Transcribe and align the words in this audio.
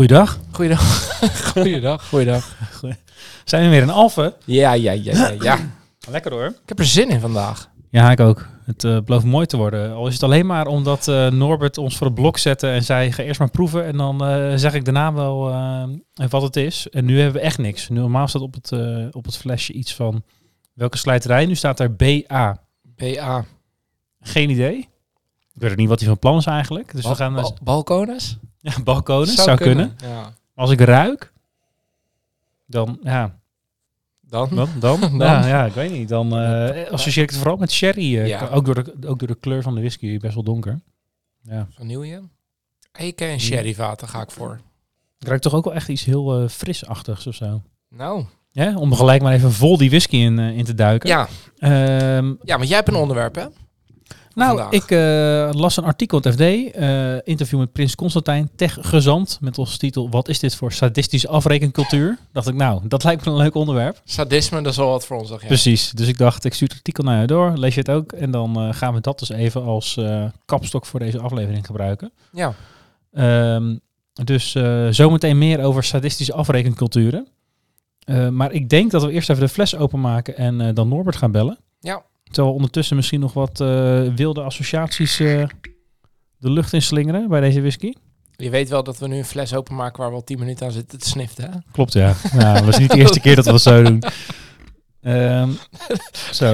Goeiedag. 0.00 0.38
Goeiedag. 0.50 1.18
Goeiedag. 1.52 2.08
Goeiedag. 2.08 2.56
Zijn 3.44 3.64
we 3.64 3.68
weer 3.68 3.82
in 3.82 3.90
Alphen? 3.90 4.34
Ja, 4.44 4.72
ja, 4.72 4.92
ja, 4.92 5.12
ja, 5.12 5.34
ja. 5.40 5.58
Lekker 6.10 6.32
hoor. 6.32 6.46
Ik 6.46 6.68
heb 6.68 6.78
er 6.78 6.84
zin 6.84 7.08
in 7.08 7.20
vandaag. 7.20 7.70
Ja, 7.90 8.10
ik 8.10 8.20
ook. 8.20 8.46
Het 8.64 8.84
uh, 8.84 9.00
belooft 9.04 9.24
mooi 9.24 9.46
te 9.46 9.56
worden. 9.56 9.94
Al 9.94 10.06
is 10.06 10.12
het 10.12 10.22
alleen 10.22 10.46
maar 10.46 10.66
omdat 10.66 11.08
uh, 11.08 11.30
Norbert 11.30 11.78
ons 11.78 11.96
voor 11.96 12.06
het 12.06 12.14
blok 12.14 12.38
zette 12.38 12.68
en 12.68 12.84
zei: 12.84 13.12
ga 13.12 13.22
eerst 13.22 13.38
maar 13.38 13.50
proeven. 13.50 13.84
En 13.84 13.96
dan 13.96 14.28
uh, 14.28 14.52
zeg 14.56 14.74
ik 14.74 14.84
daarna 14.84 15.12
wel 15.12 15.38
wat 16.28 16.42
het 16.42 16.56
is. 16.56 16.88
En 16.90 17.04
nu 17.04 17.20
hebben 17.20 17.40
we 17.40 17.46
echt 17.46 17.58
niks. 17.58 17.88
Nu, 17.88 17.98
normaal 17.98 18.28
staat 18.28 18.42
op 18.42 18.54
het, 18.54 18.72
op 19.12 19.24
het 19.24 19.36
flesje 19.36 19.72
iets 19.72 19.94
van 19.94 20.22
welke 20.72 20.96
slijterij. 20.96 21.46
Nu 21.46 21.54
staat 21.54 21.80
er 21.80 21.96
BA. 21.96 22.62
BA. 22.82 23.44
Geen 24.20 24.50
idee. 24.50 24.76
Ik 25.54 25.60
weet 25.60 25.70
ook 25.70 25.76
niet 25.76 25.88
wat 25.88 25.98
hij 25.98 26.08
van 26.08 26.18
plan 26.18 26.36
is 26.36 26.46
eigenlijk. 26.46 26.92
Dus 26.92 27.06
we 27.06 27.14
gaan. 27.14 27.54
balkonus? 27.62 28.38
Ja, 28.60 28.72
balkonus 28.84 29.34
zou, 29.34 29.46
zou 29.46 29.56
kunnen. 29.58 29.96
kunnen. 29.96 30.16
Ja. 30.16 30.32
Als 30.54 30.70
ik 30.70 30.80
ruik, 30.80 31.32
dan 32.66 32.98
ja. 33.02 33.38
Dan? 34.20 34.48
Dan? 34.54 34.68
Dan? 34.78 35.00
dan? 35.18 35.18
Ja, 35.18 35.46
ja, 35.46 35.64
ik 35.64 35.72
weet 35.72 35.90
niet. 35.92 36.08
Dan 36.08 36.38
uh, 36.42 36.90
associeer 36.90 37.24
ik 37.24 37.30
het 37.30 37.38
vooral 37.38 37.56
met 37.56 37.72
sherry. 37.72 38.14
Uh, 38.14 38.26
Ja. 38.26 38.48
ook, 38.48 38.64
door 38.64 38.84
de, 38.84 38.94
ook 39.06 39.18
door 39.18 39.28
de 39.28 39.34
kleur 39.40 39.62
van 39.62 39.74
de 39.74 39.80
whisky, 39.80 40.18
best 40.18 40.34
wel 40.34 40.42
donker. 40.42 40.80
Ja. 41.42 41.66
Vanille? 41.70 42.22
Eiken 42.92 43.28
en 43.28 43.40
sherryvaten 43.40 44.08
ga 44.08 44.22
ik 44.22 44.30
voor. 44.30 44.60
Het 45.18 45.28
ruikt 45.28 45.42
toch 45.42 45.54
ook 45.54 45.64
wel 45.64 45.74
echt 45.74 45.88
iets 45.88 46.04
heel 46.04 46.42
uh, 46.42 46.48
frisachtigs 46.48 47.26
of 47.26 47.34
zo. 47.34 47.62
Nou. 47.88 48.24
Ja, 48.50 48.76
om 48.76 48.94
gelijk 48.94 49.22
maar 49.22 49.32
even 49.32 49.52
vol 49.52 49.76
die 49.76 49.90
whisky 49.90 50.16
in, 50.16 50.38
in 50.38 50.64
te 50.64 50.74
duiken. 50.74 51.08
Ja. 51.08 51.28
Um, 52.16 52.38
ja, 52.42 52.56
want 52.56 52.68
jij 52.68 52.76
hebt 52.76 52.88
een 52.88 52.94
onderwerp, 52.94 53.34
hè? 53.34 53.46
Nou, 54.34 54.56
Vandaag. 54.56 54.72
ik 54.72 54.90
uh, 54.90 55.60
las 55.60 55.76
een 55.76 55.84
artikel 55.84 56.20
in 56.20 56.30
het 56.30 56.34
FD, 56.34 56.76
uh, 56.76 57.14
interview 57.24 57.58
met 57.58 57.72
Prins 57.72 57.94
Constantijn, 57.94 58.50
tech-gezant, 58.56 59.38
met 59.40 59.58
als 59.58 59.76
titel 59.76 60.10
Wat 60.10 60.28
is 60.28 60.38
dit 60.38 60.54
voor 60.54 60.72
sadistische 60.72 61.28
afrekencultuur? 61.28 62.18
Dacht 62.32 62.48
ik, 62.48 62.54
nou, 62.54 62.80
dat 62.88 63.04
lijkt 63.04 63.24
me 63.24 63.30
een 63.30 63.36
leuk 63.36 63.54
onderwerp. 63.54 64.00
Sadisme, 64.04 64.62
dat 64.62 64.72
is 64.72 64.78
wel 64.78 64.88
wat 64.88 65.06
voor 65.06 65.18
ons, 65.18 65.28
ja. 65.28 65.36
Precies, 65.36 65.90
dus 65.90 66.08
ik 66.08 66.18
dacht, 66.18 66.44
ik 66.44 66.54
stuur 66.54 66.68
het 66.68 66.76
artikel 66.76 67.04
naar 67.04 67.20
je 67.20 67.26
door, 67.26 67.52
lees 67.56 67.74
je 67.74 67.80
het 67.80 67.90
ook 67.90 68.12
en 68.12 68.30
dan 68.30 68.66
uh, 68.66 68.74
gaan 68.74 68.94
we 68.94 69.00
dat 69.00 69.18
dus 69.18 69.28
even 69.28 69.62
als 69.62 69.98
kapstok 70.44 70.86
voor 70.86 71.00
deze 71.00 71.20
aflevering 71.20 71.66
gebruiken. 71.66 72.12
Ja. 72.32 72.54
Um, 73.54 73.80
dus 74.12 74.56
zometeen 74.90 75.38
meer 75.38 75.62
over 75.62 75.84
sadistische 75.84 76.34
afrekenculturen. 76.34 77.28
Maar 78.30 78.52
ik 78.52 78.68
denk 78.68 78.90
dat 78.90 79.02
we 79.02 79.12
eerst 79.12 79.30
even 79.30 79.42
de 79.42 79.48
fles 79.48 79.76
openmaken 79.76 80.36
en 80.36 80.74
dan 80.74 80.88
Norbert 80.88 81.16
gaan 81.16 81.30
bellen. 81.30 81.58
Ja. 81.80 82.02
Terwijl 82.30 82.54
ondertussen 82.54 82.96
misschien 82.96 83.20
nog 83.20 83.32
wat 83.32 83.60
uh, 83.60 84.14
wilde 84.14 84.42
associaties 84.42 85.20
uh, 85.20 85.46
de 86.38 86.50
lucht 86.50 86.72
in 86.72 86.82
slingeren 86.82 87.28
bij 87.28 87.40
deze 87.40 87.60
whisky. 87.60 87.92
Je 88.36 88.50
weet 88.50 88.68
wel 88.68 88.82
dat 88.82 88.98
we 88.98 89.08
nu 89.08 89.16
een 89.16 89.24
fles 89.24 89.54
openmaken 89.54 90.00
waar 90.00 90.10
we 90.10 90.16
al 90.16 90.24
10 90.24 90.38
minuten 90.38 90.66
aan 90.66 90.72
zitten 90.72 90.98
te 90.98 91.08
sniften, 91.08 91.50
hè? 91.50 91.58
Klopt, 91.72 91.92
ja. 91.92 92.14
ja 92.32 92.54
dat 92.54 92.64
was 92.64 92.78
niet 92.78 92.90
de 92.90 92.98
eerste 92.98 93.20
keer 93.20 93.36
dat 93.36 93.44
we 93.44 93.50
dat 93.50 93.62
zo 93.62 93.82
doen. 93.82 94.02
Um, 95.02 95.56
zo. 96.40 96.52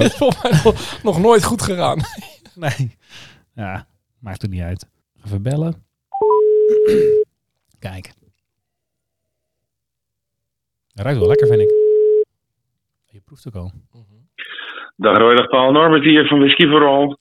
nog, 0.63 0.99
nog 1.03 1.19
nooit 1.19 1.43
goed 1.43 1.61
gegaan. 1.61 2.01
nee. 2.55 2.97
Ja, 3.53 3.87
maakt 4.19 4.41
het 4.41 4.51
niet 4.51 4.61
uit. 4.61 4.85
Even 5.25 5.41
bellen. 5.41 5.85
Kijk. 7.79 8.13
Dat 10.93 11.05
ruikt 11.05 11.19
wel 11.19 11.27
lekker, 11.27 11.47
vind 11.47 11.61
ik. 11.61 11.69
Je 13.05 13.19
proeft 13.25 13.47
ook 13.47 13.55
al. 13.55 13.71
Dag 14.99 15.17
Roy, 15.17 15.35
dag 15.35 15.47
Paul. 15.47 15.71
Norbert 15.71 16.03
hier 16.03 16.27
van 16.27 16.39
Whisky 16.39 16.67
Vooral. 16.67 17.17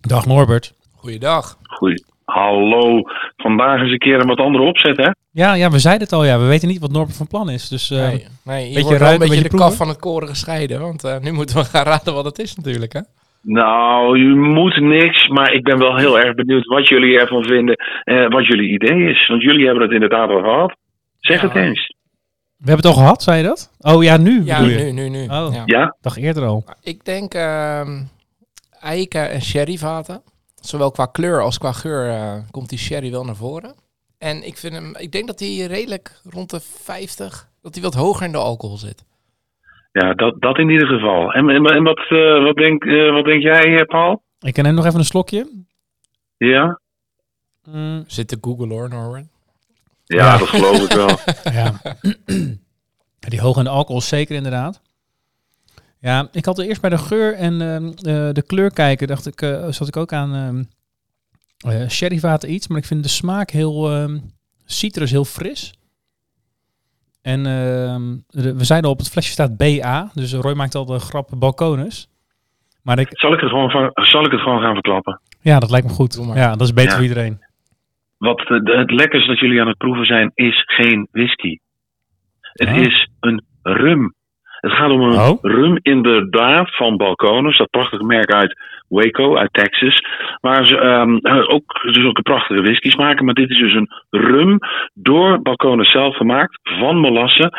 Dag 0.00 0.26
Norbert. 0.26 0.72
Goeiedag. 0.96 1.56
Goeie. 1.62 2.04
Hallo. 2.24 3.00
Vandaag 3.36 3.80
eens 3.80 3.90
een 3.92 3.98
keer 3.98 4.20
een 4.20 4.26
wat 4.26 4.38
andere 4.38 4.64
opzet, 4.64 4.96
hè? 4.96 5.10
Ja, 5.30 5.54
ja, 5.54 5.70
we 5.70 5.78
zeiden 5.78 6.02
het 6.02 6.12
al. 6.12 6.24
Ja, 6.24 6.38
we 6.38 6.46
weten 6.46 6.68
niet 6.68 6.80
wat 6.80 6.90
Norbert 6.92 7.16
van 7.16 7.26
plan 7.26 7.50
is. 7.50 7.68
Dus, 7.68 7.90
uh, 7.90 7.98
nee, 7.98 8.26
nee, 8.44 8.82
wordt 8.82 8.98
wel 8.98 9.12
een 9.12 9.18
beetje 9.18 9.42
de 9.42 9.56
kaf 9.56 9.76
van 9.76 9.88
het 9.88 9.98
koren 10.00 10.28
gescheiden. 10.28 10.80
Want 10.80 11.04
uh, 11.04 11.18
nu 11.18 11.32
moeten 11.32 11.56
we 11.56 11.64
gaan 11.72 11.84
raden 11.84 12.14
wat 12.14 12.24
het 12.24 12.38
is 12.38 12.56
natuurlijk, 12.56 12.92
hè? 12.92 13.00
Nou, 13.42 14.18
je 14.18 14.34
moet 14.34 14.80
niks, 14.80 15.28
maar 15.28 15.52
ik 15.52 15.62
ben 15.62 15.78
wel 15.78 15.96
heel 15.96 16.18
erg 16.20 16.34
benieuwd 16.34 16.66
wat 16.66 16.88
jullie 16.88 17.18
ervan 17.18 17.44
vinden. 17.44 17.76
Uh, 18.04 18.28
wat 18.28 18.46
jullie 18.46 18.72
idee 18.72 19.10
is. 19.10 19.26
Want 19.28 19.42
jullie 19.42 19.64
hebben 19.64 19.82
het 19.82 19.92
inderdaad 19.92 20.28
al 20.30 20.42
gehad. 20.42 20.76
Zeg 21.20 21.40
Ja. 21.40 21.46
het 21.48 21.56
eens. 21.56 21.94
We 22.64 22.70
hebben 22.70 22.86
het 22.86 22.96
al 22.96 23.02
gehad, 23.02 23.22
zei 23.22 23.36
je 23.36 23.44
dat? 23.44 23.70
Oh 23.80 24.02
ja, 24.02 24.16
nu 24.16 24.44
Ja, 24.44 24.58
bedoel 24.58 24.78
je? 24.78 24.92
nu, 24.92 24.92
nu, 24.92 25.08
nu. 25.08 25.22
Oh. 25.22 25.48
Ja. 25.52 25.62
Ja? 25.66 25.96
Dag 26.00 26.16
eerder 26.16 26.44
al. 26.44 26.64
Ik 26.82 27.04
denk 27.04 27.34
ehm 27.34 28.02
eiken 28.84 29.30
en 29.30 29.42
sherryvaten. 29.42 30.22
Zowel 30.54 30.90
qua 30.90 31.06
kleur 31.06 31.42
als 31.42 31.58
qua 31.58 31.72
geur 31.72 32.08
eh, 32.10 32.34
komt 32.50 32.68
die 32.68 32.78
sherry 32.78 33.10
wel 33.10 33.24
naar 33.24 33.36
voren. 33.36 33.74
En 34.18 34.46
ik, 34.46 34.56
vind 34.56 34.74
hem, 34.74 34.96
ik 34.96 35.12
denk 35.12 35.26
dat 35.26 35.40
hij 35.40 35.66
redelijk 35.66 36.20
rond 36.30 36.50
de 36.50 36.60
50, 36.60 37.48
dat 37.62 37.74
hij 37.74 37.82
wat 37.82 37.94
hoger 37.94 38.26
in 38.26 38.32
de 38.32 38.38
alcohol 38.38 38.76
zit. 38.76 39.04
Ja, 39.92 40.14
dat, 40.14 40.40
dat 40.40 40.58
in 40.58 40.68
ieder 40.68 40.88
geval. 40.88 41.32
En, 41.32 41.48
en, 41.48 41.64
en 41.64 41.82
wat, 41.82 42.10
uh, 42.10 42.44
wat, 42.44 42.56
denk, 42.56 42.84
uh, 42.84 43.12
wat 43.12 43.24
denk 43.24 43.42
jij, 43.42 43.78
eh, 43.78 43.86
Paul? 43.86 44.22
Ik 44.40 44.62
neem 44.62 44.74
nog 44.74 44.86
even 44.86 44.98
een 44.98 45.04
slokje. 45.04 45.64
Ja? 46.36 46.80
Mm, 47.64 48.04
Zit 48.06 48.28
te 48.28 48.38
Google 48.40 48.68
hoor, 48.68 48.88
Norman. 48.88 49.28
Ja, 50.14 50.24
Ja. 50.32 50.38
dat 50.38 50.48
geloof 50.48 50.78
ik 50.82 50.92
wel. 50.92 51.18
ja. 51.58 51.80
Die 53.18 53.40
hoge 53.40 53.60
in 53.60 53.66
alcohol 53.66 54.00
zeker 54.00 54.34
inderdaad. 54.36 54.80
Ja, 55.98 56.28
ik 56.32 56.44
had 56.44 56.58
er 56.58 56.66
eerst 56.66 56.80
bij 56.80 56.90
de 56.90 56.98
geur 56.98 57.34
en 57.34 57.60
ehm, 57.60 57.86
eh, 57.86 58.32
de 58.32 58.42
kleur 58.46 58.70
kijken, 58.72 59.06
dacht 59.06 59.26
ik, 59.26 59.42
eh, 59.42 59.66
zat 59.70 59.88
ik 59.88 59.96
ook 59.96 60.12
aan 60.12 60.34
ehm 60.34 60.62
eh, 61.72 61.88
sherryvaten 61.88 62.52
iets, 62.52 62.68
maar 62.68 62.78
ik 62.78 62.84
vind 62.84 63.02
de 63.02 63.08
smaak 63.08 63.50
heel 63.50 63.90
ehm, 63.92 64.18
citrus, 64.64 65.10
heel 65.10 65.24
fris. 65.24 65.74
En 67.22 67.46
ehm, 67.46 68.16
de- 68.28 68.54
we 68.54 68.64
zeiden 68.64 68.88
al, 68.88 68.94
op 68.94 68.98
het 69.02 69.10
flesje 69.10 69.32
staat 69.32 69.56
BA, 69.56 70.10
dus 70.14 70.32
Roy 70.32 70.52
maakt 70.54 70.74
al 70.74 70.84
de 70.84 70.98
grap 70.98 71.30
balkonus. 71.36 72.08
Maar 72.82 72.98
ik, 72.98 73.08
Zal 73.10 73.32
ik 73.32 73.40
het 73.40 73.48
gewoon, 73.50 73.70
van, 73.70 73.90
zal 73.94 74.24
ik 74.24 74.30
het 74.30 74.40
gewoon 74.40 74.60
gaan 74.60 74.72
verklappen? 74.72 75.20
ja, 75.40 75.58
dat 75.58 75.70
lijkt 75.70 75.86
me 75.86 75.92
goed. 75.92 76.20
Ja, 76.34 76.50
dat 76.56 76.60
is 76.66 76.72
beter 76.72 76.90
Ja. 76.90 76.94
voor 76.96 77.02
iedereen. 77.06 77.43
Wat 78.18 78.42
het 78.64 78.90
lekkerste 78.90 79.30
dat 79.30 79.38
jullie 79.38 79.60
aan 79.60 79.68
het 79.68 79.78
proeven 79.78 80.06
zijn, 80.06 80.30
is 80.34 80.62
geen 80.66 81.08
whisky. 81.10 81.58
Het 82.40 82.76
is 82.76 83.08
een 83.20 83.44
rum. 83.62 84.14
Het 84.60 84.72
gaat 84.72 84.90
om 84.90 85.00
een 85.00 85.18
Oh. 85.18 85.38
rum 85.42 85.78
inderdaad 85.82 86.76
van 86.76 86.96
Balcones, 86.96 87.58
dat 87.58 87.70
prachtige 87.70 88.04
merk 88.04 88.32
uit 88.32 88.60
Waco, 88.88 89.36
uit 89.36 89.52
Texas. 89.52 90.04
Waar 90.40 90.66
ze 90.66 90.78
ehm, 90.78 91.18
ook 91.54 91.80
dus 91.82 92.04
ook 92.04 92.16
een 92.16 92.22
prachtige 92.22 92.62
whiskies 92.62 92.96
maken. 92.96 93.24
Maar 93.24 93.34
dit 93.34 93.50
is 93.50 93.58
dus 93.58 93.74
een 93.74 93.90
rum 94.10 94.58
door 94.94 95.42
Balcones 95.42 95.90
zelf 95.90 96.16
gemaakt, 96.16 96.58
van 96.62 96.96
molassen. 96.96 97.50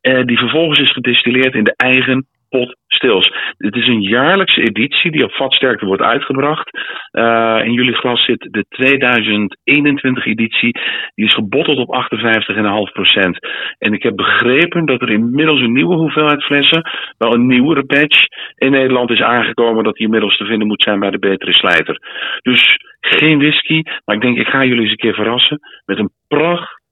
Eh, 0.00 0.24
die 0.24 0.38
vervolgens 0.38 0.78
is 0.78 0.92
gedistilleerd 0.92 1.54
in 1.54 1.64
de 1.64 1.74
eigen 1.76 2.26
pot 2.52 2.76
stils. 2.86 3.32
Het 3.56 3.76
is 3.76 3.86
een 3.86 4.02
jaarlijkse 4.02 4.62
editie 4.62 5.10
die 5.10 5.24
op 5.24 5.32
vatsterkte 5.32 5.86
wordt 5.86 6.02
uitgebracht. 6.02 6.70
Eh, 7.10 7.60
in 7.64 7.72
jullie 7.72 7.94
glas 7.94 8.24
zit 8.24 8.48
de 8.50 8.64
2021 8.68 10.26
editie. 10.26 10.72
Die 11.14 11.26
is 11.26 11.34
gebotteld 11.34 11.78
op 11.78 11.90
58,5%. 11.90 13.38
En 13.78 13.92
ik 13.92 14.02
heb 14.02 14.16
begrepen 14.16 14.84
dat 14.84 15.02
er 15.02 15.10
inmiddels 15.10 15.60
een 15.60 15.72
nieuwe 15.72 15.96
hoeveelheid 15.96 16.44
flessen, 16.44 16.90
wel 17.18 17.34
een 17.34 17.46
nieuwere 17.46 17.84
batch, 17.84 18.26
in 18.56 18.70
Nederland 18.70 19.10
is 19.10 19.22
aangekomen 19.22 19.84
dat 19.84 19.94
die 19.94 20.04
inmiddels 20.04 20.36
te 20.36 20.44
vinden 20.44 20.66
moet 20.66 20.82
zijn 20.82 21.00
bij 21.00 21.10
de 21.10 21.18
betere 21.18 21.52
slijter. 21.52 21.98
Dus 22.42 22.76
geen 23.00 23.38
whisky, 23.38 23.82
maar 24.04 24.16
ik 24.16 24.22
denk 24.22 24.38
ik 24.38 24.46
ga 24.46 24.64
jullie 24.64 24.82
eens 24.82 24.90
een 24.90 24.96
keer 24.96 25.14
verrassen 25.14 25.58
met 25.84 25.98
een 25.98 26.10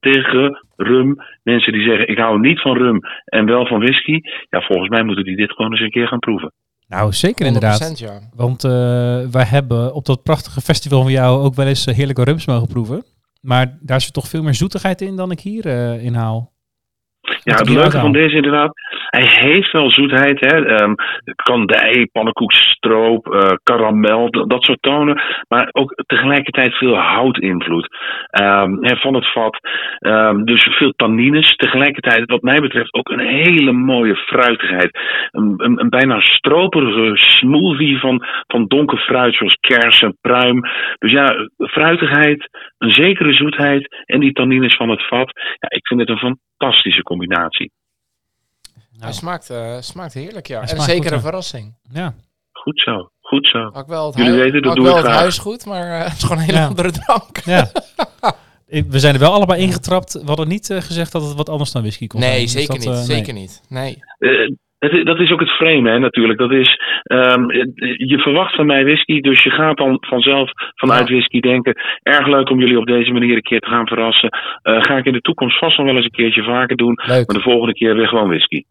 prachtige 0.01 0.65
rum. 0.75 1.15
Mensen 1.43 1.73
die 1.73 1.83
zeggen 1.87 2.07
ik 2.07 2.17
hou 2.17 2.39
niet 2.39 2.61
van 2.61 2.77
rum 2.77 2.99
en 3.25 3.45
wel 3.45 3.65
van 3.65 3.79
whisky. 3.79 4.19
Ja, 4.49 4.61
volgens 4.61 4.89
mij 4.89 5.03
moeten 5.03 5.23
die 5.23 5.35
dit 5.35 5.51
gewoon 5.51 5.71
eens 5.71 5.81
een 5.81 5.89
keer 5.89 6.07
gaan 6.07 6.19
proeven. 6.19 6.51
Nou, 6.87 7.11
zeker 7.11 7.45
inderdaad. 7.45 8.01
100% 8.01 8.05
ja. 8.05 8.19
Want 8.35 8.63
eh, 8.63 8.71
wij 9.31 9.45
hebben 9.45 9.93
op 9.93 10.05
dat 10.05 10.23
prachtige 10.23 10.61
festival 10.61 11.01
van 11.01 11.11
jou 11.11 11.43
ook 11.43 11.55
wel 11.55 11.67
eens 11.67 11.87
eh, 11.87 11.95
heerlijke 11.95 12.23
rums 12.23 12.45
mogen 12.45 12.67
proeven. 12.67 13.03
Maar 13.41 13.77
daar 13.81 14.01
zit 14.01 14.13
toch 14.13 14.27
veel 14.27 14.43
meer 14.43 14.53
zoetigheid 14.53 15.01
in 15.01 15.15
dan 15.15 15.31
ik 15.31 15.39
hier 15.39 15.65
eh 15.65 16.05
in 16.05 16.13
haal. 16.13 16.51
Ja, 17.43 17.55
het 17.55 17.69
leuke 17.69 17.99
van 17.99 18.11
deze 18.11 18.35
inderdaad, 18.35 18.73
hij 19.11 19.49
heeft 19.49 19.71
wel 19.71 19.91
zoetheid. 19.91 20.39
Hè? 20.39 20.65
Ehm, 20.65 20.93
kandij, 21.35 22.09
pannenkoek, 22.11 22.51
stroop, 22.53 23.33
eh, 23.33 23.49
karamel, 23.63 24.29
dat, 24.29 24.63
soort 24.63 24.81
tonen. 24.81 25.21
Maar 25.47 25.69
ook 25.71 25.93
tegelijkertijd 26.05 26.73
veel 26.73 26.95
houtinvloed 26.95 27.87
Ehm, 28.31 28.77
hè, 28.79 28.95
van 28.95 29.13
het 29.13 29.31
vat. 29.31 29.57
Ehm, 29.99 30.43
dus 30.43 30.63
veel 30.63 30.93
tannines. 30.95 31.55
Tegelijkertijd, 31.55 32.29
wat 32.29 32.41
mij 32.41 32.59
betreft, 32.59 32.93
ook 32.93 33.09
een 33.09 33.19
hele 33.19 33.71
mooie 33.71 34.15
fruitigheid. 34.15 34.99
Een, 35.31 35.53
een, 35.57 35.79
een 35.79 35.89
bijna 35.89 36.19
stroperige 36.19 37.11
smoothie 37.15 37.99
van, 37.99 38.25
van 38.47 38.65
donker 38.67 38.97
fruit, 38.97 39.35
zoals 39.35 39.57
kersen, 39.59 40.17
pruim. 40.21 40.61
Dus 40.99 41.11
ja, 41.11 41.47
fruitigheid, 41.57 42.49
een 42.77 42.91
zekere 42.91 43.33
zoetheid 43.33 44.03
en 44.05 44.19
die 44.19 44.33
tannines 44.33 44.75
van 44.75 44.89
het 44.89 45.07
vat. 45.07 45.31
Ja, 45.59 45.69
ik 45.69 45.87
vind 45.87 45.99
het 45.99 46.09
een 46.09 46.37
fantastische 46.57 47.03
combinatie. 47.03 47.71
Hij 49.03 49.11
smaakt, 49.11 49.49
eh, 49.49 49.77
smaakt 49.79 50.13
heerlijk, 50.13 50.47
ja. 50.47 50.59
Hij 50.59 50.69
En 50.69 50.81
zeker 50.81 51.03
goed, 51.03 51.11
een 51.11 51.19
verrassing. 51.21 51.75
Ja, 51.93 52.13
Goed 52.51 52.79
zo, 52.81 53.09
goed 53.21 53.47
zo. 53.47 53.71
Wel 53.87 54.05
het, 54.05 54.15
Jullie 54.15 54.31
hui- 54.31 54.43
weten, 54.43 54.61
dat 54.61 54.75
doe 54.75 54.83
wel 54.83 54.91
ik 54.93 54.97
het 54.97 55.07
graag. 55.07 55.19
huis 55.19 55.37
goed, 55.37 55.65
maar 55.65 55.91
eh, 55.99 56.03
het 56.07 56.11
is 56.17 56.23
gewoon 56.23 56.37
een 56.37 56.43
hele 56.43 56.57
Ja. 56.57 56.65
andere 56.67 56.91
drank. 56.91 57.37
ja. 57.45 57.65
We 58.95 58.99
zijn 58.99 59.13
er 59.13 59.19
wel 59.19 59.31
allebei 59.33 59.61
ingetrapt. 59.61 60.13
We 60.13 60.25
hadden 60.27 60.47
niet 60.47 60.69
eh, 60.69 60.77
gezegd 60.77 61.11
dat 61.11 61.21
het 61.27 61.35
wat 61.37 61.49
anders 61.49 61.71
dan 61.71 61.81
whisky 61.81 62.07
kon 62.07 62.19
zijn. 62.21 62.33
Nee, 62.33 62.41
Dus 62.41 62.51
zeker 62.51 62.67
dat, 62.67 62.77
niet. 62.85 62.87
nee. 62.95 63.03
zeker 63.17 63.33
niet. 63.33 63.61
Nee. 63.69 63.97
Eh, 64.19 64.49
het, 64.79 65.05
dat 65.05 65.19
is 65.19 65.31
ook 65.31 65.39
het 65.39 65.49
frame, 65.49 65.89
hè, 65.89 65.99
natuurlijk. 65.99 66.39
Dat 66.39 66.51
is, 66.51 66.79
ehm, 67.03 67.43
je 68.11 68.17
verwacht 68.21 68.55
van 68.55 68.65
mij 68.65 68.83
whisky, 68.83 69.19
dus 69.21 69.43
je 69.43 69.49
gaat 69.49 69.77
dan 69.77 69.97
vanzelf 69.99 70.49
vanuit 70.75 71.07
Ja. 71.07 71.13
whisky 71.13 71.39
denken. 71.39 71.75
Erg 72.03 72.27
leuk 72.27 72.49
om 72.49 72.59
jullie 72.59 72.79
op 72.79 72.85
deze 72.85 73.11
manier 73.11 73.35
een 73.35 73.41
keer 73.41 73.59
te 73.59 73.69
gaan 73.69 73.87
verrassen. 73.87 74.29
Eh, 74.61 74.81
ga 74.83 74.97
ik 74.97 75.05
in 75.05 75.13
de 75.13 75.21
toekomst 75.21 75.57
vast 75.59 75.77
nog 75.77 75.85
wel 75.85 75.95
eens 75.95 76.05
een 76.05 76.11
keertje 76.11 76.43
vaker 76.43 76.75
doen. 76.77 76.99
Leuk. 77.05 77.27
Maar 77.27 77.35
de 77.37 77.41
volgende 77.49 77.73
keer 77.73 77.95
weer 77.95 78.07
gewoon 78.07 78.27
whisky. 78.27 78.63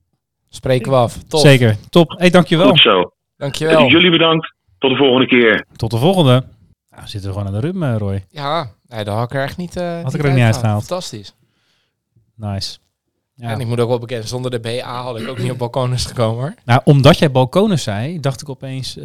Spreken 0.54 0.90
we 0.90 0.96
af. 0.96 1.18
Top. 1.28 1.40
Zeker. 1.40 1.76
Top. 1.90 2.14
Hey, 2.18 2.30
dankjewel. 2.30 2.68
Goed 2.68 2.80
zo. 2.80 3.12
Dankjewel. 3.36 3.86
Jullie 3.86 4.10
bedankt. 4.10 4.54
Tot 4.78 4.90
de 4.90 4.96
volgende 4.96 5.26
keer. 5.26 5.66
Tot 5.76 5.90
de 5.90 5.98
volgende. 5.98 6.30
Nou, 6.90 7.02
we 7.02 7.08
zitten 7.08 7.32
gewoon 7.32 7.46
aan 7.46 7.52
de 7.52 7.60
rum, 7.60 7.82
eh, 7.82 7.96
Roy. 7.96 8.24
Ja, 8.30 8.70
nee, 8.88 9.04
dat 9.04 9.14
had 9.14 9.24
ik 9.24 9.34
er 9.36 9.42
echt 9.42 9.56
niet, 9.56 9.76
eh 9.76 10.02
Had 10.02 10.14
ik 10.14 10.20
er 10.22 10.28
ook 10.28 10.34
niet 10.34 10.44
uitgehaald. 10.44 10.84
Fantastisch. 10.84 11.34
Nice. 12.36 12.78
Ja. 13.34 13.50
En 13.50 13.60
ik 13.60 13.66
moet 13.66 13.80
ook 13.80 13.88
wel 13.88 13.98
bekennen, 13.98 14.28
zonder 14.28 14.50
de 14.50 14.60
BA 14.60 15.02
had 15.02 15.18
ik 15.20 15.28
ook 15.28 15.38
niet 15.38 15.50
op 15.50 15.58
balkonus 15.58 16.04
gekomen 16.04 16.40
hoor. 16.40 16.54
Nou, 16.64 16.80
omdat 16.84 17.18
jij 17.18 17.30
balkonen 17.30 17.78
zei, 17.78 18.20
dacht 18.20 18.40
ik 18.40 18.48
opeens, 18.48 18.96
eh, 18.96 19.04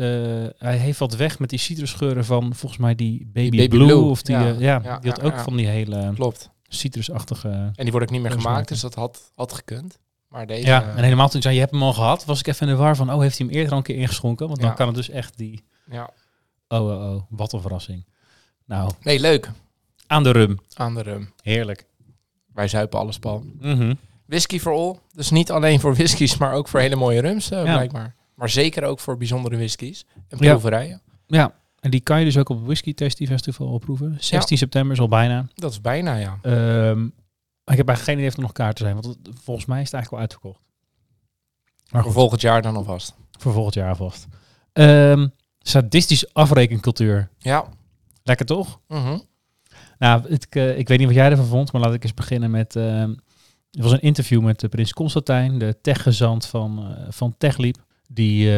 hij 0.57 0.77
heeft 0.77 1.00
wat 1.00 1.15
weg 1.15 1.39
met 1.39 1.50
die 1.50 1.59
citrusgeuren 1.59 2.25
van 2.25 2.56
volgens 2.56 2.81
mij 2.81 2.95
die 2.95 3.30
Baby, 3.33 3.57
Baby 3.57 3.68
Blue, 3.68 3.86
Blue. 3.88 4.03
Of 4.03 4.21
die, 4.21 4.36
Ja. 4.36 4.44
ja, 4.44 4.56
Ja, 4.59 5.00
die 5.00 5.12
had 5.12 5.21
ja, 5.21 5.27
ook 5.27 5.33
ja. 5.36 5.44
van 5.44 5.56
die 5.56 5.68
hele 5.68 6.12
Klopt. 6.15 6.50
citrusachtige... 6.68 7.48
En 7.48 7.71
die 7.75 7.91
wordt 7.91 8.07
ook 8.07 8.13
niet 8.13 8.21
meer 8.21 8.31
gemaakt, 8.31 8.68
dus 8.68 8.80
dat 8.81 8.95
had, 8.95 9.31
had 9.36 9.53
gekund. 9.53 10.00
Maar 10.36 10.46
deze... 10.48 10.68
ja, 10.68 10.82
eh, 10.84 10.98
en 10.98 11.04
helemaal 11.04 11.28
toen 11.28 11.36
ik 11.38 11.42
zei, 11.42 11.54
je 11.54 11.60
hebt 11.62 11.72
hem 11.72 11.84
al 11.84 11.94
gehad, 11.94 12.26
was 12.26 12.40
ik 12.40 12.48
even 12.48 12.68
in 12.68 12.74
de 12.74 12.80
war 12.80 12.96
van, 12.96 13.14
oh, 13.14 13.20
heeft 13.22 13.38
hij 13.38 13.48
hem 13.48 13.56
eerder 13.56 13.72
al 13.72 13.78
een 13.78 13.84
keer 13.84 13.96
ingeschonken? 13.96 14.48
Want 14.48 14.60
dan 14.60 14.70
Ja. 14.70 14.76
kan 14.76 14.88
het 14.88 14.96
dus 14.96 15.10
echt 15.10 15.38
die, 15.38 15.64
ja. 15.92 16.10
oh, 16.68 16.80
oh, 16.80 17.14
oh, 17.14 17.22
wat 17.30 17.54
een 17.54 17.62
verrassing. 17.62 18.06
Nou, 18.66 18.92
Nee, 19.02 19.20
leuk. 19.20 19.52
aan 20.08 20.24
de 20.24 20.32
rum. 20.32 20.60
Aan 20.74 20.96
de 20.96 21.02
rum. 21.02 21.34
Heerlijk. 21.42 21.86
Wij 22.54 22.68
zuipen 22.68 23.00
alles, 23.00 23.20
Paul. 23.20 23.44
Mhm. 23.60 23.94
Whisky 24.26 24.60
for 24.60 24.74
all. 24.74 24.96
Dus 25.14 25.30
niet 25.30 25.52
alleen 25.52 25.80
voor 25.80 25.94
whiskies, 26.00 26.38
maar 26.38 26.54
ook 26.54 26.68
voor 26.68 26.80
hele 26.80 26.96
mooie 26.96 27.22
rums, 27.22 27.52
eh, 27.52 27.64
Ja. 27.66 27.74
blijkbaar. 27.74 28.16
Maar 28.36 28.50
zeker 28.50 28.84
ook 28.84 29.00
voor 29.00 29.18
bijzondere 29.18 29.56
whiskies 29.56 30.06
en 30.28 30.38
proeverijen. 30.38 31.02
Ja, 31.28 31.54
en 31.80 31.92
die 31.92 32.00
kan 32.02 32.20
je 32.20 32.26
dus 32.26 32.38
ook 32.38 32.50
op 32.50 32.58
het 32.58 32.66
Whisky 32.66 32.94
Tasty 32.94 33.26
Festival 33.28 33.68
opproeven. 33.68 34.18
16 34.20 34.58
september 34.58 34.94
is 34.94 35.00
al 35.00 35.08
bijna. 35.08 35.48
Dat 35.56 35.72
is 35.72 35.82
bijna, 35.82 36.16
ja. 36.16 36.38
Ehm, 36.42 37.08
ik 37.71 37.77
heb 37.77 37.88
eigenlijk 37.88 38.03
geen 38.03 38.15
idee 38.17 38.27
of 38.27 38.35
er 38.35 38.41
nog 38.41 38.51
kaarten 38.51 38.85
zijn, 38.85 39.01
want 39.01 39.06
het- 39.06 39.39
volgens 39.44 39.65
mij 39.65 39.79
is 39.81 39.85
het 39.91 39.94
eigenlijk 39.94 40.09
wel 40.12 40.19
uitverkocht. 40.19 40.59
Maar 41.91 42.03
Voor 42.03 42.12
volgend 42.12 42.41
jaar 42.41 42.62
dan 42.62 42.75
alvast. 42.75 43.13
voor 43.39 43.53
volgend 43.53 43.73
jaar 43.75 43.95
vast. 43.95 44.27
Ehm 44.73 45.27
sadistisch 45.59 46.33
afrekencultuur. 46.33 47.29
Ja. 47.38 47.65
Lekker 48.23 48.45
toch? 48.45 48.79
Mhm. 48.88 49.19
Nou, 50.00 50.29
het, 50.31 50.47
eh, 50.50 50.77
ik 50.77 50.88
weet 50.88 50.97
niet 50.97 51.07
wat 51.07 51.15
jij 51.15 51.29
ervan 51.29 51.45
vond, 51.45 51.71
maar 51.71 51.81
laat 51.81 51.94
ik 51.94 52.03
eens 52.03 52.13
beginnen 52.13 52.51
met... 52.51 52.75
ehm 52.75 53.13
er 53.71 53.81
was 53.83 53.91
een 53.91 54.01
interview 54.01 54.41
met 54.41 54.59
de 54.59 54.67
prins 54.69 54.94
Constantijn, 54.94 55.57
de 55.59 55.77
techgezant 55.81 56.45
van, 56.45 56.95
eh 56.95 57.06
van 57.09 57.35
TechLeap. 57.38 57.83
Die, 58.07 58.50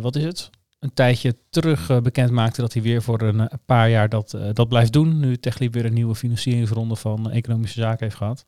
wat 0.00 0.16
is 0.16 0.24
het? 0.24 0.50
Een 0.78 0.94
tijdje 0.94 1.36
terug 1.50 1.90
eh, 1.90 2.00
bekend 2.00 2.30
maakte 2.30 2.60
dat 2.60 2.72
hij 2.72 2.82
weer 2.82 3.02
voor 3.02 3.20
een 3.22 3.40
eh, 3.48 3.58
paar 3.64 3.90
jaar 3.90 4.08
dat, 4.08 4.34
eh, 4.34 4.48
dat 4.52 4.68
blijft 4.68 4.92
doen. 4.92 5.20
Nu 5.20 5.36
TechLeap 5.36 5.72
weer 5.72 5.84
een 5.84 5.92
nieuwe 5.94 6.14
financieringsronde 6.14 6.96
van 6.96 7.30
economische 7.30 7.80
zaken 7.80 8.04
heeft 8.04 8.16
gehad. 8.16 8.46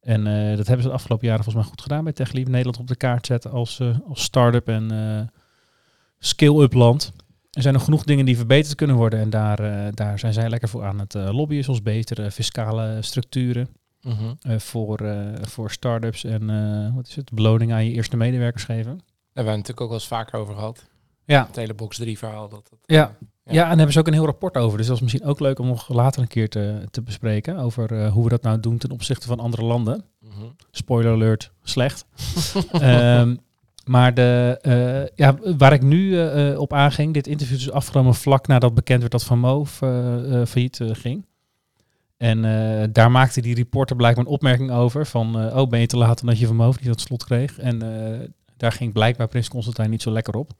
En 0.00 0.24
dat 0.56 0.66
hebben 0.66 0.82
ze 0.82 0.88
de 0.88 0.94
afgelopen 0.94 1.26
jaren 1.26 1.44
volgens 1.44 1.64
mij 1.64 1.74
goed 1.74 1.82
gedaan 1.82 2.04
bij 2.04 2.12
TechLeap. 2.12 2.48
Nederland 2.48 2.78
op 2.78 2.86
de 2.86 2.96
kaart 2.96 3.26
zetten 3.26 3.50
als, 3.50 3.80
als 4.08 4.22
start-up 4.22 4.68
en 4.68 4.90
eh, 4.90 5.26
scale-up 6.18 6.72
land. 6.72 7.12
Er 7.50 7.62
zijn 7.62 7.74
nog 7.74 7.84
genoeg 7.84 8.04
dingen 8.04 8.24
die 8.24 8.36
verbeterd 8.36 8.74
kunnen 8.74 8.96
worden. 8.96 9.20
En 9.20 9.30
daar, 9.30 9.90
daar 9.94 10.18
zijn 10.18 10.32
zij 10.32 10.48
lekker 10.48 10.68
voor 10.68 10.84
aan 10.84 10.98
het 10.98 11.14
lobbyen. 11.14 11.64
Zoals 11.64 11.82
betere 11.82 12.30
fiscale 12.30 12.98
structuren 13.00 13.68
Mhm. 14.02 14.58
voor, 14.58 15.00
voor 15.40 15.70
start-ups. 15.70 16.24
En 16.24 16.46
wat 16.94 17.08
is 17.08 17.16
het? 17.16 17.32
Beloning 17.32 17.72
aan 17.72 17.84
je 17.84 17.92
eerste 17.92 18.16
medewerkers 18.16 18.64
geven. 18.64 18.96
Daar 18.96 19.44
hebben 19.44 19.52
we 19.52 19.58
natuurlijk 19.58 19.80
ook 19.80 19.88
wel 19.88 19.98
eens 19.98 20.06
vaker 20.06 20.38
over 20.38 20.54
gehad. 20.54 20.88
Ja, 21.24 21.46
Het 21.46 21.56
hele 21.56 21.74
box 21.74 21.96
3 21.96 22.18
verhaal. 22.18 22.48
Dat, 22.48 22.68
dat, 22.70 22.78
Ja. 22.84 22.96
ja. 22.96 23.10
en 23.44 23.54
daar 23.54 23.68
hebben 23.68 23.92
ze 23.92 23.98
ook 23.98 24.06
een 24.06 24.12
heel 24.12 24.24
rapport 24.24 24.56
over. 24.56 24.78
Dus 24.78 24.86
dat 24.86 24.96
is 24.96 25.02
misschien 25.02 25.24
ook 25.24 25.40
leuk 25.40 25.58
om 25.58 25.66
nog 25.66 25.88
later 25.88 26.22
een 26.22 26.28
keer 26.28 26.48
te, 26.48 26.86
te 26.90 27.02
bespreken. 27.02 27.58
Over 27.58 27.92
eh, 28.00 28.12
hoe 28.12 28.24
we 28.24 28.28
dat 28.28 28.42
nou 28.42 28.60
doen 28.60 28.78
ten 28.78 28.90
opzichte 28.90 29.26
van 29.26 29.40
andere 29.40 29.64
landen. 29.64 30.04
mhm. 30.20 30.44
Spoiler 30.70 31.12
alert, 31.12 31.52
slecht. 31.62 32.06
Ehm, 32.72 33.36
maar 33.84 34.14
de, 34.14 34.58
eh, 34.62 35.16
ja, 35.16 35.36
waar 35.56 35.72
ik 35.72 35.82
nu 35.82 36.20
eh, 36.20 36.58
op 36.58 36.72
aanging, 36.72 37.14
dit 37.14 37.26
interview 37.26 37.56
is 37.56 37.70
afgenomen 37.70 38.14
vlak 38.14 38.46
nadat 38.46 38.74
bekend 38.74 39.00
werd 39.00 39.12
dat 39.12 39.24
Van 39.24 39.38
Moof 39.38 39.70
failliet 40.46 40.80
ging. 40.82 41.26
En 42.16 42.42
daar 42.92 43.10
maakte 43.10 43.40
die 43.40 43.54
reporter 43.54 43.96
blijkbaar 43.96 44.24
een 44.24 44.30
opmerking 44.30 44.70
over 44.70 45.06
van, 45.06 45.40
eh, 45.40 45.56
oh 45.56 45.68
ben 45.68 45.80
je 45.80 45.86
te 45.86 45.96
laat 45.96 46.20
omdat 46.20 46.38
je 46.38 46.46
Van 46.46 46.56
Moof 46.56 46.80
niet 46.80 46.88
tot 46.88 47.00
slot 47.00 47.24
kreeg. 47.24 47.58
En 47.58 47.78
daar 48.56 48.72
ging 48.72 48.92
blijkbaar 48.92 49.28
Prins 49.28 49.48
Constantijn 49.48 49.90
niet 49.90 50.02
zo 50.02 50.10
lekker 50.10 50.34
op. 50.34 50.52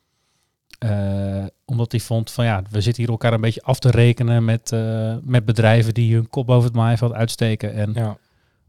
Eh, 0.90 1.44
omdat 1.64 1.90
hij 1.92 2.00
vond 2.00 2.30
van 2.30 2.44
ja, 2.44 2.62
we 2.70 2.80
zitten 2.80 3.02
hier 3.02 3.12
elkaar 3.12 3.32
een 3.32 3.40
beetje 3.40 3.62
af 3.62 3.78
te 3.78 3.90
rekenen 3.90 4.44
met, 4.44 4.72
eh, 4.72 5.14
met 5.22 5.44
bedrijven 5.44 5.94
die 5.94 6.14
hun 6.14 6.28
kop 6.28 6.46
boven 6.46 6.64
het 6.64 6.74
maaiveld 6.76 7.12
uitsteken. 7.12 7.74
En 7.74 7.92
Ja. 7.94 8.16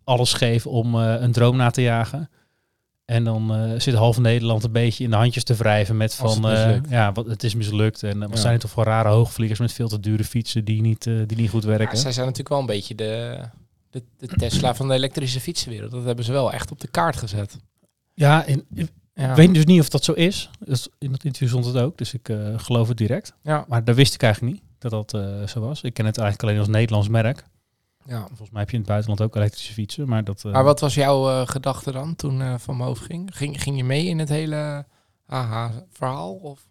alles 0.03 0.33
geven 0.33 0.71
om 0.71 0.95
eh, 1.01 1.21
een 1.21 1.31
droom 1.31 1.55
na 1.57 1.69
te 1.69 1.81
jagen. 1.81 2.29
En 3.05 3.23
dan 3.23 3.55
eh, 3.55 3.79
zit 3.79 3.93
half 3.93 4.17
Nederland 4.19 4.63
een 4.63 4.71
beetje 4.71 5.03
in 5.03 5.09
de 5.09 5.15
handjes 5.15 5.43
te 5.43 5.53
wrijven 5.53 5.97
met 5.97 6.15
van, 6.15 6.43
het 6.45 6.83
eh, 6.85 6.91
ja, 6.91 7.11
wat, 7.11 7.25
het 7.25 7.43
is 7.43 7.55
mislukt. 7.55 8.03
En 8.03 8.19
wat 8.19 8.29
Ja. 8.29 8.35
zijn 8.37 8.51
het 8.53 8.61
toch 8.61 8.71
voor 8.71 8.83
rare 8.83 9.09
hoogvliegers 9.09 9.59
met 9.59 9.73
veel 9.73 9.87
te 9.87 9.99
dure 9.99 10.23
fietsen 10.23 10.65
die 10.65 10.81
niet, 10.81 11.07
eh, 11.07 11.13
die 11.25 11.37
niet 11.37 11.49
goed 11.49 11.63
Ja, 11.63 11.69
werken. 11.69 11.97
zij 11.97 12.11
zijn 12.11 12.25
natuurlijk 12.25 12.49
wel 12.49 12.59
een 12.59 12.65
beetje 12.65 12.95
de, 12.95 13.39
de, 13.89 14.03
de 14.17 14.27
Tesla 14.27 14.75
van 14.75 14.87
de 14.87 14.93
elektrische 14.93 15.39
fietsenwereld. 15.39 15.91
Dat 15.91 16.03
hebben 16.03 16.25
ze 16.25 16.31
wel 16.31 16.51
echt 16.53 16.71
op 16.71 16.79
de 16.79 16.87
kaart 16.87 17.15
gezet. 17.17 17.57
Ja, 18.13 18.43
ik 18.45 18.63
Ja. 19.15 19.35
weet 19.35 19.53
dus 19.53 19.65
niet 19.65 19.79
of 19.79 19.89
dat 19.89 20.03
zo 20.03 20.11
is. 20.11 20.49
Dus 20.59 20.87
in 20.99 21.11
dat 21.11 21.23
interview 21.23 21.47
stond 21.49 21.65
het 21.65 21.77
ook, 21.83 21.97
dus 21.97 22.13
ik 22.13 22.29
eh, 22.29 22.37
geloof 22.59 22.87
het 22.87 22.97
direct. 22.97 23.33
Ja. 23.43 23.65
Maar 23.67 23.83
daar 23.83 23.95
wist 23.95 24.13
ik 24.13 24.23
eigenlijk 24.23 24.53
niet 24.53 24.63
dat 24.77 24.91
dat 24.91 25.13
eh, 25.13 25.47
zo 25.47 25.59
was. 25.59 25.81
Ik 25.81 25.93
ken 25.93 26.05
het 26.05 26.17
eigenlijk 26.17 26.49
alleen 26.49 26.59
als 26.65 26.73
Nederlands 26.77 27.07
merk. 27.07 27.43
ja. 28.05 28.25
Volgens 28.27 28.49
mij 28.49 28.59
heb 28.59 28.69
je 28.69 28.73
in 28.75 28.81
het 28.81 28.89
buitenland 28.89 29.21
ook 29.21 29.35
elektrische 29.35 29.73
fietsen, 29.73 30.07
maar 30.07 30.23
dat... 30.23 30.45
eh, 30.45 30.51
Maar 30.51 30.63
wat 30.63 30.79
was 30.79 30.93
jouw 30.93 31.45
gedachte 31.45 31.91
dan 31.91 32.15
toen 32.15 32.59
Van 32.59 32.75
Moof 32.75 32.99
ging? 32.99 33.29
ging? 33.33 33.61
Ging 33.61 33.77
je 33.77 33.83
mee 33.83 34.05
in 34.05 34.19
het 34.19 34.29
hele 34.29 34.85
AH-verhaal? 35.25 36.33
Of? 36.33 36.65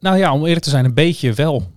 Nou 0.00 0.16
ja, 0.16 0.32
om 0.32 0.44
eerlijk 0.44 0.64
te 0.64 0.70
zijn, 0.70 0.84
een 0.84 0.94
beetje 0.94 1.32
wel. 1.32 1.70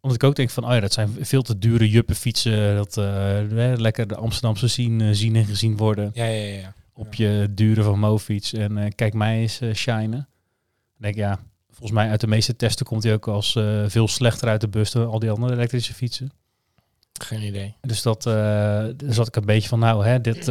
Omdat 0.00 0.22
ik 0.22 0.28
ook 0.28 0.36
denk 0.36 0.50
van, 0.50 0.64
oh 0.64 0.72
ja, 0.72 0.80
dat 0.80 0.92
zijn 0.92 1.16
veel 1.20 1.42
te 1.42 1.58
dure 1.58 1.88
juppenfietsen. 1.90 2.76
Dat 2.76 2.96
eh, 2.96 3.72
eh, 3.72 3.78
lekker 3.78 4.06
de 4.08 4.16
Amsterdamse 4.16 4.68
zien, 4.68 5.14
zien 5.14 5.36
en 5.36 5.44
gezien 5.44 5.76
worden 5.76 6.10
Ja, 6.14 6.24
ja, 6.24 6.56
ja. 6.58 6.74
Op 6.96 7.14
je 7.14 7.48
dure 7.50 7.82
Van 7.82 7.98
Mo-fiets. 7.98 8.52
En 8.52 8.78
eh, 8.78 8.90
kijk 8.94 9.14
mij 9.14 9.38
eens 9.38 9.60
eh 9.60 9.74
shinen. 9.74 10.28
Denk 10.96 11.14
ja, 11.14 11.38
volgens 11.70 11.90
mij 11.92 12.10
uit 12.10 12.20
de 12.20 12.26
meeste 12.26 12.56
testen 12.56 12.86
komt 12.86 13.02
hij 13.02 13.12
ook 13.12 13.28
als 13.28 13.56
eh, 13.56 13.82
veel 13.86 14.08
slechter 14.08 14.48
uit 14.48 14.60
de 14.60 14.68
bus 14.68 14.90
dan 14.90 15.06
al 15.06 15.18
die 15.18 15.30
andere 15.30 15.52
elektrische 15.52 15.94
fietsen. 15.94 16.30
Geen 17.20 17.42
idee. 17.42 17.74
Dus 17.80 18.02
dat, 18.02 18.22
zat 19.08 19.26
ik 19.26 19.36
een 19.36 19.44
beetje 19.44 19.68
van, 19.68 19.78
nou, 19.78 20.06
hè, 20.06 20.20
dit, 20.20 20.44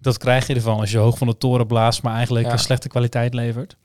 dat 0.00 0.18
krijg 0.18 0.46
je 0.46 0.54
ervan 0.54 0.80
als 0.80 0.90
je 0.90 0.98
hoog 0.98 1.18
van 1.18 1.26
de 1.26 1.36
toren 1.38 1.66
blaast, 1.66 2.02
maar 2.02 2.14
eigenlijk 2.14 2.46
Ja. 2.46 2.52
een 2.52 2.58
slechte 2.58 2.88
kwaliteit 2.88 3.34
levert. 3.34 3.76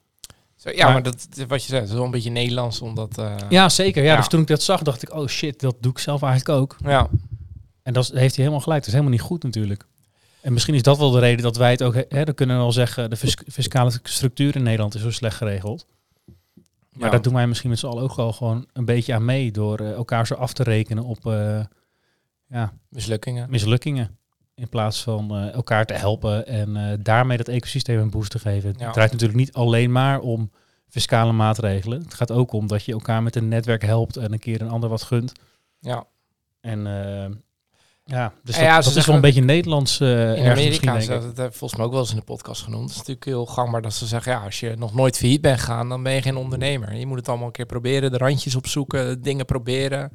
Zo, 0.56 0.70
ja, 0.70 0.84
Maar- 0.84 0.94
maar, 0.94 1.04
dat, 1.04 1.28
wat 1.48 1.62
je 1.64 1.68
zegt, 1.70 1.82
het 1.82 1.90
is 1.90 1.96
wel 1.96 2.04
een 2.06 2.12
beetje 2.12 2.30
Nederlands, 2.30 2.82
omdat... 2.82 3.22
Ja, 3.50 3.70
zeker. 3.70 4.04
Ja, 4.04 4.10
Ja. 4.12 4.18
Dus 4.18 4.28
toen 4.28 4.42
ik 4.42 4.48
dat 4.48 4.62
zag, 4.64 4.82
dacht 4.82 5.02
ik, 5.02 5.14
oh 5.14 5.28
shit, 5.28 5.60
dat 5.60 5.76
doe 5.80 5.92
ik 5.92 6.00
zelf 6.00 6.22
eigenlijk 6.22 6.60
ook. 6.60 6.76
ja. 6.84 7.10
En 7.84 7.94
dat 7.94 8.08
heeft 8.08 8.36
hij 8.36 8.44
helemaal 8.44 8.60
gelijk. 8.60 8.80
Dat 8.80 8.88
is 8.88 8.94
helemaal 8.94 9.14
niet 9.18 9.28
goed 9.28 9.44
natuurlijk. 9.44 9.86
En 10.42 10.54
misschien 10.54 10.74
is 10.74 10.82
dat 10.84 10.98
wel 10.98 11.12
de 11.12 11.20
reden 11.20 11.44
dat 11.44 11.58
wij 11.58 11.72
het 11.72 11.84
ook, 11.84 11.96
hè, 12.10 12.24
dan 12.26 12.34
kunnen 12.36 12.56
we 12.56 12.62
wel 12.62 12.72
zeggen, 12.72 13.10
de 13.10 13.16
fis- 13.18 13.38
fiscale 13.52 13.92
structuur 14.04 14.56
in 14.56 14.64
Nederland 14.64 14.96
is 14.96 15.02
zo 15.02 15.12
slecht 15.12 15.38
geregeld. 15.38 15.86
Maar 16.92 17.06
Ja. 17.08 17.10
daar 17.10 17.22
doen 17.22 17.34
wij 17.34 17.48
misschien 17.48 17.70
met 17.70 17.80
z'n 17.80 17.86
allen 17.88 18.04
ook 18.04 18.16
wel 18.16 18.34
gewoon 18.34 18.68
een 18.74 18.86
beetje 18.86 19.14
aan 19.14 19.26
mee 19.26 19.52
door 19.52 19.80
eh, 19.80 19.92
elkaar 19.92 20.28
zo 20.28 20.34
af 20.34 20.54
te 20.54 20.64
rekenen 20.64 21.04
op 21.04 21.26
eh, 21.26 21.64
ja, 22.48 22.74
Mislukkingen. 22.90 23.50
mislukkingen. 23.50 24.18
In 24.56 24.70
plaats 24.70 25.04
van 25.04 25.32
eh, 25.36 25.54
elkaar 25.54 25.86
te 25.86 25.94
helpen 25.94 26.48
en 26.48 27.00
daarmee 27.04 27.38
dat 27.38 27.48
ecosysteem 27.48 28.00
een 28.00 28.10
boost 28.10 28.32
te 28.32 28.40
geven. 28.40 28.74
Ja. 28.78 28.84
Het 28.86 28.94
draait 28.94 29.12
natuurlijk 29.12 29.40
niet 29.40 29.54
alleen 29.54 29.92
maar 29.92 30.20
om 30.20 30.52
fiscale 30.88 31.32
maatregelen. 31.32 32.02
Het 32.02 32.14
gaat 32.14 32.32
ook 32.32 32.52
om 32.52 32.68
dat 32.68 32.84
je 32.84 32.92
elkaar 32.92 33.24
met 33.24 33.36
een 33.36 33.48
netwerk 33.48 33.82
helpt 33.82 34.18
en 34.18 34.34
een 34.34 34.40
keer 34.40 34.62
een 34.62 34.70
ander 34.70 34.90
wat 34.90 35.04
gunt. 35.04 35.32
Ja. 35.80 36.06
En 36.62 36.88
ja, 38.10 38.34
dus 38.44 38.56
dat, 38.56 38.64
ja, 38.64 38.82
dat 38.82 38.96
is 38.96 39.06
wel 39.06 39.16
een 39.16 39.22
beetje 39.22 39.42
Nederlands 39.42 40.00
eh 40.00 40.36
In 40.36 40.52
Amerika, 40.52 40.98
hebben 40.98 41.28
het 41.28 41.40
eh, 41.40 41.46
volgens 41.50 41.76
mij 41.76 41.86
ook 41.86 41.92
wel 41.92 42.02
eens 42.02 42.10
in 42.10 42.16
de 42.16 42.24
podcast 42.24 42.62
genoemd. 42.62 42.82
Het 42.82 42.92
is 42.92 42.98
natuurlijk 42.98 43.26
heel 43.26 43.46
gangbaar 43.46 43.82
dat 43.82 43.94
ze 43.94 44.06
zeggen, 44.06 44.32
ja, 44.32 44.44
als 44.44 44.60
je 44.60 44.76
nog 44.78 44.94
nooit 44.94 45.18
failliet 45.18 45.42
bent 45.42 45.60
gegaan, 45.60 45.90
dan 45.90 46.04
ben 46.04 46.14
je 46.14 46.22
geen 46.22 46.38
ondernemer. 46.38 46.96
Je 46.96 47.06
moet 47.06 47.18
het 47.18 47.30
allemaal 47.30 47.48
een 47.48 47.54
keer 47.54 47.66
proberen, 47.66 48.12
de 48.12 48.18
randjes 48.18 48.56
opzoeken, 48.56 49.22
dingen 49.22 49.46
proberen. 49.46 50.12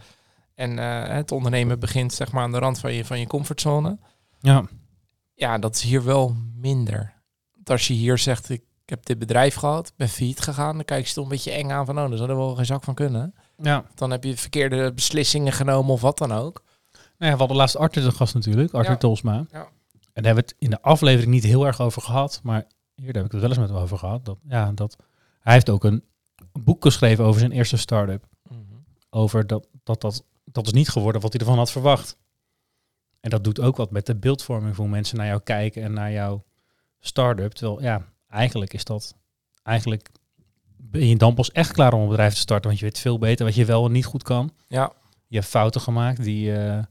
En 0.54 0.78
eh, 0.78 1.14
het 1.14 1.32
ondernemen 1.32 1.78
begint 1.78 2.12
zeg 2.12 2.32
maar 2.32 2.42
aan 2.42 2.52
de 2.52 2.58
rand 2.58 2.78
van 2.78 2.92
je, 2.92 3.04
van 3.04 3.20
je 3.20 3.26
comfortzone. 3.26 3.98
Ja, 4.40 4.64
Ja, 5.34 5.58
dat 5.58 5.74
is 5.74 5.82
hier 5.82 6.04
wel 6.04 6.36
minder. 6.56 7.12
Want 7.54 7.70
als 7.70 7.86
je 7.86 7.94
hier 7.94 8.18
zegt, 8.18 8.50
ik, 8.50 8.62
heb 8.84 9.06
dit 9.06 9.18
bedrijf 9.18 9.54
gehad, 9.54 9.92
ben 9.96 10.08
failliet 10.08 10.40
gegaan, 10.40 10.74
dan 10.74 10.84
kijk 10.84 11.06
je 11.06 11.14
toch 11.14 11.24
een 11.24 11.30
beetje 11.30 11.50
eng 11.50 11.70
aan 11.70 11.86
van, 11.86 11.98
oh, 11.98 12.08
daar 12.08 12.16
zou 12.16 12.30
er 12.30 12.36
wel 12.36 12.54
geen 12.54 12.66
zak 12.66 12.84
van 12.84 12.94
kunnen. 12.94 13.34
ja. 13.62 13.84
Dan 13.94 14.10
heb 14.10 14.24
je 14.24 14.36
verkeerde 14.36 14.92
beslissingen 14.92 15.52
genomen 15.52 15.92
of 15.92 16.00
wat 16.00 16.18
dan 16.18 16.32
ook. 16.32 16.62
Nou 17.24 17.36
ja, 17.36 17.42
we 17.42 17.46
hadden 17.46 17.62
laatst 17.62 17.76
Arthur 17.76 18.02
de 18.02 18.10
gast 18.10 18.34
natuurlijk, 18.34 18.72
Arthur 18.72 18.92
Ja. 18.92 18.98
Tolsma. 18.98 19.36
En 19.36 19.46
daar 20.22 20.24
hebben 20.24 20.34
we 20.34 20.40
het 20.40 20.54
in 20.58 20.70
de 20.70 20.82
aflevering 20.82 21.30
niet 21.32 21.44
heel 21.44 21.66
erg 21.66 21.80
over 21.80 22.02
gehad, 22.02 22.40
maar 22.42 22.66
hier 22.94 23.14
heb 23.14 23.24
ik 23.24 23.32
het 23.32 23.40
wel 23.40 23.50
eens 23.50 23.58
met 23.58 23.68
hem 23.68 23.78
over 23.78 23.98
gehad. 23.98 24.24
Dat, 24.24 24.38
ja, 24.48 24.72
dat, 24.72 24.96
hij 25.40 25.52
heeft 25.52 25.70
ook 25.70 25.84
een 25.84 26.04
boek 26.52 26.82
geschreven 26.82 27.24
over 27.24 27.40
zijn 27.40 27.52
eerste 27.52 27.76
start-up. 27.76 28.24
Over 29.10 29.46
dat, 29.46 29.66
dat, 29.82 30.00
dat, 30.00 30.24
dat 30.44 30.66
is 30.66 30.72
niet 30.72 30.88
geworden 30.88 31.20
wat 31.20 31.32
hij 31.32 31.40
ervan 31.40 31.58
had 31.58 31.70
verwacht. 31.70 32.16
En 33.20 33.30
dat 33.30 33.44
doet 33.44 33.60
ook 33.60 33.76
wat 33.76 33.90
met 33.90 34.06
de 34.06 34.16
beeldvorming 34.16 34.74
voor 34.74 34.84
hoe 34.84 34.94
mensen 34.94 35.16
naar 35.16 35.26
jou 35.26 35.40
kijken 35.40 35.82
en 35.82 35.92
naar 35.92 36.12
jouw 36.12 36.44
start-up. 37.00 37.52
Terwijl 37.52 37.82
ja, 37.82 38.04
eigenlijk 38.28 38.72
is 38.72 38.84
dat, 38.84 39.14
eigenlijk 39.62 40.10
ben 40.76 41.06
je 41.06 41.16
dan 41.16 41.34
pas 41.34 41.52
echt 41.52 41.72
klaar 41.72 41.92
om 41.92 42.00
een 42.00 42.08
bedrijf 42.08 42.32
te 42.32 42.40
starten, 42.40 42.66
want 42.68 42.78
je 42.78 42.86
weet 42.86 42.98
veel 42.98 43.18
beter 43.18 43.46
wat 43.46 43.54
je 43.54 43.64
wel 43.64 43.86
en 43.86 43.92
niet 43.92 44.06
goed 44.06 44.22
kan. 44.22 44.50
Ja, 44.68 44.92
Je 45.28 45.36
hebt 45.36 45.48
fouten 45.48 45.80
gemaakt 45.80 46.22
die, 46.22 46.56
eh, 46.56 46.82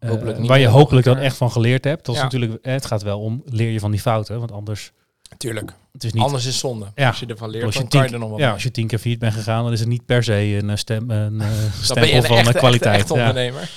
Hopelijk 0.00 0.38
niet 0.38 0.48
waar 0.48 0.58
je 0.58 0.66
hopelijk 0.66 1.06
dan 1.06 1.16
echt 1.18 1.36
van 1.36 1.50
geleerd 1.50 1.84
hebt. 1.84 2.04
Dat 2.04 2.14
is 2.14 2.20
Ja. 2.20 2.26
natuurlijk, 2.26 2.64
eh, 2.64 2.72
het 2.72 2.86
gaat 2.86 3.02
wel 3.02 3.20
om 3.20 3.42
leer 3.44 3.70
je 3.70 3.80
van 3.80 3.90
die 3.90 4.00
fouten, 4.00 4.38
want 4.38 4.52
anders 4.52 4.92
natuurlijk. 5.30 5.72
het 5.92 6.04
is 6.04 6.12
niet. 6.12 6.22
Anders 6.22 6.46
is 6.46 6.58
zonde. 6.58 6.86
Ja. 6.94 7.08
Als 7.08 7.20
je 7.20 7.26
ervan 7.26 7.50
leert, 7.50 7.64
als 7.64 7.74
je 7.74 7.80
dan 7.80 7.88
kan 7.88 8.02
je 8.06 8.12
er 8.12 8.18
nog 8.18 8.28
wat 8.30 8.38
ja, 8.38 8.44
mee. 8.44 8.54
als 8.54 8.62
je 8.62 8.70
tien 8.70 8.86
keer 8.86 8.98
failliet 8.98 9.20
bent 9.20 9.34
gegaan, 9.34 9.62
dan 9.64 9.72
is 9.72 9.80
het 9.80 9.88
niet 9.88 10.06
per 10.06 10.24
se 10.24 10.32
een 10.62 10.70
eh, 10.70 10.76
stem, 10.76 11.10
een 11.10 11.40
eh, 11.40 11.48
je 11.64 11.84
stempel 11.84 12.12
een 12.14 12.22
van 12.22 12.36
echte, 12.36 12.52
eh, 12.52 12.58
kwaliteit. 12.58 12.94
echte, 13.00 13.14
echte 13.14 13.14
ja. 13.14 13.28
ondernemer. 13.28 13.70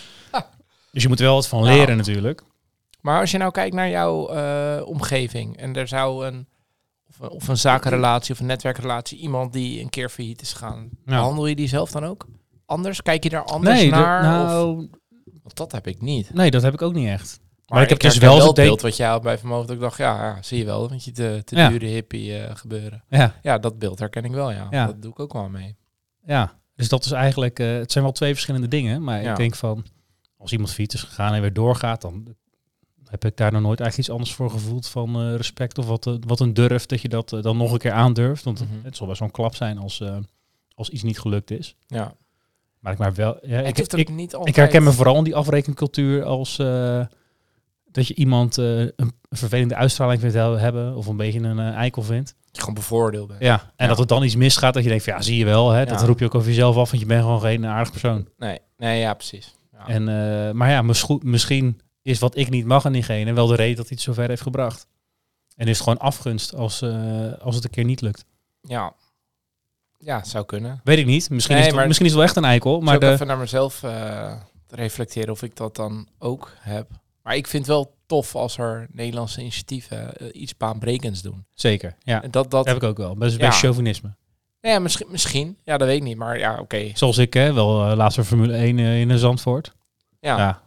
Dus 0.92 1.02
je 1.04 1.08
moet 1.10 1.20
wel 1.20 1.34
wat 1.36 1.48
van 1.48 1.64
Ja. 1.64 1.74
leren 1.74 1.98
natuurlijk. 1.98 2.42
Maar 3.02 3.20
als 3.20 3.32
je 3.32 3.38
nou 3.38 3.52
kijkt 3.52 3.76
naar 3.76 3.90
jouw 3.90 4.28
eh, 4.30 4.88
omgeving 4.88 5.58
en 5.58 5.76
er 5.76 5.88
zou 5.88 6.26
een 6.26 6.48
of, 7.10 7.20
een 7.20 7.30
of 7.30 7.48
een 7.48 7.58
zakenrelatie 7.58 8.34
of 8.34 8.40
een 8.40 8.46
netwerkrelatie, 8.46 9.18
iemand 9.20 9.54
die 9.54 9.82
een 9.82 9.90
keer 9.90 10.10
failliet 10.10 10.42
is 10.42 10.54
gegaan, 10.54 10.90
behandel 11.06 11.46
je 11.48 11.56
die 11.56 11.68
zelf 11.68 11.92
dan 11.92 12.06
ook 12.06 12.26
anders? 12.66 13.02
Kijk 13.02 13.24
je 13.24 13.30
daar 13.30 13.44
anders 13.44 13.76
Nee, 13.76 13.90
de- 13.90 13.96
naar? 13.96 14.20
of, 14.20 14.48
nou, 14.50 14.90
want 15.56 15.56
dat 15.58 15.72
heb 15.72 15.88
ik 15.88 16.02
niet. 16.02 16.34
nee, 16.34 16.52
dat 16.52 16.62
heb 16.62 16.74
ik 16.74 16.82
ook 16.82 16.94
niet 16.94 17.08
echt. 17.08 17.40
Maar, 17.68 17.78
ik 17.84 17.90
ik 17.92 18.02
heb 18.02 18.12
dus 18.12 18.20
wel 18.20 18.38
wel 18.38 18.46
het 18.46 18.56
beeld 18.56 18.82
wat 18.82 18.98
jij 18.98 19.08
had 19.08 19.22
bij 19.22 19.38
Vermogen. 19.38 19.68
Dat 19.68 19.76
ik 19.76 19.82
dacht, 19.82 19.98
ja, 19.98 20.16
ja, 20.26 20.42
zie 20.42 20.58
je 20.58 20.66
wel, 20.66 20.90
want 20.90 21.04
je 21.04 21.12
te, 21.12 21.42
te 21.46 21.56
Ja. 21.56 21.70
dure 21.70 21.86
hippie 21.86 22.38
eh, 22.38 22.56
gebeuren. 22.56 23.04
Ja, 23.10 23.36
Ja, 23.42 23.58
dat 23.58 23.80
beeld 23.80 24.00
herken 24.00 24.24
ik 24.26 24.32
wel, 24.32 24.52
ja. 24.52 24.68
Ja. 24.70 24.86
Dat 24.86 25.02
doe 25.02 25.12
ik 25.12 25.20
ook 25.20 25.34
wel 25.34 25.50
mee. 25.50 25.76
ja. 26.26 26.58
Dus 26.76 26.90
dat 26.90 27.06
is 27.06 27.12
eigenlijk, 27.12 27.60
eh, 27.60 27.72
het 27.74 27.92
zijn 27.92 28.04
wel 28.04 28.14
twee 28.14 28.32
verschillende 28.34 28.68
dingen. 28.68 29.04
Maar 29.04 29.22
ik 29.24 29.36
denk 29.36 29.56
van, 29.56 29.86
als 30.38 30.52
iemand 30.52 30.70
failliet 30.72 30.94
is 30.94 31.04
gegaan 31.04 31.34
en 31.34 31.42
weer 31.42 31.54
doorgaat, 31.54 32.02
dan 32.02 32.36
heb 33.06 33.26
ik 33.26 33.38
daar 33.38 33.52
nog 33.52 33.62
nooit 33.62 33.80
eigenlijk 33.80 33.98
iets 34.10 34.10
anders 34.18 34.34
voor 34.34 34.50
gevoeld 34.50 34.88
van 34.88 35.16
eh, 35.22 35.36
respect 35.36 35.78
of 35.78 35.86
wat, 35.86 36.18
wat 36.28 36.40
een 36.40 36.54
durf 36.54 36.86
dat 36.86 37.02
je 37.02 37.10
dat 37.10 37.30
dan 37.42 37.58
nog 37.58 37.72
een 37.72 37.78
keer 37.78 37.92
aandurft. 37.92 38.44
Want 38.44 38.60
Mhm. 38.60 38.70
het 38.84 38.96
zal 38.98 39.08
best 39.08 39.20
wel 39.20 39.28
een 39.28 39.34
klap 39.34 39.56
zijn 39.56 39.78
als, 39.78 40.04
als 40.74 40.90
iets 40.90 41.04
niet 41.04 41.20
gelukt 41.20 41.52
is. 41.52 41.76
Ja. 41.88 42.14
Maar 42.80 42.92
ik 42.94 42.98
maar 42.98 43.14
wel, 43.14 43.38
ja, 43.42 43.60
Ik, 43.60 43.78
ik, 43.78 44.10
niet 44.10 44.38
herken 44.56 44.84
me 44.84 44.92
vooral 44.92 45.18
in 45.18 45.24
die 45.24 45.36
afrekencultuur 45.36 46.24
als 46.24 46.60
eh, 46.60 47.06
dat 47.92 48.08
je 48.08 48.16
iemand 48.16 48.58
eh, 48.58 48.80
een 48.80 49.14
vervelende 49.30 49.76
uitstraling 49.76 50.20
vindt 50.22 50.36
he- 50.36 50.58
hebben 50.60 50.96
of 50.96 51.06
een 51.08 51.18
beetje 51.18 51.40
een 51.40 51.60
eh, 51.60 51.74
eikel 51.74 52.02
vindt. 52.02 52.36
je 52.52 52.60
gewoon 52.60 52.74
bevoordeeld 52.76 53.28
bent. 53.28 53.42
Ja, 53.42 53.62
en 53.62 53.70
Ja. 53.78 53.88
dat 53.88 53.98
het 53.98 54.08
dan 54.08 54.24
iets 54.24 54.36
misgaat 54.36 54.74
dat 54.74 54.84
je 54.84 54.90
denkt 54.90 55.04
van 55.04 55.14
ja, 55.14 55.22
zie 55.22 55.38
je 55.38 55.46
wel, 55.46 55.70
hè, 55.72 55.86
dat 55.86 56.02
roep 56.04 56.20
je 56.20 56.26
ook 56.26 56.36
over 56.36 56.48
jezelf 56.48 56.76
af, 56.78 56.90
want 56.90 57.02
je 57.02 57.08
bent 57.08 57.22
gewoon 57.24 57.42
geen 57.42 57.66
aardig 57.66 57.92
persoon. 57.92 58.28
Nee, 58.38 58.60
nee, 58.78 59.00
ja, 59.00 59.14
precies. 59.14 59.56
Ja. 59.72 59.88
En, 59.88 60.04
maar 60.58 60.70
ja, 60.70 60.82
misschien 61.24 61.82
is 62.02 62.20
wat 62.20 62.38
ik 62.38 62.50
niet 62.50 62.66
mag 62.66 62.86
aan 62.86 62.92
diegene 62.92 63.34
wel 63.34 63.48
de 63.48 63.56
reden 63.56 63.76
dat 63.76 63.88
hij 63.88 63.94
het 63.96 64.06
zover 64.06 64.28
heeft 64.30 64.42
gebracht. 64.42 64.88
En 65.56 65.68
is 65.68 65.74
het 65.74 65.84
gewoon 65.84 66.00
afgunst 66.00 66.56
als, 66.56 66.84
als 67.42 67.56
het 67.56 67.64
een 67.64 67.70
keer 67.70 67.84
niet 67.84 68.02
lukt. 68.02 68.26
ja. 68.62 68.94
Ja, 70.00 70.24
zou 70.24 70.46
kunnen. 70.46 70.82
Weet 70.84 70.98
ik 70.98 71.06
niet. 71.06 71.30
Misschien, 71.30 71.54
Nee, 71.56 71.64
is, 71.64 71.70
het, 71.70 71.78
maar- 71.80 71.88
misschien 71.88 72.08
is 72.08 72.12
het 72.14 72.22
wel 72.22 72.30
echt 72.30 72.38
een 72.40 72.50
eikel. 72.50 72.80
Maar 72.82 72.96
ook 72.96 73.02
de, 73.02 73.12
even 73.12 73.28
naar 73.28 73.38
mezelf 73.38 73.84
eh, 73.84 73.92
te 74.68 74.76
reflecteren 74.76 75.30
of 75.32 75.44
ik 75.44 75.56
dat 75.56 75.76
dan 75.76 76.08
ook 76.20 76.52
heb. 76.60 76.90
Maar 77.24 77.36
ik 77.36 77.48
vind 77.48 77.66
het 77.66 77.76
wel 77.76 77.96
tof 78.06 78.36
als 78.36 78.58
er 78.58 78.88
Nederlandse 78.92 79.42
initiatieven 79.42 80.16
eh, 80.18 80.42
iets 80.42 80.58
baanbrekends 80.58 81.22
doen. 81.22 81.46
zeker, 81.54 81.96
ja. 82.04 82.16
En 82.24 82.32
dat, 82.32 82.44
dat, 82.44 82.52
Dat 82.52 82.66
heb 82.68 82.76
ik 82.76 82.84
ook 82.84 82.98
wel. 82.98 83.16
Best, 83.16 83.38
Ja. 83.38 83.48
best 83.48 83.60
chauvinisme. 83.60 84.16
ja, 84.62 84.80
misschien, 84.80 85.08
misschien. 85.12 85.58
Ja, 85.64 85.78
dat 85.78 85.88
weet 85.88 85.98
ik 85.98 86.04
niet. 86.04 86.18
Maar 86.18 86.40
ja, 86.40 86.58
oké. 86.60 86.92
Zoals 86.94 87.18
ik, 87.18 87.34
hè, 87.34 87.54
wel 87.54 87.90
uh, 87.92 87.96
laatste 87.98 88.24
Formule 88.24 88.54
1 88.54 88.80
eh, 88.80 89.00
in 89.02 89.10
een 89.10 89.18
Zandvoort. 89.18 89.72
Ja. 90.20 90.38
Ja. 90.38 90.62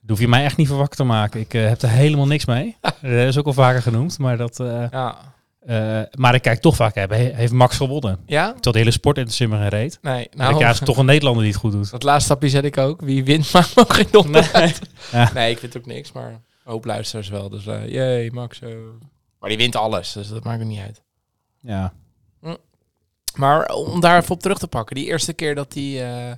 Daar 0.00 0.16
hoef 0.16 0.20
je 0.20 0.28
mij 0.28 0.44
echt 0.44 0.56
niet 0.56 0.68
voor 0.68 0.76
wakker 0.76 0.96
te 0.96 1.04
maken. 1.04 1.40
Ik 1.40 1.52
heb 1.52 1.82
er 1.82 1.88
helemaal 1.88 2.26
niks 2.26 2.44
mee. 2.44 2.76
dat 3.02 3.10
is 3.10 3.38
ook 3.38 3.46
al 3.46 3.52
vaker 3.52 3.82
genoemd. 3.82 4.18
Maar, 4.18 4.36
dat, 4.36 4.56
Ja. 4.90 5.16
Eh, 5.66 6.00
maar 6.18 6.34
ik 6.34 6.42
kijk 6.42 6.60
toch 6.60 6.76
vaak, 6.76 6.94
heeft 7.12 7.52
Max 7.52 7.76
gewonnen. 7.76 8.18
Ja? 8.26 8.44
Terwijl 8.46 8.72
de 8.72 8.78
hele 8.78 8.90
sport 8.90 9.18
in 9.18 9.24
de 9.24 9.30
simmer 9.32 9.58
geen 9.58 9.68
reet. 9.68 9.98
Nee. 10.02 10.28
Nou, 10.34 10.58
ja, 10.58 10.66
het 10.66 10.80
is 10.80 10.86
toch 10.86 10.96
een 10.96 11.04
Nederlander 11.06 11.42
die 11.42 11.52
het 11.52 11.60
goed 11.60 11.72
doet. 11.72 11.90
dat 11.90 12.02
laatste 12.02 12.24
stapje 12.24 12.48
zet 12.48 12.64
ik 12.64 12.76
ook. 12.78 13.00
Wie 13.00 13.24
wint 13.24 13.52
me 13.52 13.66
ook 13.74 13.92
geen 13.94 14.08
donder 14.10 14.50
uit. 14.52 14.80
Ja. 15.12 15.30
Nee, 15.34 15.50
ik 15.50 15.58
vind 15.58 15.76
ook 15.76 15.86
niks. 15.86 16.12
Maar 16.12 16.28
een 16.30 16.40
hoop 16.64 16.84
luisteraars 16.84 17.28
wel. 17.28 17.48
Dus 17.48 17.66
eh 17.66 17.88
jee, 17.88 18.32
Max. 18.32 18.60
eh. 18.60 18.68
Maar 19.40 19.48
die 19.48 19.58
wint 19.58 19.76
alles. 19.76 20.12
Dus 20.12 20.28
dat 20.28 20.44
maakt 20.44 20.60
er 20.60 20.66
niet 20.66 20.80
uit. 20.80 21.02
Ja, 21.60 21.92
Maar 23.34 23.66
om 23.74 24.00
daar 24.00 24.18
even 24.20 24.34
op 24.34 24.40
terug 24.40 24.58
te 24.58 24.68
pakken. 24.68 24.96
Die 24.96 25.04
eerste 25.06 25.32
keer 25.32 25.54
dat 25.54 25.74
hij 25.74 26.04
eh, 26.28 26.32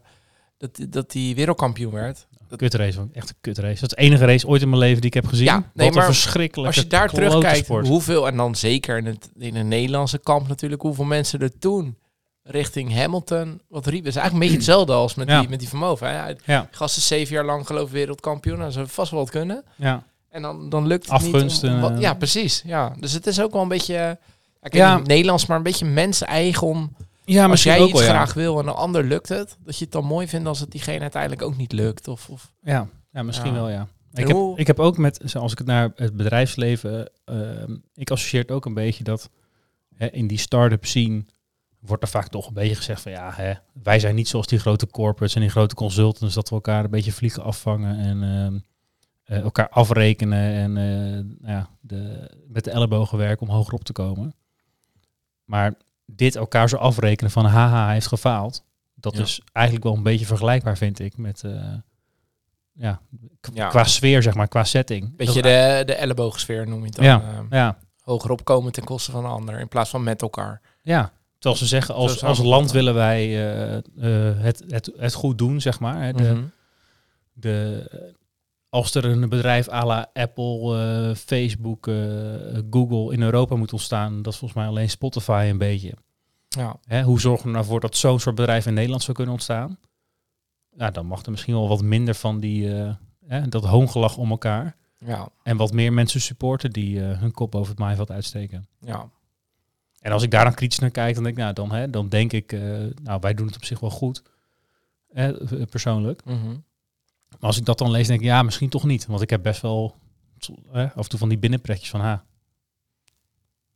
dat, 0.58 0.78
dat 0.88 1.10
die 1.10 1.34
wereldkampioen 1.34 1.92
werd. 1.92 2.26
Kutrace. 2.56 2.98
man. 2.98 3.08
Echt 3.12 3.28
een 3.28 3.34
kutrace. 3.40 3.80
Dat 3.80 3.90
is 3.90 3.96
de 3.96 4.02
enige 4.02 4.24
race 4.24 4.46
ooit 4.46 4.62
in 4.62 4.68
mijn 4.68 4.80
leven 4.80 5.00
die 5.00 5.06
ik 5.10 5.14
heb 5.14 5.26
gezien. 5.26 5.44
Ja, 5.44 5.70
nee, 5.74 5.86
Wat 5.86 5.94
maar 5.96 6.06
een 6.08 6.12
verschrikkelijk. 6.14 6.66
Als 6.74 6.82
je 6.84 6.88
daar 6.90 7.08
terugkijkt, 7.10 7.66
hoeveel, 7.68 8.26
en 8.26 8.36
dan 8.36 8.54
zeker 8.54 8.96
in 8.98 9.06
het, 9.06 9.30
in 9.38 9.54
het 9.56 9.66
Nederlandse 9.66 10.18
kamp 10.18 10.48
natuurlijk, 10.48 10.82
hoeveel 10.82 11.04
mensen 11.04 11.40
er 11.40 11.58
toen 11.58 11.96
richting 12.42 12.94
Hamilton, 12.94 13.60
wat 13.68 13.86
riepen. 13.86 14.06
Het 14.06 14.14
is 14.16 14.20
eigenlijk 14.20 14.32
een 14.32 14.38
beetje 14.38 14.56
hetzelfde 14.56 14.92
als 14.92 15.14
met, 15.14 15.28
Ja. 15.28 15.40
die, 15.40 15.48
met 15.48 15.58
die 15.58 15.68
vermogen. 15.68 16.34
Ja, 16.44 16.68
Gast 16.70 16.96
is 16.96 17.06
zeven 17.06 17.34
jaar 17.34 17.44
lang 17.44 17.66
geloof 17.66 17.86
ik 17.86 17.92
wereldkampioen, 17.92 18.58
nou, 18.58 18.70
ze 18.70 18.86
vast 18.86 19.10
wel 19.10 19.20
wat 19.20 19.30
kunnen. 19.30 19.64
ja. 19.76 20.02
En 20.30 20.42
dan, 20.42 20.68
dan 20.68 20.86
lukt 20.86 21.02
het 21.04 21.12
Afgunst 21.12 21.62
niet. 21.62 21.70
Om, 21.72 21.78
om 21.78 21.84
en, 21.84 21.88
wat- 21.88 21.92
eh, 21.96 22.00
ja, 22.00 22.14
precies. 22.14 22.62
Ja. 22.66 22.92
Dus 23.00 23.12
het 23.12 23.26
is 23.26 23.40
ook 23.40 23.52
wel 23.52 23.62
een 23.62 23.68
beetje, 23.68 24.18
ik 24.62 24.74
Ja. 24.74 24.98
Nederlands, 24.98 25.46
maar 25.46 25.56
een 25.56 25.62
beetje 25.62 25.84
mens-eigen 25.84 26.66
om, 26.66 26.96
ja 27.32 27.46
als 27.46 27.62
jij 27.62 27.80
ook 27.80 27.88
iets 27.88 27.98
wel, 27.98 28.08
ja. 28.08 28.14
graag 28.14 28.34
wil 28.34 28.60
en 28.60 28.66
een 28.66 28.74
ander 28.74 29.04
lukt 29.04 29.28
het, 29.28 29.56
dat 29.64 29.78
je 29.78 29.84
het 29.84 29.92
dan 29.92 30.04
mooi 30.04 30.28
vindt 30.28 30.48
als 30.48 30.60
het 30.60 30.70
diegene 30.70 31.00
uiteindelijk 31.00 31.42
ook 31.42 31.56
niet 31.56 31.72
lukt. 31.72 32.08
Of, 32.08 32.28
of 32.28 32.52
Ja, 32.62 32.88
ja 33.12 33.22
misschien 33.22 33.52
Ja. 33.52 33.56
wel, 33.60 33.68
ja. 33.68 33.88
En 34.12 34.22
Ik 34.22 34.28
heb, 34.28 34.58
ik 34.58 34.66
heb 34.66 34.78
ook 34.78 34.98
met, 34.98 35.20
zoals 35.24 35.52
ik 35.52 35.58
het 35.58 35.66
naar 35.66 35.90
het 35.94 36.16
bedrijfsleven, 36.16 37.10
ehm, 37.24 37.76
ik 37.94 38.10
associeer 38.10 38.40
het 38.40 38.50
ook 38.50 38.64
een 38.64 38.74
beetje 38.74 39.04
dat 39.04 39.30
hè, 39.94 40.10
in 40.10 40.26
die 40.26 40.38
start-up 40.38 40.84
scene 40.84 41.24
wordt 41.80 42.02
er 42.02 42.08
vaak 42.08 42.28
toch 42.28 42.46
een 42.46 42.54
beetje 42.54 42.74
gezegd 42.74 43.02
van 43.02 43.12
ja, 43.12 43.32
hè, 43.34 43.52
wij 43.82 43.98
zijn 43.98 44.14
niet 44.14 44.28
zoals 44.28 44.46
die 44.46 44.58
grote 44.58 44.86
corporates 44.86 45.34
en 45.34 45.40
die 45.40 45.50
grote 45.50 45.74
consultants, 45.74 46.34
dat 46.34 46.48
we 46.48 46.54
elkaar 46.54 46.84
een 46.84 46.90
beetje 46.90 47.12
vliegen 47.12 47.42
afvangen 47.42 47.98
en 47.98 48.22
ehm, 48.22 48.58
eh, 49.24 49.42
elkaar 49.44 49.68
afrekenen 49.68 50.52
en 50.52 50.76
eh, 50.76 51.24
nou 51.40 51.58
ja, 51.58 51.68
de, 51.80 52.30
met 52.48 52.64
de 52.64 52.70
ellebogen 52.70 53.18
werken 53.18 53.46
om 53.46 53.54
hoger 53.54 53.74
op 53.74 53.84
te 53.84 53.92
komen. 53.92 54.34
Maar 55.44 55.74
dit 56.10 56.36
elkaar 56.36 56.68
zo 56.68 56.76
afrekenen 56.76 57.30
van 57.30 57.44
haha, 57.44 57.84
hij 57.84 57.92
heeft 57.94 58.06
gefaald, 58.06 58.64
dat 58.94 59.16
Ja. 59.16 59.22
is 59.22 59.40
eigenlijk 59.52 59.86
wel 59.86 59.96
een 59.96 60.02
beetje 60.02 60.26
vergelijkbaar, 60.26 60.76
vind 60.76 60.98
ik, 60.98 61.16
met 61.16 61.42
eh, 61.44 61.74
ja, 62.72 63.00
qua 63.68 63.84
sfeer, 63.84 64.22
zeg 64.22 64.34
maar, 64.34 64.48
qua 64.48 64.64
setting. 64.64 65.16
beetje 65.16 65.42
Dat- 65.42 65.52
de, 65.52 65.82
de 65.86 65.94
elleboogsfeer 65.94 66.68
noem 66.68 66.78
je 66.80 66.86
het 66.86 66.94
dan. 66.94 67.04
Ja. 67.04 67.20
eh, 67.20 67.38
ja, 67.50 67.78
hoger 68.00 68.30
opkomen 68.30 68.72
ten 68.72 68.84
koste 68.84 69.10
van 69.10 69.24
een 69.24 69.30
ander, 69.30 69.58
in 69.60 69.68
plaats 69.68 69.90
van 69.90 70.02
met 70.02 70.22
elkaar. 70.22 70.60
ja. 70.82 71.12
Terwijl 71.38 71.62
ze 71.62 71.68
zeggen, 71.68 71.94
als, 71.94 72.24
als 72.24 72.38
land 72.38 72.70
willen 72.70 72.94
wij 72.94 73.50
eh, 73.70 74.42
het, 74.42 74.64
het, 74.68 74.90
het 74.96 75.14
goed 75.14 75.38
doen, 75.38 75.60
zeg 75.60 75.80
maar. 75.80 76.02
Hè, 76.02 76.12
de, 76.12 76.22
Mhm. 76.32 76.42
de, 77.32 77.84
als 78.68 78.94
er 78.94 79.04
een 79.04 79.28
bedrijf 79.28 79.68
à 79.68 79.84
la 79.84 80.10
Apple, 80.12 80.78
eh, 80.78 81.14
Facebook, 81.14 81.86
eh, 81.86 81.94
Google 82.70 83.12
in 83.12 83.22
Europa 83.22 83.56
moet 83.56 83.72
ontstaan, 83.72 84.22
dat 84.22 84.32
is 84.32 84.38
volgens 84.38 84.60
mij 84.60 84.68
alleen 84.68 84.90
Spotify 84.90 85.46
een 85.50 85.58
beetje. 85.58 85.94
Ja. 86.48 86.76
Hè, 86.84 87.02
hoe 87.02 87.20
zorgen 87.20 87.46
we 87.46 87.52
nou 87.52 87.64
voor 87.64 87.80
dat 87.80 87.96
zo'n 87.96 88.20
soort 88.20 88.34
bedrijf 88.34 88.66
in 88.66 88.74
Nederland 88.74 89.02
zou 89.02 89.16
kunnen 89.16 89.34
ontstaan? 89.34 89.78
Ja, 90.76 90.90
dan 90.90 91.06
mag 91.06 91.22
er 91.24 91.30
misschien 91.30 91.54
wel 91.54 91.68
wat 91.68 91.82
minder 91.82 92.14
van 92.14 92.40
die, 92.40 92.74
eh, 92.76 92.94
hè, 93.26 93.48
dat 93.48 93.64
hoongelach 93.64 94.16
om 94.16 94.30
elkaar. 94.30 94.76
Ja, 94.96 95.28
En 95.42 95.56
wat 95.56 95.72
meer 95.72 95.92
mensen 95.92 96.20
supporten 96.20 96.70
die 96.70 97.00
hun 97.00 97.32
kop 97.32 97.54
over 97.54 97.70
het 97.70 97.78
maaiveld 97.78 98.10
uitsteken. 98.10 98.68
ja. 98.80 99.10
En 99.98 100.12
als 100.12 100.22
ik 100.22 100.30
daar 100.30 100.44
dan 100.44 100.54
kritisch 100.54 100.78
naar 100.78 100.90
kijk, 100.90 101.14
dan 101.14 101.22
denk 101.22 101.36
ik, 101.36 101.42
nou, 101.42 101.54
dan, 101.54 101.72
hè, 101.72 101.90
dan 101.90 102.08
denk 102.08 102.32
ik, 102.32 102.52
nou, 103.02 103.20
wij 103.20 103.34
doen 103.34 103.46
het 103.46 103.56
op 103.56 103.64
zich 103.64 103.80
wel 103.80 103.90
goed. 103.90 104.22
Hè, 105.12 105.32
persoonlijk. 105.66 106.24
Mhm. 106.24 106.56
Maar 107.30 107.48
als 107.48 107.58
ik 107.58 107.64
dat 107.64 107.78
dan 107.78 107.90
lees, 107.90 108.06
denk 108.06 108.20
ik, 108.20 108.26
ja, 108.26 108.42
misschien 108.42 108.68
toch 108.68 108.84
niet. 108.84 109.06
Want 109.06 109.22
ik 109.22 109.30
heb 109.30 109.42
best 109.42 109.60
wel 109.60 109.94
af 110.72 110.94
en 110.94 111.08
toe 111.08 111.18
van 111.18 111.28
die 111.28 111.38
binnenpretjes 111.38 111.90
van, 111.90 112.00
ha, 112.00 112.24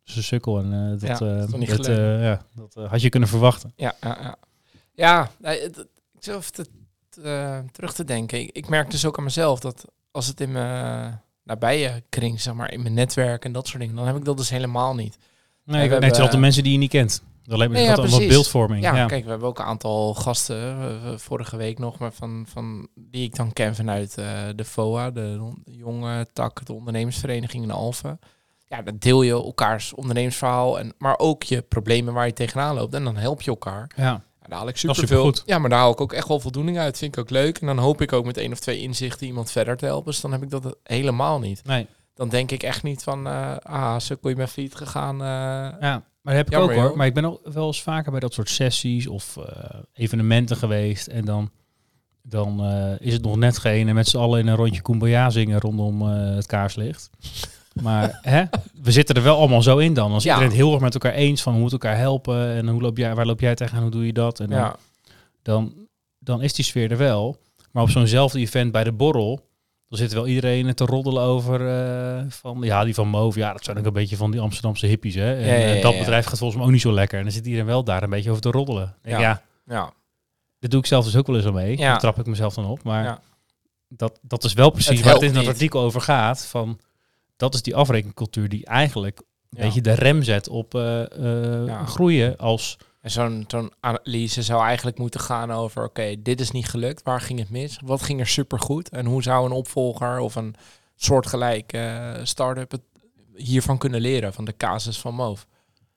dat 0.05 0.11
is 0.11 0.17
een 0.17 0.23
sukkel. 0.23 0.59
En 0.59 0.73
eh, 0.73 1.09
dat, 1.09 1.19
Ja, 1.19 1.27
eh, 1.27 1.71
dat 1.71 1.87
eh, 1.87 2.23
ja, 2.23 2.47
dat 2.55 2.91
had 2.91 3.01
je 3.01 3.09
kunnen 3.09 3.29
verwachten. 3.29 3.73
Ja, 3.77 3.95
ja, 4.01 4.37
ja. 4.93 5.29
ik 5.39 5.75
zelf 6.19 6.51
te, 6.51 6.67
te, 7.09 7.63
terug 7.73 7.95
te 7.95 8.05
denken. 8.05 8.41
Ik, 8.41 8.51
ik 8.53 8.69
merk 8.69 8.91
dus 8.91 9.05
ook 9.05 9.19
aan 9.19 9.25
mezelf 9.25 9.61
dat 9.61 9.85
als 10.11 10.27
het 10.27 10.41
in 10.41 10.53
mijn 10.53 11.21
nabije 11.43 12.03
kring, 12.09 12.41
zeg 12.41 12.55
maar, 12.55 12.73
in 12.73 12.83
mijn 12.83 12.95
netwerk 12.95 13.45
en 13.45 13.53
dat 13.53 13.67
soort 13.67 13.81
dingen, 13.81 13.97
dan 13.97 14.07
heb 14.07 14.17
ik 14.17 14.25
dat 14.25 14.37
dus 14.37 14.51
helemaal 14.51 14.95
niet. 14.95 15.19
Nee, 15.65 15.83
we 15.83 15.89
nee 15.89 16.05
het 16.05 16.11
zijn 16.11 16.23
altijd 16.23 16.41
mensen 16.41 16.63
die 16.63 16.73
je 16.73 16.79
niet 16.79 16.91
kent. 16.91 17.23
Alleen 17.49 17.71
maar 17.71 17.79
Nee, 17.79 17.87
ja, 17.89 17.95
wat 17.97 18.29
beeldvorming. 18.29 18.83
Ja, 18.83 18.97
Ja, 18.97 19.07
kijk, 19.07 19.25
we 19.25 19.31
hebben 19.31 19.49
ook 19.49 19.59
een 19.59 19.65
aantal 19.65 20.15
gasten, 20.15 20.57
eh, 20.81 21.17
vorige 21.17 21.57
week 21.57 21.79
nog, 21.79 21.99
maar 21.99 22.13
van, 22.13 22.45
van, 22.49 22.89
die 22.95 23.25
ik 23.25 23.37
dan 23.37 23.53
ken 23.53 23.75
vanuit 23.75 24.19
eh, 24.19 24.27
de 24.57 24.65
FOA, 24.65 25.11
de 25.11 25.39
on- 25.41 25.63
jonge 25.65 26.27
tak, 26.33 26.67
de 26.67 26.73
ondernemersvereniging 26.73 27.63
in 27.65 27.71
Alphen. 27.71 28.19
Ja, 28.69 28.83
dan 28.83 28.97
deel 28.99 29.23
je 29.23 29.33
elkaars 29.33 29.95
ondernemersverhaal, 29.95 30.79
en, 30.79 30.95
maar 30.99 31.19
ook 31.19 31.43
je 31.43 31.63
problemen 31.63 32.15
waar 32.15 32.27
je 32.27 32.33
tegenaan 32.33 32.75
loopt. 32.75 32.95
En 32.95 33.05
dan 33.05 33.17
help 33.17 33.43
je 33.43 33.51
elkaar. 33.51 33.91
ja. 33.97 34.23
Ja, 34.43 34.49
daar 34.49 34.59
haal 34.59 34.69
ik 34.69 34.77
superveel. 34.77 35.07
supergoed. 35.07 35.43
Ja, 35.47 35.59
maar 35.59 35.71
daar 35.71 35.79
haal 35.79 35.93
ik 35.93 36.01
ook 36.01 36.13
echt 36.13 36.29
wel 36.29 36.41
voldoening 36.41 36.79
uit. 36.79 36.99
Vind 36.99 37.15
ik 37.17 37.21
ook 37.21 37.31
leuk. 37.31 37.59
En 37.59 37.67
dan 37.67 37.79
hoop 37.79 38.01
ik 38.01 38.13
ook 38.13 38.25
met 38.25 38.37
één 38.37 38.53
of 38.53 38.59
twee 38.59 38.79
inzichten 38.81 39.27
iemand 39.27 39.51
verder 39.51 39.77
te 39.77 39.85
helpen. 39.85 40.11
Dus 40.11 40.21
dan 40.21 40.33
heb 40.33 40.43
ik 40.43 40.51
dat 40.51 40.77
helemaal 40.83 41.39
niet. 41.39 41.65
Nee, 41.65 41.87
Dan 42.15 42.29
denk 42.29 42.51
ik 42.51 42.63
echt 42.63 42.83
niet 42.83 43.03
van, 43.03 43.27
eh 43.27 43.57
ah, 43.63 43.99
zo 43.99 44.15
kon 44.21 44.31
je 44.31 44.37
met 44.37 44.51
fiets 44.51 44.75
gegaan. 44.75 45.17
ja. 45.81 46.03
Maar 46.23 46.35
dat 46.35 46.45
heb 46.45 46.47
ik 46.47 46.53
Jammer, 46.53 46.71
ook 46.71 46.77
hoor. 46.81 46.89
joh. 46.89 46.97
Maar 46.97 47.07
ik 47.07 47.15
ben 47.15 47.25
ook 47.25 47.41
wel 47.53 47.67
eens 47.67 47.83
vaker 47.83 48.11
bij 48.11 48.21
dat 48.21 48.33
soort 48.35 48.49
sessies 48.49 49.07
of 49.07 49.37
eh, 49.37 49.79
evenementen 49.95 50.57
geweest. 50.57 51.07
En 51.07 51.25
dan, 51.25 51.51
dan 52.23 52.65
eh, 52.65 53.07
is 53.07 53.13
het 53.13 53.23
nog 53.23 53.37
net 53.37 53.59
geen 53.59 53.89
en 53.89 53.95
met 53.95 54.09
z'n 54.09 54.17
allen 54.19 54.41
in 54.41 54.47
een 54.47 54.57
rondje 54.57 54.83
Kumbaya 54.83 55.31
zingen 55.31 55.61
rondom 55.61 56.03
eh, 56.03 56.35
het 56.35 56.47
kaarslicht. 56.47 57.11
Maar 57.83 58.19
hè, 58.23 58.43
we 58.83 58.93
zitten 58.93 59.15
er 59.15 59.23
wel 59.23 59.37
allemaal 59.37 59.63
zo 59.63 59.79
in 59.79 59.95
dan. 59.95 60.13
Als 60.13 60.23
Ja. 60.25 60.29
iedereen 60.35 60.53
het 60.53 60.63
heel 60.63 60.73
erg 60.73 60.81
met 60.83 60.95
elkaar 60.95 61.13
eens 61.13 61.43
van 61.43 61.53
we 61.55 61.59
moeten 61.61 61.79
elkaar 61.79 61.99
helpen. 61.99 62.47
En 62.49 62.69
hoe 62.69 62.81
loop 62.83 62.97
jij, 62.99 63.15
waar 63.15 63.27
loop 63.27 63.41
jij 63.41 63.55
tegenaan, 63.55 63.83
hoe 63.83 63.91
doe 63.91 64.07
je 64.07 64.13
dat? 64.13 64.41
En 64.41 64.49
dan, 64.49 64.59
ja, 64.59 64.77
dan, 65.43 65.73
dan 66.19 66.43
is 66.43 66.53
die 66.53 66.65
sfeer 66.65 66.91
er 66.91 66.97
wel. 66.97 67.37
Maar 67.71 67.83
op 67.83 67.91
zo'nzelfde 67.91 68.39
event 68.39 68.73
bij 68.73 68.85
de 68.85 68.93
borrel, 68.93 69.41
dan 69.93 70.01
zit 70.01 70.13
wel 70.13 70.27
iedereen 70.27 70.75
te 70.75 70.85
roddelen 70.85 71.23
over 71.23 71.69
eh, 71.69 72.25
van 72.29 72.59
ja, 72.63 72.85
die 72.85 72.95
van 72.95 73.09
Move, 73.09 73.39
ja, 73.39 73.53
dat 73.53 73.65
zijn 73.65 73.79
ook 73.79 73.85
een 73.87 73.93
beetje 73.93 74.17
van 74.17 74.31
die 74.31 74.41
Amsterdamse 74.41 74.87
hippies, 74.87 75.15
hè. 75.15 75.35
En 75.35 75.47
Ja, 75.47 75.55
ja, 75.55 75.67
ja, 75.67 75.75
eh, 75.75 75.83
dat 75.83 75.99
bedrijf 75.99 76.25
gaat 76.27 76.39
volgens 76.39 76.59
mij 76.59 76.67
ook 76.67 76.73
niet 76.73 76.81
zo 76.83 76.93
lekker. 76.93 77.19
En 77.19 77.25
dan 77.25 77.33
zit 77.33 77.45
iedereen 77.45 77.67
wel 77.67 77.85
daar 77.85 78.03
een 78.03 78.11
beetje 78.11 78.31
over 78.31 78.43
te 78.43 78.51
roddelen. 78.51 78.95
Denk, 79.03 79.17
Ja. 79.17 79.23
ja, 79.23 79.43
ja, 79.67 79.93
dit 80.59 80.71
doe 80.71 80.81
ik 80.81 80.87
zelf 80.87 81.05
dus 81.05 81.17
ook 81.17 81.27
wel 81.27 81.37
eens 81.37 81.45
al 81.45 81.53
mee. 81.53 81.79
Ja. 81.79 81.91
Daar 81.91 81.99
trap 81.99 82.19
ik 82.19 82.27
mezelf 82.27 82.55
dan 82.55 82.67
op. 82.67 82.83
Maar 82.83 83.05
Ja. 83.05 83.21
dat, 83.89 84.19
dat 84.23 84.45
is 84.45 84.53
wel 84.53 84.71
precies 84.71 84.97
Het 84.97 85.05
waar 85.05 85.15
het 85.15 85.23
in 85.23 85.33
dat 85.33 85.47
artikel 85.47 85.81
over 85.81 86.01
gaat. 86.01 86.47
Van, 86.47 86.79
dat 87.37 87.55
is 87.55 87.63
die 87.63 87.77
afrekencultuur 87.77 88.49
die 88.49 88.67
eigenlijk 88.67 89.19
een 89.19 89.63
beetje 89.65 89.81
de 89.81 89.93
rem 89.95 90.23
zet 90.23 90.49
op 90.49 90.75
eh, 90.75 91.85
groeien 91.87 92.37
als... 92.37 92.77
En 93.03 93.11
zo'n 93.11 93.45
zo'n 93.47 93.73
analyse 93.81 94.43
zou 94.43 94.63
eigenlijk 94.63 94.99
moeten 94.99 95.21
gaan 95.21 95.51
over... 95.51 95.85
Oké, 95.85 96.23
dit 96.23 96.41
is 96.41 96.51
niet 96.51 96.67
gelukt. 96.67 97.03
Waar 97.03 97.21
ging 97.21 97.39
het 97.39 97.51
mis? 97.51 97.79
Wat 97.85 98.03
ging 98.03 98.21
er 98.21 98.27
supergoed? 98.27 98.89
En 98.89 99.07
hoe 99.07 99.23
zou 99.23 99.47
een 99.47 99.53
opvolger 99.53 100.19
of 100.19 100.35
een 100.35 100.55
soortgelijk 100.95 101.73
eh 101.73 102.15
start-up 102.23 102.71
het 102.71 102.83
hiervan 103.35 103.79
kunnen 103.79 104.01
leren? 104.01 104.33
Van 104.33 104.45
de 104.45 104.57
casus 104.57 104.99
van 104.99 105.15
Move. 105.15 105.45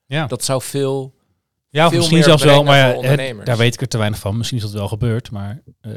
Ja. 0.05 0.27
Dat 0.27 0.43
zou 0.43 0.62
veel... 0.62 1.15
Ja, 1.69 1.89
veel 1.89 1.97
misschien 1.97 2.24
zelfs 2.24 2.43
wel, 2.43 2.63
maar 2.63 2.77
ja, 2.77 3.43
daar 3.43 3.57
weet 3.57 3.74
ik 3.74 3.81
er 3.81 3.88
te 3.88 3.97
weinig 3.97 4.19
van. 4.19 4.38
Misschien 4.38 4.57
is 4.57 4.63
dat 4.63 4.74
wel 4.74 4.88
gebeurd, 4.88 5.31
maar 5.31 5.62
eh, 5.81 5.91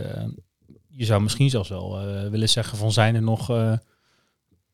je 0.88 1.04
zou 1.04 1.22
misschien 1.22 1.50
zelfs 1.50 1.68
wel 1.68 2.00
eh, 2.00 2.30
willen 2.30 2.48
zeggen 2.48 2.78
van 2.78 2.92
zijn 2.92 3.14
er 3.14 3.22
nog 3.22 3.50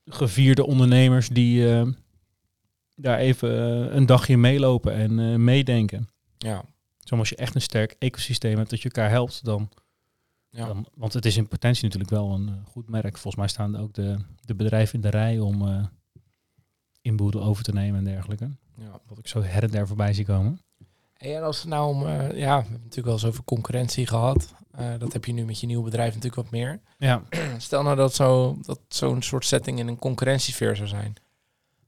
gevierde 0.06 0.66
ondernemers 0.66 1.28
die 1.28 1.84
daar 2.96 3.18
even 3.18 3.50
een 3.96 4.06
dagje 4.06 4.36
meelopen 4.36 4.94
en 4.94 5.44
meedenken. 5.44 6.13
Ja, 6.44 6.64
Zo 6.98 7.16
als 7.16 7.28
je 7.28 7.36
echt 7.36 7.54
een 7.54 7.60
sterk 7.60 7.96
ecosysteem 7.98 8.56
hebt 8.58 8.70
dat 8.70 8.80
je 8.82 8.88
elkaar 8.90 9.10
helpt, 9.10 9.44
dan, 9.44 9.68
ja. 10.50 10.66
dan 10.66 10.86
want 10.94 11.12
het 11.12 11.24
is 11.24 11.36
in 11.36 11.48
potentie 11.48 11.82
natuurlijk 11.84 12.10
wel 12.10 12.32
een 12.32 12.48
eh, 12.48 12.54
goed 12.70 12.88
merk. 12.88 13.12
Volgens 13.18 13.36
mij 13.36 13.48
staan 13.48 13.76
ook 13.76 13.94
de, 13.94 14.16
de 14.40 14.54
bedrijven 14.54 14.94
in 14.94 15.00
de 15.00 15.08
rij 15.08 15.38
om 15.38 15.68
eh 15.68 15.84
inboedel 17.00 17.42
over 17.42 17.64
te 17.64 17.72
nemen 17.72 17.98
en 17.98 18.04
dergelijke. 18.04 18.50
ja. 18.76 19.00
Wat 19.06 19.18
ik 19.18 19.26
zo 19.28 19.42
her 19.42 19.62
en 19.62 19.70
der 19.70 19.86
voorbij 19.86 20.12
zie 20.12 20.24
komen. 20.24 20.60
En 21.16 21.42
als 21.42 21.58
het 21.58 21.66
nou 21.68 21.88
om, 21.94 22.06
eh, 22.06 22.38
ja, 22.38 22.56
we 22.56 22.62
hebben 22.62 22.72
natuurlijk 22.72 23.04
wel 23.04 23.14
eens 23.14 23.24
over 23.24 23.44
concurrentie 23.44 24.06
gehad. 24.06 24.54
Eh, 24.70 24.98
dat 24.98 25.12
heb 25.12 25.24
je 25.24 25.32
nu 25.32 25.44
met 25.44 25.60
je 25.60 25.66
nieuwe 25.66 25.84
bedrijf 25.84 26.06
natuurlijk 26.14 26.42
wat 26.42 26.50
meer. 26.50 26.80
Ja, 26.98 27.22
Stel 27.58 27.82
nou 27.82 27.96
dat 27.96 28.14
zo- 28.14 28.56
dat 28.62 28.80
zo'n 28.88 29.22
soort 29.22 29.44
setting 29.44 29.78
in 29.78 29.88
een 29.88 29.98
concurrentiesfeer 29.98 30.76
zou 30.76 30.88
zijn. 30.88 31.14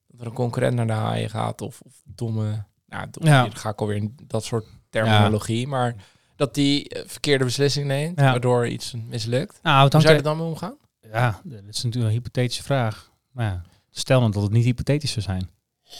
Dat 0.06 0.20
er 0.20 0.26
een 0.26 0.32
concurrent 0.32 0.74
naar 0.74 0.86
de 0.86 0.92
haaien 0.92 1.30
gaat 1.30 1.60
of, 1.60 1.80
of 1.80 2.02
domme, 2.04 2.64
nou, 2.86 3.06
dan 3.10 3.56
ga 3.56 3.68
ik 3.70 3.80
alweer 3.80 3.96
in 3.96 4.14
dat 4.26 4.44
soort 4.44 4.66
terminologie. 4.90 5.66
Maar 5.66 5.94
dat 6.36 6.54
die 6.54 6.88
eh, 6.88 7.02
verkeerde 7.06 7.44
beslissing 7.44 7.86
neemt, 7.86 8.20
waardoor 8.20 8.68
iets 8.68 8.94
mislukt. 9.08 9.58
nou, 9.62 9.80
Hoe 9.80 10.00
zou 10.00 10.02
je 10.12 10.18
er 10.18 10.22
dan 10.22 10.36
mee 10.36 10.46
omgaan? 10.46 10.76
Ja, 11.12 11.40
dat 11.44 11.60
is 11.68 11.82
natuurlijk 11.82 12.04
een 12.12 12.18
hypothetische 12.18 12.62
vraag. 12.62 13.10
Maar 13.30 13.44
ja, 13.46 13.62
stel 13.90 14.20
nou 14.20 14.32
dat 14.32 14.42
het 14.42 14.52
niet 14.52 14.64
hypothetisch 14.64 15.12
zou 15.12 15.24
zijn. 15.24 15.50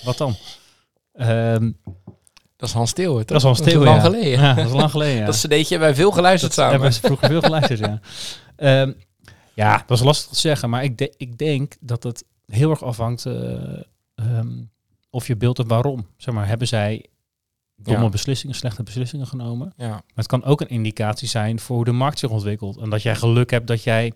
Wat 0.05 0.16
dan? 0.18 0.35
Ehm, 1.12 1.72
Dat 2.57 2.68
is 2.68 2.75
Hans 2.75 2.90
Steeuwen, 2.90 3.27
toch? 3.27 3.27
dat 3.27 3.37
is 3.37 3.44
al 3.44 3.55
Dat 3.55 3.66
stil, 3.68 3.83
lang 3.83 3.96
ja. 3.96 4.03
geleden. 4.03 4.31
Ja, 4.40 4.55
dat 4.55 4.66
is 4.66 4.72
lang 4.72 4.90
geleden, 4.90 5.16
ja. 5.20 5.27
Dat 5.27 5.35
cd'tje 5.37 5.55
hebben 5.68 5.79
wij 5.88 5.94
veel 5.94 6.11
geluisterd 6.11 6.55
Dat 6.55 6.64
samen. 6.64 6.72
hebben 6.72 6.92
ze 6.92 7.01
vroeger 7.01 7.29
veel 7.29 7.40
geluisterd, 7.40 7.79
ja. 7.79 8.01
Ehm, 8.57 8.92
ja, 9.55 9.83
dat 9.87 9.99
is 9.99 10.05
lastig 10.05 10.29
te 10.33 10.38
zeggen. 10.38 10.70
Maar 10.70 10.85
ik, 10.85 10.99
de- 10.99 11.14
ik 11.16 11.38
denk 11.38 11.77
dat 11.81 12.03
het 12.03 12.25
heel 12.46 12.70
erg 12.70 12.83
afhangt 12.83 13.27
eh, 13.27 13.81
ehm, 14.14 14.49
of 15.16 15.26
je 15.26 15.37
beeld 15.37 15.57
hebt 15.57 15.68
waarom. 15.68 16.07
Zeg 16.16 16.35
maar, 16.35 16.46
hebben 16.48 16.68
zij 16.68 17.07
domme 17.76 18.02
Ja. 18.05 18.09
beslissingen, 18.09 18.55
slechte 18.55 18.83
beslissingen 18.83 19.26
genomen? 19.26 19.72
Ja, 19.76 19.88
Maar 19.88 20.02
het 20.14 20.26
kan 20.26 20.44
ook 20.44 20.61
een 20.61 20.68
indicatie 20.68 21.29
zijn 21.29 21.61
voor 21.61 21.76
hoe 21.76 21.85
de 21.85 21.92
markt 21.92 22.18
zich 22.18 22.31
ontwikkelt. 22.31 22.76
En 22.76 22.90
dat 22.90 23.02
jij 23.02 23.14
geluk 23.16 23.50
hebt 23.50 23.66
dat 23.66 23.83
jij 23.83 24.12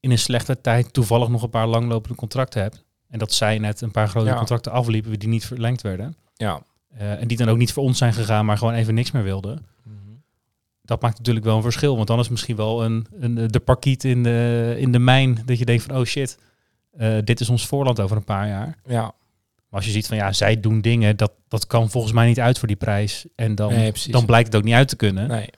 in 0.00 0.10
een 0.10 0.18
slechte 0.18 0.60
tijd 0.60 0.92
toevallig 0.92 1.28
nog 1.28 1.42
een 1.42 1.50
paar 1.50 1.66
langlopende 1.66 2.16
contracten 2.16 2.62
hebt. 2.62 2.84
En 3.08 3.18
dat 3.18 3.32
zij 3.32 3.58
net 3.58 3.80
een 3.80 3.90
paar 3.90 4.08
grote 4.08 4.26
Ja. 4.30 4.36
contracten 4.36 4.72
afliepen 4.72 5.18
die 5.18 5.28
niet 5.28 5.46
verlengd 5.46 5.82
werden. 5.82 6.16
ja. 6.34 6.62
Eh, 6.96 7.20
en 7.20 7.28
die 7.28 7.36
dan 7.36 7.48
ook 7.48 7.56
niet 7.56 7.72
voor 7.72 7.82
ons 7.82 7.98
zijn 7.98 8.12
gegaan, 8.12 8.46
maar 8.46 8.58
gewoon 8.58 8.74
even 8.74 8.94
niks 8.94 9.10
meer 9.10 9.22
wilden. 9.22 9.66
Mhm. 9.82 9.94
Dat 10.82 11.00
maakt 11.02 11.18
natuurlijk 11.18 11.44
wel 11.46 11.56
een 11.56 11.62
verschil. 11.62 11.96
Want 11.96 12.06
dan 12.08 12.18
is 12.18 12.28
misschien 12.28 12.56
wel 12.56 12.84
een, 12.84 13.06
een, 13.20 13.34
de 13.46 13.60
parkiet 13.60 14.04
in 14.04 14.22
de, 14.22 14.74
in 14.78 14.92
de 14.92 14.98
mijn. 14.98 15.42
Dat 15.44 15.58
je 15.58 15.64
denkt 15.64 15.82
van, 15.82 15.96
oh 15.96 16.04
shit, 16.04 16.38
eh, 16.96 17.16
dit 17.24 17.40
is 17.40 17.48
ons 17.48 17.66
voorland 17.66 18.00
over 18.00 18.16
een 18.16 18.24
paar 18.24 18.48
jaar. 18.48 18.78
ja. 18.86 19.12
Als 19.76 19.84
je 19.84 19.90
ziet 19.90 20.06
van, 20.06 20.16
ja, 20.16 20.32
zij 20.32 20.60
doen 20.60 20.80
dingen, 20.80 21.16
dat, 21.16 21.32
dat 21.48 21.66
kan 21.66 21.90
volgens 21.90 22.12
mij 22.12 22.26
niet 22.26 22.40
uit 22.40 22.58
voor 22.58 22.68
die 22.68 22.76
prijs. 22.76 23.26
En 23.34 23.54
dan, 23.54 23.72
Nee, 23.72 23.92
dan 24.10 24.24
blijkt 24.26 24.46
het 24.46 24.56
ook 24.56 24.62
niet 24.64 24.74
uit 24.74 24.88
te 24.88 24.96
kunnen. 24.96 25.28
Nee. 25.28 25.50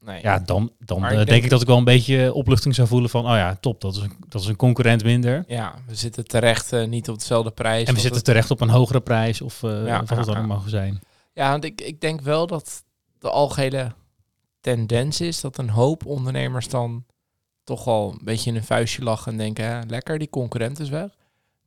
Nee. 0.00 0.22
Ja, 0.22 0.38
dan, 0.38 0.72
dan 0.78 0.98
eh, 1.04 1.10
ik 1.10 1.16
denk, 1.16 1.28
denk- 1.28 1.44
ik 1.44 1.50
dat 1.50 1.60
ik 1.60 1.66
wel 1.66 1.76
een 1.76 1.84
beetje 1.84 2.32
opluchting 2.34 2.74
zou 2.74 2.88
voelen 2.88 3.10
van, 3.10 3.24
oh 3.24 3.30
ja, 3.34 3.56
top, 3.60 3.80
dat 3.80 3.96
is 3.96 4.02
een, 4.02 4.12
dat 4.28 4.40
is 4.40 4.46
een 4.46 4.56
concurrent 4.56 5.04
minder. 5.04 5.44
Ja, 5.46 5.74
we 5.86 5.94
zitten 5.94 6.26
terecht 6.26 6.72
eh, 6.72 6.86
niet 6.86 7.08
op 7.08 7.18
dezelfde 7.18 7.50
prijs. 7.50 7.88
En 7.88 7.94
we 7.94 8.00
zitten 8.00 8.16
het- 8.16 8.24
terecht 8.24 8.50
op 8.50 8.60
een 8.60 8.68
hogere 8.68 9.00
prijs 9.00 9.40
of 9.40 9.62
eh, 9.62 9.86
Ja, 9.86 9.98
wat 10.04 10.16
het 10.16 10.26
dan 10.26 10.36
ook 10.36 10.46
mogen 10.46 10.70
zijn. 10.70 11.00
Ja, 11.32 11.50
want 11.50 11.64
ik, 11.64 11.80
ik 11.80 12.00
denk 12.00 12.20
wel 12.20 12.46
dat 12.46 12.84
de 13.18 13.30
algehele 13.30 13.92
tendens 14.60 15.20
is 15.20 15.40
dat 15.40 15.58
een 15.58 15.70
hoop 15.70 16.06
ondernemers 16.06 16.68
dan 16.68 17.04
toch 17.64 17.86
al 17.86 18.10
een 18.12 18.24
beetje 18.24 18.50
in 18.50 18.56
een 18.56 18.64
vuistje 18.64 19.02
lachen 19.02 19.32
en 19.32 19.38
denken, 19.38 19.64
hè, 19.64 19.80
lekker, 19.86 20.18
die 20.18 20.30
concurrent 20.30 20.78
is 20.80 20.88
weg. 20.88 21.08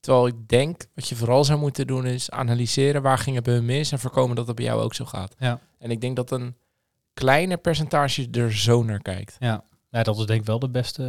Terwijl 0.04 0.28
ik 0.28 0.48
denk, 0.48 0.86
wat 0.96 1.08
je 1.08 1.16
vooral 1.16 1.44
zou 1.44 1.60
moeten 1.60 1.88
doen 1.88 2.06
is 2.06 2.32
analyseren 2.32 3.02
waar 3.02 3.18
ging 3.18 3.36
het 3.36 3.46
bij 3.46 3.54
hun 3.54 3.66
mis 3.66 3.92
en 3.92 4.00
voorkomen 4.00 4.36
dat 4.36 4.48
het 4.48 4.56
bij 4.56 4.66
jou 4.66 4.82
ook 4.82 4.94
zo 4.94 5.06
gaat. 5.06 5.36
Ja. 5.40 5.60
En 5.80 5.92
ik 5.92 6.02
denk 6.02 6.16
dat 6.16 6.32
een 6.32 6.56
kleine 7.14 7.58
percentage 7.58 8.28
er 8.32 8.54
zo 8.54 8.84
naar 8.84 9.02
kijkt. 9.02 9.36
Ja, 9.40 9.64
ja 9.90 10.04
dat 10.04 10.18
is 10.20 10.26
denk 10.26 10.40
ik 10.40 10.46
wel 10.46 10.60
de 10.60 10.70
beste. 10.70 11.04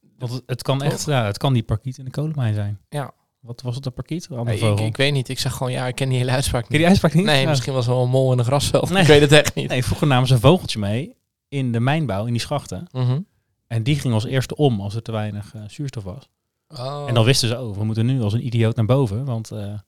eh, 0.00 0.08
Want 0.18 0.32
het, 0.32 0.42
het 0.46 0.62
kan 0.62 0.78
Toch? 0.78 0.88
echt, 0.92 1.04
ja, 1.06 1.24
het 1.24 1.38
kan 1.38 1.52
die 1.52 1.62
parkiet 1.62 1.98
in 1.98 2.04
de 2.04 2.10
kolenmijn 2.10 2.54
zijn. 2.54 2.80
Ja. 2.88 3.12
Wat 3.40 3.62
was 3.62 3.74
het, 3.74 3.86
een 3.86 3.92
parkiet? 3.92 4.28
Ik, 4.46 4.80
ik 4.80 4.96
weet 4.96 5.12
niet, 5.12 5.28
ik 5.28 5.38
zeg 5.38 5.52
gewoon 5.52 5.72
ja, 5.72 5.86
ik 5.86 5.94
ken 5.94 6.08
die 6.08 6.18
hele 6.18 6.30
uitspraak 6.30 6.62
Ken 6.62 6.70
niet. 6.70 6.78
die 6.80 6.88
uitspraak 6.88 7.14
niet? 7.14 7.24
Nee, 7.24 7.42
Ja. 7.42 7.48
misschien 7.48 7.72
was 7.72 7.86
het 7.86 7.94
wel 7.94 8.04
een 8.04 8.10
mol 8.10 8.32
in 8.32 8.38
een 8.38 8.44
grasveld. 8.44 8.90
Nee. 8.90 9.02
Ik 9.02 9.08
weet 9.08 9.20
het 9.20 9.32
echt 9.32 9.54
niet. 9.54 9.68
Nee, 9.68 9.84
vroeger 9.84 10.06
namen 10.06 10.28
ze 10.28 10.34
een 10.34 10.40
vogeltje 10.40 10.78
mee 10.78 11.16
in 11.48 11.72
de 11.72 11.80
mijnbouw, 11.80 12.26
in 12.26 12.32
die 12.32 12.40
schachten. 12.40 12.86
Mhm. 12.92 13.20
En 13.66 13.82
die 13.82 13.98
ging 14.00 14.14
als 14.14 14.24
eerste 14.24 14.56
om 14.56 14.80
als 14.80 14.94
er 14.94 15.02
te 15.02 15.12
weinig 15.12 15.54
eh, 15.54 15.62
zuurstof 15.66 16.04
was. 16.04 16.28
Oh. 16.68 17.04
En 17.08 17.14
dan 17.14 17.24
wisten 17.24 17.48
ze, 17.48 17.60
oh, 17.60 17.76
we 17.76 17.84
moeten 17.84 18.06
nu 18.06 18.20
als 18.22 18.32
een 18.32 18.46
idioot 18.46 18.76
naar 18.76 18.84
boven, 18.84 19.24
want... 19.24 19.50
eh, 19.50 19.58
er 19.58 19.82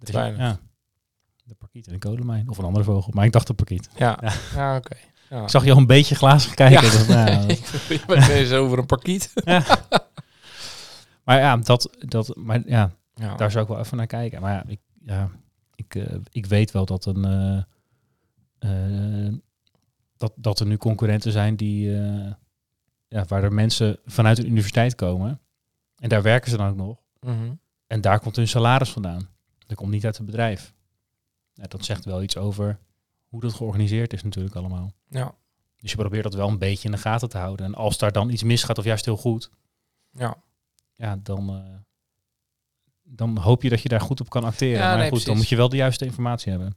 is- 0.00 0.10
weinig. 0.10 0.40
Ja, 0.40 0.58
de 1.44 1.54
parkiet 1.54 1.86
in 1.86 1.92
de 1.92 1.98
kolenmijn. 1.98 2.48
Of 2.48 2.58
een 2.58 2.64
andere 2.64 2.84
vogel, 2.84 3.12
maar 3.14 3.24
ik 3.24 3.32
dacht 3.32 3.46
de 3.46 3.54
parkiet. 3.54 3.88
Ja, 3.96 4.18
Ja. 4.20 4.32
ja. 4.54 4.76
oké. 4.76 4.96
Ja. 5.30 5.42
Ik 5.42 5.48
zag 5.48 5.64
je 5.64 5.70
al 5.72 5.76
een 5.76 5.86
beetje 5.86 6.14
glazig 6.14 6.54
kijken. 6.54 6.82
Ja. 6.82 6.90
dus, 6.90 7.06
nou, 7.06 7.50
ik 7.98 8.04
ben 8.06 8.30
eens 8.30 8.52
over 8.52 8.78
een 8.78 8.86
parkiet. 8.86 9.32
maar 9.44 9.86
Maar 11.24 11.38
ja, 11.38 11.56
dat, 11.56 11.90
dat, 11.98 12.36
maar 12.36 12.62
ja, 12.68 12.90
Ja. 13.14 13.34
daar 13.36 13.50
zou 13.50 13.62
ik 13.64 13.70
wel 13.70 13.78
even 13.80 13.96
naar 13.96 14.06
kijken. 14.06 14.40
Maar 14.40 14.52
ja, 14.52 14.64
ik, 14.66 14.80
ja, 15.04 15.30
ik, 15.74 15.94
eh, 15.94 16.14
ik 16.30 16.46
weet 16.46 16.70
wel 16.70 16.84
dat, 16.86 17.04
een, 17.06 17.24
eh, 17.24 17.62
eh, 19.26 19.32
dat, 20.16 20.32
dat 20.36 20.60
er 20.60 20.66
nu 20.66 20.76
concurrenten 20.76 21.32
zijn 21.32 21.56
die, 21.56 21.98
eh, 22.00 22.30
ja, 23.08 23.24
waar 23.28 23.42
er 23.42 23.52
mensen 23.52 23.98
vanuit 24.06 24.36
de 24.36 24.46
universiteit 24.46 24.94
komen. 24.94 25.40
En 26.00 26.08
daar 26.08 26.22
werken 26.22 26.50
ze 26.50 26.56
dan 26.56 26.68
ook 26.68 26.76
nog. 26.76 26.98
Mhm. 27.20 27.54
En 27.86 28.00
daar 28.00 28.20
komt 28.20 28.36
hun 28.36 28.48
salaris 28.48 28.90
vandaan. 28.90 29.28
Dat 29.66 29.76
komt 29.76 29.90
niet 29.90 30.04
uit 30.04 30.16
het 30.16 30.26
bedrijf. 30.26 30.74
Ja, 31.52 31.64
dat 31.66 31.84
zegt 31.84 32.04
wel 32.04 32.22
iets 32.22 32.36
over 32.36 32.78
hoe 33.28 33.40
dat 33.40 33.54
georganiseerd 33.54 34.12
is 34.12 34.22
natuurlijk 34.22 34.54
allemaal. 34.54 34.92
Ja. 35.08 35.34
Dus 35.76 35.90
je 35.90 35.96
probeert 35.96 36.22
dat 36.22 36.34
wel 36.34 36.48
een 36.48 36.58
beetje 36.58 36.88
in 36.88 36.94
de 36.94 37.00
gaten 37.00 37.28
te 37.28 37.38
houden. 37.38 37.66
En 37.66 37.74
als 37.74 37.98
daar 37.98 38.12
dan 38.12 38.30
iets 38.30 38.42
misgaat 38.42 38.78
of 38.78 38.84
juist 38.84 39.04
heel 39.04 39.16
goed, 39.16 39.50
Ja. 40.12 40.36
ja, 40.94 41.16
dan, 41.22 41.48
eh, 41.48 41.78
dan 43.02 43.38
hoop 43.38 43.62
je 43.62 43.68
dat 43.68 43.82
je 43.82 43.88
daar 43.88 44.00
goed 44.00 44.20
op 44.20 44.30
kan 44.30 44.44
acteren. 44.44 44.78
Ja, 44.78 44.88
maar 44.88 44.96
nee, 44.98 45.08
goed, 45.10 45.10
dan 45.10 45.18
precies. 45.22 45.40
moet 45.40 45.48
je 45.48 45.56
wel 45.56 45.68
de 45.68 45.76
juiste 45.76 46.04
informatie 46.04 46.50
hebben. 46.50 46.76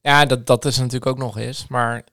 Ja, 0.00 0.24
dat, 0.24 0.46
dat 0.46 0.64
is 0.64 0.76
natuurlijk 0.76 1.06
ook 1.06 1.18
nog 1.18 1.38
eens. 1.38 1.66
Maar 1.66 2.04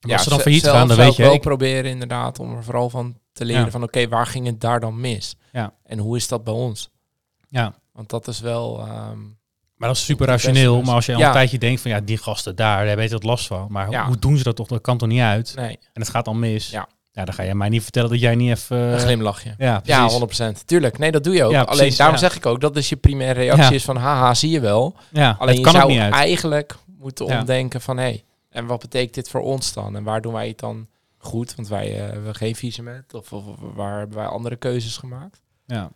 Ja, 0.00 0.12
als 0.12 0.22
ze 0.22 0.28
dan 0.30 0.40
failliet 0.40 0.62
zelf 0.62 0.76
gaan, 0.76 0.88
dan 0.88 0.96
weet 0.96 1.16
je... 1.16 1.22
ik 1.22 1.28
wel 1.28 1.38
proberen 1.38 1.90
inderdaad 1.90 2.38
om 2.38 2.56
er 2.56 2.64
vooral 2.64 2.90
van 2.90 3.18
te 3.32 3.44
leren 3.44 3.64
Ja. 3.64 3.70
van 3.70 3.82
oké, 3.82 4.08
waar 4.08 4.26
ging 4.26 4.46
het 4.46 4.60
daar 4.60 4.80
dan 4.80 5.00
mis? 5.00 5.36
Ja. 5.52 5.72
En 5.84 5.98
hoe 5.98 6.16
is 6.16 6.28
dat 6.28 6.44
bij 6.44 6.54
ons? 6.54 6.90
ja, 7.48 7.74
Want 7.92 8.08
dat 8.10 8.28
is 8.28 8.40
wel... 8.40 8.78
ehm, 8.80 9.18
maar 9.76 9.88
dat 9.88 9.96
is 9.98 10.04
super 10.04 10.30
Het 10.30 10.34
rationeel. 10.42 10.82
Maar 10.82 10.94
als 10.94 11.06
je 11.06 11.12
al 11.14 11.18
Ja. 11.20 11.26
een 11.26 11.32
tijdje 11.32 11.58
denkt 11.58 11.80
van 11.80 11.90
ja, 11.90 12.00
die 12.00 12.18
gasten 12.18 12.56
daar, 12.56 12.86
daar 12.86 12.96
weet 12.96 13.08
je 13.08 13.14
wat 13.14 13.22
last 13.24 13.46
van. 13.46 13.66
Maar 13.70 13.90
Ja. 13.90 14.06
hoe 14.06 14.18
doen 14.18 14.36
ze 14.36 14.42
dat 14.42 14.56
toch? 14.56 14.66
Dat 14.66 14.80
kan 14.80 14.98
toch 14.98 15.08
niet 15.08 15.20
uit? 15.20 15.52
nee, 15.56 15.78
En 15.92 16.00
het 16.00 16.08
gaat 16.08 16.24
dan 16.24 16.38
mis. 16.38 16.70
Ja. 16.70 16.88
ja, 17.12 17.24
dan 17.24 17.34
ga 17.34 17.42
je 17.42 17.54
mij 17.54 17.68
niet 17.68 17.82
vertellen 17.82 18.10
dat 18.10 18.20
jij 18.20 18.34
niet 18.34 18.50
even... 18.50 18.76
een 18.78 18.94
eh, 18.94 19.00
glimlachje. 19.00 19.54
ja, 19.58 19.80
Ja, 19.84 20.06
precies. 20.06 20.18
100%. 20.60 20.64
Tuurlijk. 20.64 20.98
Nee, 20.98 21.10
dat 21.10 21.24
doe 21.24 21.34
je 21.34 21.44
ook. 21.44 21.52
Ja, 21.52 21.62
Alleen 21.62 21.94
daarom 21.96 22.14
ja. 22.16 22.20
zeg 22.22 22.36
ik 22.36 22.46
ook, 22.46 22.60
dat 22.60 22.76
is 22.76 22.88
je 22.88 22.96
primaire 22.96 23.40
reactie 23.40 23.64
Ja. 23.64 23.70
is 23.70 23.84
van 23.84 23.96
haha, 23.96 24.34
zie 24.34 24.50
je 24.50 24.60
wel. 24.60 24.96
Ja, 25.10 25.36
Alleen 25.38 25.48
het 25.48 25.56
je 25.56 25.62
kan 25.72 25.72
zou 25.80 25.88
niet 25.92 26.00
uit. 26.00 26.12
eigenlijk 26.14 26.76
moeten 26.98 27.26
Ja. 27.26 27.38
omdenken 27.40 27.80
van 27.80 27.96
hé, 27.96 28.02
hey, 28.02 28.24
en 28.50 28.66
wat 28.66 28.80
betekent 28.80 29.14
dit 29.14 29.28
voor 29.28 29.40
ons 29.40 29.72
dan? 29.72 29.96
En 29.96 30.02
waar 30.02 30.20
doen 30.20 30.32
wij 30.32 30.48
het 30.48 30.58
dan 30.58 30.88
goed? 31.16 31.54
Want 31.54 31.68
wij 31.68 31.94
eh, 31.94 32.10
hebben 32.10 32.34
geen 32.34 32.54
visum 32.54 33.04
of, 33.14 33.32
of, 33.32 33.46
of 33.46 33.56
waar 33.74 33.98
hebben 33.98 34.16
wij 34.16 34.26
andere 34.26 34.56
keuzes 34.56 34.96
gemaakt? 34.96 35.42
Ja. 35.66 35.90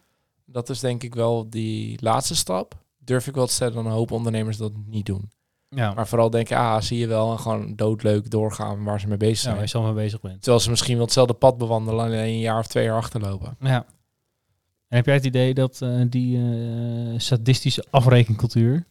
Dat 0.44 0.68
is 0.68 0.80
denk 0.80 1.02
ik 1.02 1.14
wel 1.14 1.50
die 1.50 1.98
laatste 2.02 2.36
stap. 2.36 2.74
Durf 2.98 3.26
ik 3.26 3.34
wel 3.34 3.46
te 3.46 3.52
stellen 3.52 3.74
dat 3.74 3.84
een 3.84 3.90
hoop 3.90 4.10
ondernemers 4.10 4.56
dat 4.56 4.72
niet 4.86 5.06
doen. 5.06 5.30
Ja, 5.68 5.94
Maar 5.94 6.08
vooral 6.08 6.30
denken, 6.30 6.56
ah, 6.56 6.80
zie 6.80 6.98
je 6.98 7.06
wel, 7.06 7.32
en 7.32 7.38
gewoon 7.38 7.76
doodleuk 7.76 8.30
doorgaan 8.30 8.84
waar 8.84 9.00
ze 9.00 9.08
mee 9.08 9.16
bezig 9.16 9.36
ja, 9.36 9.42
zijn. 9.42 9.82
waar 9.82 9.90
je 9.90 9.94
mee 9.94 10.04
bezig 10.04 10.20
bent. 10.20 10.42
Terwijl 10.42 10.62
ze 10.62 10.70
misschien 10.70 10.94
wel 10.96 11.04
hetzelfde 11.04 11.34
pad 11.34 11.58
bewandelen, 11.58 12.04
alleen 12.04 12.28
een 12.28 12.38
jaar 12.38 12.58
of 12.58 12.66
twee 12.66 12.84
jaar 12.84 12.96
achterlopen. 12.96 13.56
Ja. 13.60 13.86
En 14.88 14.96
heb 14.96 15.06
jij 15.06 15.14
het 15.14 15.24
idee 15.24 15.54
dat 15.54 15.82
eh, 15.82 16.00
die 16.08 16.36
eh, 16.36 17.18
sadistische 17.18 17.84
afrekencultuur... 17.90 18.86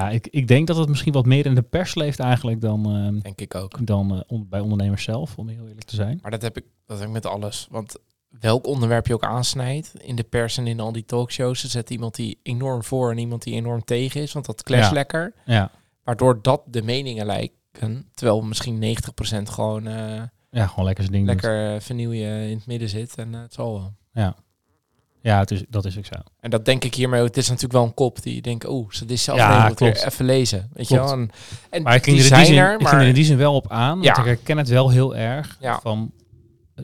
Ja, 0.00 0.10
ik, 0.10 0.26
ik 0.26 0.48
denk 0.48 0.66
dat 0.66 0.76
het 0.76 0.88
misschien 0.88 1.12
wat 1.12 1.26
meer 1.26 1.46
in 1.46 1.54
de 1.54 1.62
pers 1.62 1.94
leeft 1.94 2.18
eigenlijk 2.18 2.60
dan, 2.60 2.84
eh, 3.16 3.22
Denk 3.22 3.40
ik 3.40 3.54
ook. 3.54 3.86
dan 3.86 4.14
eh, 4.14 4.20
on- 4.26 4.46
bij 4.48 4.60
ondernemers 4.60 5.02
zelf, 5.02 5.36
om 5.38 5.48
heel 5.48 5.66
eerlijk 5.68 5.86
te 5.86 5.94
zijn. 5.94 6.18
Maar 6.22 6.30
dat 6.30 6.42
heb 6.42 6.56
ik, 6.56 6.64
dat 6.86 6.98
heb 6.98 7.06
ik 7.06 7.12
met 7.14 7.26
alles. 7.26 7.66
Want 7.70 7.96
welk 8.40 8.66
onderwerp 8.66 9.06
je 9.06 9.14
ook 9.14 9.24
aansnijdt 9.24 9.92
in 10.02 10.16
de 10.16 10.22
pers 10.22 10.58
en 10.58 10.66
in 10.66 10.80
al 10.80 10.92
die 10.92 11.04
talkshows, 11.04 11.62
er 11.62 11.68
zet 11.68 11.90
iemand 11.90 12.14
die 12.14 12.38
enorm 12.42 12.82
voor 12.84 13.10
en 13.10 13.18
iemand 13.18 13.42
die 13.42 13.54
enorm 13.54 13.84
tegen 13.84 14.20
is. 14.20 14.32
Want 14.32 14.46
dat 14.46 14.62
clash 14.62 14.86
Ja. 14.88 14.92
lekker. 14.92 15.32
Ja, 15.44 15.70
Waardoor 16.04 16.42
dat 16.42 16.62
de 16.66 16.82
meningen 16.82 17.26
lijken. 17.26 18.08
Terwijl 18.14 18.42
misschien 18.42 18.78
90% 18.78 19.48
gewoon 19.50 19.86
eh, 19.86 20.22
ja 20.50 20.66
gewoon 20.66 20.84
lekker 20.84 21.04
zijn 21.04 21.16
ding 21.16 21.26
lekker 21.26 21.74
uh, 21.74 21.80
vernieuwen 21.80 22.48
in 22.48 22.56
het 22.56 22.66
midden 22.66 22.88
zit. 22.88 23.14
En 23.14 23.32
het 23.32 23.52
zal 23.52 23.72
wel. 23.72 23.94
Ja, 24.12 24.36
het 25.22 25.50
is, 25.50 25.64
dat 25.68 25.84
is 25.84 25.98
ook 25.98 26.04
zo. 26.06 26.14
En 26.40 26.50
dat 26.50 26.64
denk 26.64 26.84
ik 26.84 26.94
hiermee. 26.94 27.22
Het 27.22 27.36
is 27.36 27.46
natuurlijk 27.46 27.72
wel 27.74 27.84
een 27.84 27.94
kop 27.94 28.22
die 28.22 28.34
je 28.34 28.42
denkt, 28.42 28.68
oeh, 28.68 28.90
ze 28.90 29.04
is 29.06 29.22
zelf 29.22 29.38
Ja, 29.38 29.66
ja, 29.68 29.74
weer 29.74 30.06
even 30.06 30.24
lezen. 30.24 30.70
Weet 30.72 30.86
Klopt. 30.86 30.88
je 30.88 30.96
wel? 31.08 31.12
En, 31.18 31.30
en 31.70 31.82
Maar 31.82 31.94
ik 31.94 32.04
ging, 32.04 32.16
die 32.16 32.24
er 32.26 32.30
in 32.32 32.36
die 32.36 32.44
zijn 32.44 32.46
zin, 32.46 32.56
er, 32.64 32.72
ik 32.72 32.78
ging 32.78 32.90
maar 32.90 33.00
er 33.00 33.08
in 33.08 33.14
die 33.14 33.24
zin 33.24 33.36
wel 33.36 33.54
op 33.54 33.70
aan. 33.70 34.00
Ja. 34.02 34.04
Want 34.14 34.18
ik 34.18 34.24
herken 34.24 34.58
het 34.58 34.68
wel 34.68 34.90
heel 34.90 35.16
erg. 35.16 35.56
Ja. 35.60 35.80
Van, 35.82 36.12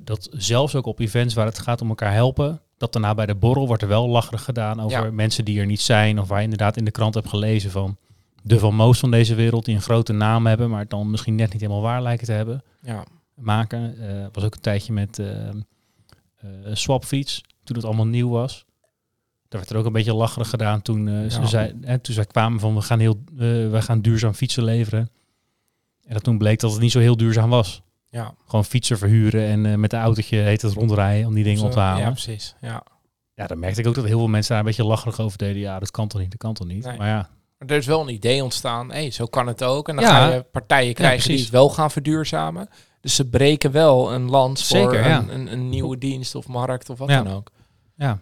dat 0.03 0.29
zelfs 0.33 0.75
ook 0.75 0.87
op 0.87 0.99
events 1.01 1.35
waar 1.35 1.46
het 1.46 1.59
gaat 1.59 1.81
om 1.81 1.88
elkaar 1.88 2.12
helpen. 2.12 2.61
Dat 2.79 2.92
daarna 2.92 3.14
bij 3.14 3.27
de 3.27 3.35
borrel 3.35 3.66
wordt 3.66 3.83
er 3.83 3.88
wel 3.88 4.09
lacherig 4.09 4.44
gedaan 4.44 4.81
over 4.81 5.05
Ja. 5.05 5.11
mensen 5.11 5.44
die 5.44 5.61
er 5.61 5.66
niet 5.66 5.81
zijn. 5.81 6.20
Of 6.20 6.29
waar 6.29 6.38
je 6.38 6.44
inderdaad 6.44 6.77
in 6.77 6.85
de 6.85 6.90
krant 6.90 7.14
hebt 7.14 7.29
gelezen 7.29 7.70
van 7.70 7.96
de 8.42 8.59
Van 8.59 8.75
Moos 8.75 8.99
van 8.99 9.11
deze 9.11 9.35
wereld. 9.35 9.64
Die 9.64 9.75
een 9.75 9.81
grote 9.81 10.12
naam 10.12 10.46
hebben, 10.46 10.70
maar 10.70 10.81
het 10.81 10.90
dan 10.90 11.11
misschien 11.11 11.35
net 11.35 11.53
niet 11.53 11.61
helemaal 11.61 11.83
waar 11.83 12.03
lijken 12.03 12.27
te 12.27 12.33
hebben. 12.33 12.62
ja, 12.83 13.05
Maken. 13.35 13.96
Eh 14.09 14.27
was 14.33 14.44
ook 14.44 14.55
een 14.55 14.61
tijdje 14.61 14.92
met 14.92 15.18
eh, 15.18 15.49
eh, 15.49 15.55
Swapfiets. 16.72 17.42
Toen 17.66 17.76
het 17.76 17.85
allemaal 17.85 18.07
nieuw 18.07 18.29
was. 18.29 18.64
Daar 19.48 19.61
werd 19.61 19.70
er 19.70 19.76
ook 19.76 19.87
een 19.87 19.92
beetje 19.92 20.14
lacherig 20.14 20.48
gedaan 20.50 20.83
toen, 20.83 21.09
eh, 21.09 21.31
ze 21.31 21.40
Ja. 21.40 21.46
zei, 21.46 21.72
hè, 21.81 21.98
toen 21.98 22.14
zij 22.14 22.24
kwamen 22.26 22.61
van 22.61 22.74
we 22.74 22.81
gaan, 22.81 22.98
heel, 22.98 23.22
we 23.37 23.79
gaan 23.79 24.00
duurzaam 24.00 24.33
fietsen 24.35 24.64
leveren. 24.64 25.11
En 26.05 26.14
dat 26.14 26.22
toen 26.22 26.38
bleek 26.38 26.61
dat 26.61 26.72
het 26.72 26.81
niet 26.81 26.92
zo 26.92 26.98
heel 26.98 27.16
duurzaam 27.16 27.50
was. 27.50 27.83
ja. 28.11 28.35
Gewoon 28.46 28.64
fietsen 28.64 28.98
verhuren 28.98 29.46
en 29.46 29.66
eh, 29.66 29.74
met 29.74 29.92
een 29.92 30.00
autootje 30.00 30.37
heet 30.37 30.62
het 30.62 30.72
rondrijden 30.72 31.26
om 31.26 31.35
die 31.35 31.44
dingen 31.44 31.62
op 31.64 31.70
te 31.72 31.79
halen. 31.79 32.00
Ja, 32.00 32.07
Ja, 32.07 32.11
precies. 32.12 32.55
Ja. 32.61 32.83
dan 33.46 33.59
merkte 33.59 33.81
ik 33.81 33.87
ook 33.87 33.94
dat 33.94 34.05
heel 34.05 34.18
veel 34.18 34.29
mensen 34.29 34.50
daar 34.50 34.59
een 34.61 34.66
beetje 34.66 34.85
lacherig 34.85 35.20
over 35.20 35.38
deden. 35.38 35.61
Ja, 35.61 35.79
dat 35.79 35.90
kan 35.90 36.09
toch 36.09 36.20
niet, 36.20 36.31
dat 36.31 36.38
kan 36.40 36.55
toch 36.55 36.66
niet. 36.66 36.85
Nee. 36.85 36.96
Maar 36.98 37.09
ja, 37.09 37.29
Maar 37.59 37.68
er 37.68 37.76
is 37.76 37.87
wel 37.87 38.00
een 38.00 38.14
idee 38.14 38.42
ontstaan. 38.42 38.90
Hé, 38.92 39.11
zo 39.11 39.26
kan 39.26 39.46
het 39.46 39.64
ook. 39.64 39.88
En 39.88 39.94
dan 39.96 40.05
Ja. 40.05 40.11
ga 40.11 40.35
je 40.35 40.42
partijen 40.42 40.94
krijgen 40.94 41.29
die 41.29 41.38
het 41.40 41.50
wel 41.50 41.68
gaan 41.68 41.90
verduurzamen. 41.90 42.68
Dus 43.00 43.14
ze 43.14 43.29
breken 43.29 43.70
wel 43.72 44.12
een 44.12 44.31
lans 44.31 44.66
voor 44.68 44.76
Zeker, 44.79 45.09
ja. 45.09 45.18
een, 45.18 45.35
een, 45.35 45.52
een 45.52 45.68
nieuwe 45.68 45.98
dienst 45.98 46.35
of 46.35 46.46
markt 46.48 46.90
of 46.90 46.98
wat 46.98 47.09
Ja. 47.09 47.22
dan 47.22 47.33
ook. 47.35 47.50
Ja. 47.96 48.20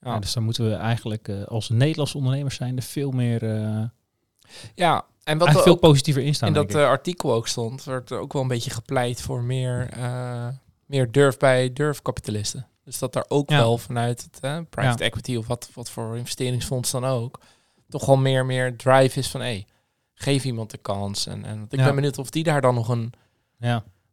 Ja. 0.00 0.18
Dus 0.18 0.32
dan 0.32 0.42
moeten 0.42 0.68
we 0.68 0.74
eigenlijk 0.74 1.28
eh, 1.28 1.42
als 1.44 1.68
Nederlandse 1.68 2.16
ondernemers 2.16 2.54
zijn 2.56 2.76
er 2.76 2.82
veel 2.82 3.10
meer, 3.10 3.42
eh 3.42 3.84
Ja, 4.74 5.04
en 5.24 5.38
wat 5.38 5.48
er 5.48 5.62
veel 5.62 5.72
ook 5.72 5.80
positiever 5.80 6.22
in 6.22 6.34
staan. 6.34 6.48
in 6.48 6.54
dat 6.54 6.74
eh, 6.74 6.84
artikel 6.86 7.32
ook 7.32 7.48
stond, 7.48 7.84
werd 7.84 8.10
er 8.10 8.18
ook 8.18 8.32
wel 8.32 8.42
een 8.42 8.48
beetje 8.48 8.70
gepleit 8.70 9.20
voor 9.20 9.42
meer, 9.42 9.88
meer 10.86 11.10
durf 11.12 11.36
bij 11.36 11.72
durfkapitalisten. 11.72 12.66
Dus 12.84 12.98
dat 12.98 13.14
er 13.16 13.24
ook 13.28 13.50
Ja. 13.50 13.56
wel 13.56 13.78
vanuit 13.78 14.22
het 14.22 14.40
eh, 14.40 14.58
private 14.70 15.04
equity 15.04 15.36
of 15.36 15.46
wat, 15.46 15.70
wat 15.74 15.90
voor 15.90 16.16
investeringsfonds 16.16 16.90
dan 16.90 17.04
ook, 17.04 17.40
toch 17.88 18.06
wel 18.06 18.16
meer, 18.16 18.46
meer 18.46 18.76
drive 18.76 19.18
is 19.18 19.28
van 19.30 19.40
hé, 19.40 19.64
geef 20.14 20.44
iemand 20.44 20.70
de 20.70 20.78
kans. 20.78 21.26
En, 21.26 21.44
en 21.44 21.66
ik 21.68 21.78
Ja. 21.78 21.84
ben 21.84 21.94
benieuwd 21.94 22.18
of 22.18 22.30
die 22.30 22.44
daar 22.44 22.60
dan 22.60 22.74
nog 22.74 22.88
een 22.88 23.12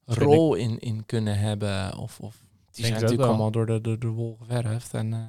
rol 0.06 0.54
in, 0.56 0.80
in 0.80 1.06
kunnen 1.06 1.38
hebben. 1.40 1.98
Of, 1.98 2.20
of 2.20 2.36
die 2.76 2.86
zijn 2.86 2.94
natuurlijk 2.94 3.22
wel. 3.22 3.30
allemaal 3.30 3.52
door 3.52 3.66
de, 3.66 3.82
door 3.82 4.00
de 4.00 4.08
wol 4.08 4.38
geverfd. 4.42 4.94
En, 4.94 5.14
eh, 5.14 5.20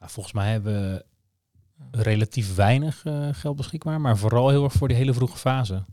Ja, 0.00 0.08
volgens 0.08 0.34
mij 0.34 0.50
hebben 0.50 0.72
we 0.82 1.04
relatief 2.02 2.54
weinig 2.54 3.04
eh, 3.04 3.28
geld 3.32 3.56
beschikbaar, 3.56 4.00
maar 4.00 4.16
vooral 4.18 4.48
heel 4.48 4.64
erg 4.64 4.72
voor 4.72 4.88
die 4.88 4.96
hele 4.96 5.14
vroege 5.14 5.36
fase. 5.36 5.84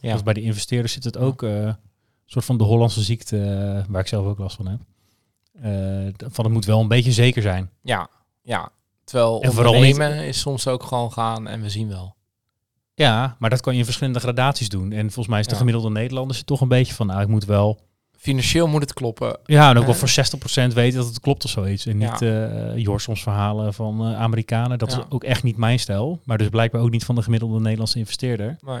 ja. 0.00 0.12
Dus 0.12 0.22
bij 0.22 0.34
de 0.34 0.42
investeerders 0.42 0.92
zit 0.92 1.04
het 1.04 1.16
ook 1.16 1.42
eh, 1.42 1.62
een 1.62 1.76
soort 2.24 2.44
van 2.44 2.58
de 2.58 2.64
Hollandse 2.64 3.02
ziekte, 3.02 3.84
waar 3.88 4.00
ik 4.00 4.06
zelf 4.06 4.26
ook 4.26 4.38
last 4.38 4.56
van 4.56 4.66
heb. 4.66 4.80
Van 6.32 6.44
het 6.44 6.52
moet 6.52 6.64
wel 6.64 6.80
een 6.80 6.88
beetje 6.88 7.12
zeker 7.12 7.42
zijn. 7.42 7.70
ja, 7.82 8.08
ja. 8.42 8.70
Terwijl 9.04 9.42
En 9.42 9.52
vooral 9.52 9.72
ondernemen 9.74 10.24
is 10.26 10.40
soms 10.40 10.66
ook 10.66 10.82
gewoon 10.82 11.12
gaan 11.12 11.46
en 11.46 11.60
we 11.62 11.70
zien 11.70 11.88
wel. 11.88 12.16
Ja, 12.94 13.36
maar 13.38 13.50
dat 13.50 13.60
kan 13.60 13.72
je 13.72 13.78
in 13.78 13.84
verschillende 13.84 14.20
gradaties 14.20 14.68
doen. 14.68 14.92
En 14.92 15.02
volgens 15.04 15.26
mij 15.26 15.40
is 15.40 15.46
de 15.46 15.52
Ja. 15.52 15.58
gemiddelde 15.58 15.90
Nederlander 15.90 16.44
toch 16.44 16.60
een 16.60 16.68
beetje 16.68 16.94
van, 16.94 17.06
nou, 17.06 17.20
ik 17.20 17.28
moet 17.28 17.44
wel, 17.44 17.80
Financieel 18.20 18.66
moet 18.66 18.80
het 18.80 18.92
kloppen. 18.92 19.38
ja, 19.44 19.70
en 19.70 19.76
ook 19.78 19.84
wel 19.84 19.92
Eh. 19.92 19.98
voor 19.98 20.08
60% 20.08 20.74
weten 20.74 20.98
dat 20.98 21.08
het 21.08 21.20
klopt 21.20 21.44
of 21.44 21.50
zoiets. 21.50 21.86
En 21.86 22.00
Ja. 22.00 22.10
niet 22.12 22.22
eh 22.22 22.76
Jorsums 22.76 23.22
verhalen 23.22 23.74
van 23.74 24.00
eh, 24.06 24.20
Amerikanen. 24.20 24.78
Dat 24.78 24.92
Ja. 24.92 24.98
is 24.98 25.04
ook 25.08 25.24
echt 25.24 25.42
niet 25.42 25.56
mijn 25.56 25.78
stijl. 25.78 26.20
Maar 26.24 26.38
dus 26.38 26.48
blijkbaar 26.48 26.80
ook 26.80 26.90
niet 26.90 27.04
van 27.04 27.14
de 27.14 27.22
gemiddelde 27.22 27.60
Nederlandse 27.60 27.98
investeerder. 27.98 28.46
Nee. 28.60 28.80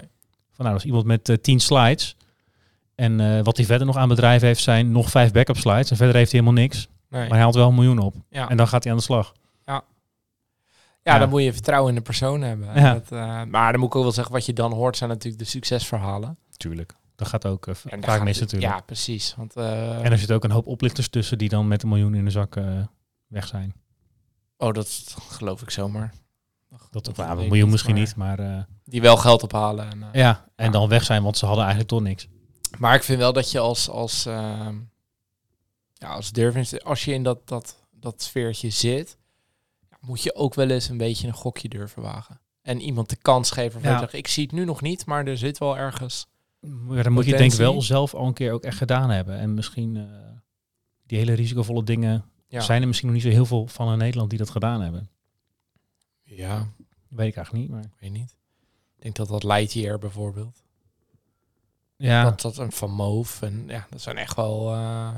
Van 0.52 0.64
nou, 0.64 0.74
als 0.74 0.84
iemand 0.84 1.04
met 1.04 1.28
eh 1.28 1.36
10 1.36 1.60
slides 1.60 2.16
en 2.94 3.20
eh, 3.20 3.40
wat 3.42 3.56
hij 3.56 3.66
verder 3.66 3.86
nog 3.86 3.96
aan 3.96 4.08
bedrijf 4.08 4.40
heeft 4.40 4.62
zijn 4.62 4.92
nog 4.92 5.10
vijf 5.10 5.32
backup 5.32 5.56
slides 5.56 5.90
en 5.90 5.96
verder 5.96 6.16
heeft 6.16 6.32
hij 6.32 6.40
helemaal 6.40 6.62
niks. 6.62 6.88
nee. 7.08 7.20
Maar 7.20 7.30
hij 7.30 7.40
haalt 7.40 7.54
wel 7.54 7.68
een 7.68 7.74
miljoen 7.74 7.98
op. 7.98 8.14
ja. 8.30 8.48
En 8.48 8.56
dan 8.56 8.68
gaat 8.68 8.82
hij 8.82 8.92
aan 8.92 8.98
de 8.98 9.04
slag. 9.04 9.32
ja, 9.66 9.82
ja. 11.02 11.18
dan 11.18 11.28
moet 11.28 11.42
je 11.42 11.52
vertrouwen 11.52 11.88
in 11.90 11.94
de 11.96 12.02
persoon 12.04 12.40
hebben. 12.42 12.68
Ja. 12.74 12.92
Dat, 12.92 13.12
eh, 13.12 13.42
maar 13.44 13.70
dan 13.72 13.80
moet 13.80 13.88
ik 13.88 13.96
ook 13.96 14.02
wel 14.02 14.12
zeggen, 14.12 14.32
wat 14.32 14.46
je 14.46 14.52
dan 14.52 14.72
hoort 14.72 14.96
zijn 14.96 15.10
natuurlijk 15.10 15.42
de 15.42 15.48
succesverhalen. 15.48 16.36
Tuurlijk. 16.56 16.94
Dat 17.18 17.28
gaat 17.28 17.46
ook 17.46 17.64
daar 17.66 17.76
vaak 18.00 18.22
mis 18.22 18.40
natuurlijk. 18.40 18.72
Ja, 18.72 18.80
precies. 18.80 19.34
Want, 19.36 19.56
eh, 19.56 20.04
En 20.04 20.12
er 20.12 20.18
zitten 20.18 20.36
ook 20.36 20.44
een 20.44 20.50
hoop 20.50 20.66
oplichters 20.66 21.08
tussen 21.08 21.38
die 21.38 21.48
dan 21.48 21.68
met 21.68 21.82
een 21.82 21.88
miljoen 21.88 22.14
in 22.14 22.24
de 22.24 22.30
zak 22.30 22.56
eh, 22.56 22.80
weg 23.26 23.46
zijn. 23.46 23.74
oh, 24.56 24.72
dat 24.72 25.16
geloof 25.30 25.62
ik 25.62 25.70
zomaar. 25.70 26.14
Dat, 26.90 27.04
Dat 27.04 27.18
een 27.18 27.36
miljoen 27.36 27.70
misschien 27.70 27.94
maar- 27.94 28.02
niet, 28.04 28.16
maar 28.16 28.66
Die 28.84 29.00
wel 29.00 29.16
geld 29.16 29.42
ophalen. 29.42 29.90
En, 29.90 30.04
ja. 30.12 30.44
En 30.56 30.64
Ja. 30.64 30.70
dan 30.70 30.88
weg 30.88 31.04
zijn, 31.04 31.22
want 31.22 31.36
ze 31.38 31.44
hadden 31.46 31.64
eigenlijk 31.64 31.92
toch 31.94 32.02
niks. 32.02 32.28
Maar 32.78 32.94
ik 32.94 33.02
vind 33.02 33.18
wel 33.18 33.32
dat 33.32 33.50
je 33.50 33.58
als, 33.58 33.88
als, 33.88 34.26
ehm, 34.26 34.76
ja, 35.94 36.08
als 36.08 36.32
durf, 36.32 36.72
als 36.82 37.04
je 37.04 37.12
in 37.12 37.22
dat, 37.22 37.48
dat, 37.48 37.84
dat 37.90 38.22
sfeertje 38.22 38.70
zit, 38.70 39.18
moet 40.00 40.22
je 40.22 40.34
ook 40.34 40.54
wel 40.54 40.70
eens 40.70 40.88
een 40.88 40.96
beetje 40.98 41.26
een 41.26 41.34
gokje 41.34 41.68
durven 41.68 42.02
wagen. 42.02 42.40
En 42.62 42.80
iemand 42.80 43.08
de 43.08 43.16
kans 43.16 43.50
geven 43.50 43.82
Ja. 43.82 43.92
je 43.92 43.98
zegt, 43.98 44.12
ik 44.12 44.28
zie 44.28 44.42
het 44.42 44.52
nu 44.52 44.64
nog 44.64 44.80
niet, 44.80 45.06
maar 45.06 45.26
er 45.26 45.38
zit 45.38 45.58
wel 45.58 45.76
ergens. 45.76 46.26
Maar 46.60 47.02
dan 47.02 47.12
moet 47.12 47.24
je 47.24 47.36
denk 47.36 47.52
ik 47.52 47.58
wel 47.58 47.82
zelf 47.82 48.14
al 48.14 48.26
een 48.26 48.32
keer 48.32 48.52
ook 48.52 48.62
echt 48.64 48.76
gedaan 48.78 49.10
hebben. 49.10 49.38
En 49.38 49.54
misschien 49.54 49.96
eh, 49.96 50.04
die 51.06 51.18
hele 51.18 51.32
risicovolle 51.32 51.84
dingen 51.84 52.24
Ja. 52.48 52.60
zijn 52.60 52.80
er 52.80 52.86
misschien 52.86 53.08
nog 53.08 53.16
niet 53.16 53.26
zo 53.26 53.30
heel 53.32 53.46
veel 53.46 53.66
van 53.66 53.92
in 53.92 53.98
Nederland 53.98 54.30
die 54.30 54.38
dat 54.38 54.50
gedaan 54.50 54.80
hebben. 54.80 55.08
ja, 56.22 56.68
Weet 57.08 57.28
ik 57.28 57.36
eigenlijk 57.36 57.52
niet, 57.66 57.74
maar 57.76 57.84
ik 57.84 57.96
weet 58.00 58.10
niet. 58.12 58.36
Ik 58.96 59.02
denk 59.02 59.16
dat 59.16 59.28
dat 59.28 59.42
Lightyear 59.44 59.98
bijvoorbeeld. 59.98 60.62
ja, 61.96 62.24
Dat, 62.24 62.40
dat 62.40 62.56
een 62.56 62.72
Van 62.72 62.90
Moof. 62.90 63.42
En 63.42 63.64
ja, 63.66 63.86
dat 63.90 64.00
zijn 64.00 64.16
echt 64.16 64.36
wel 64.36 64.72
eh, 64.74 65.14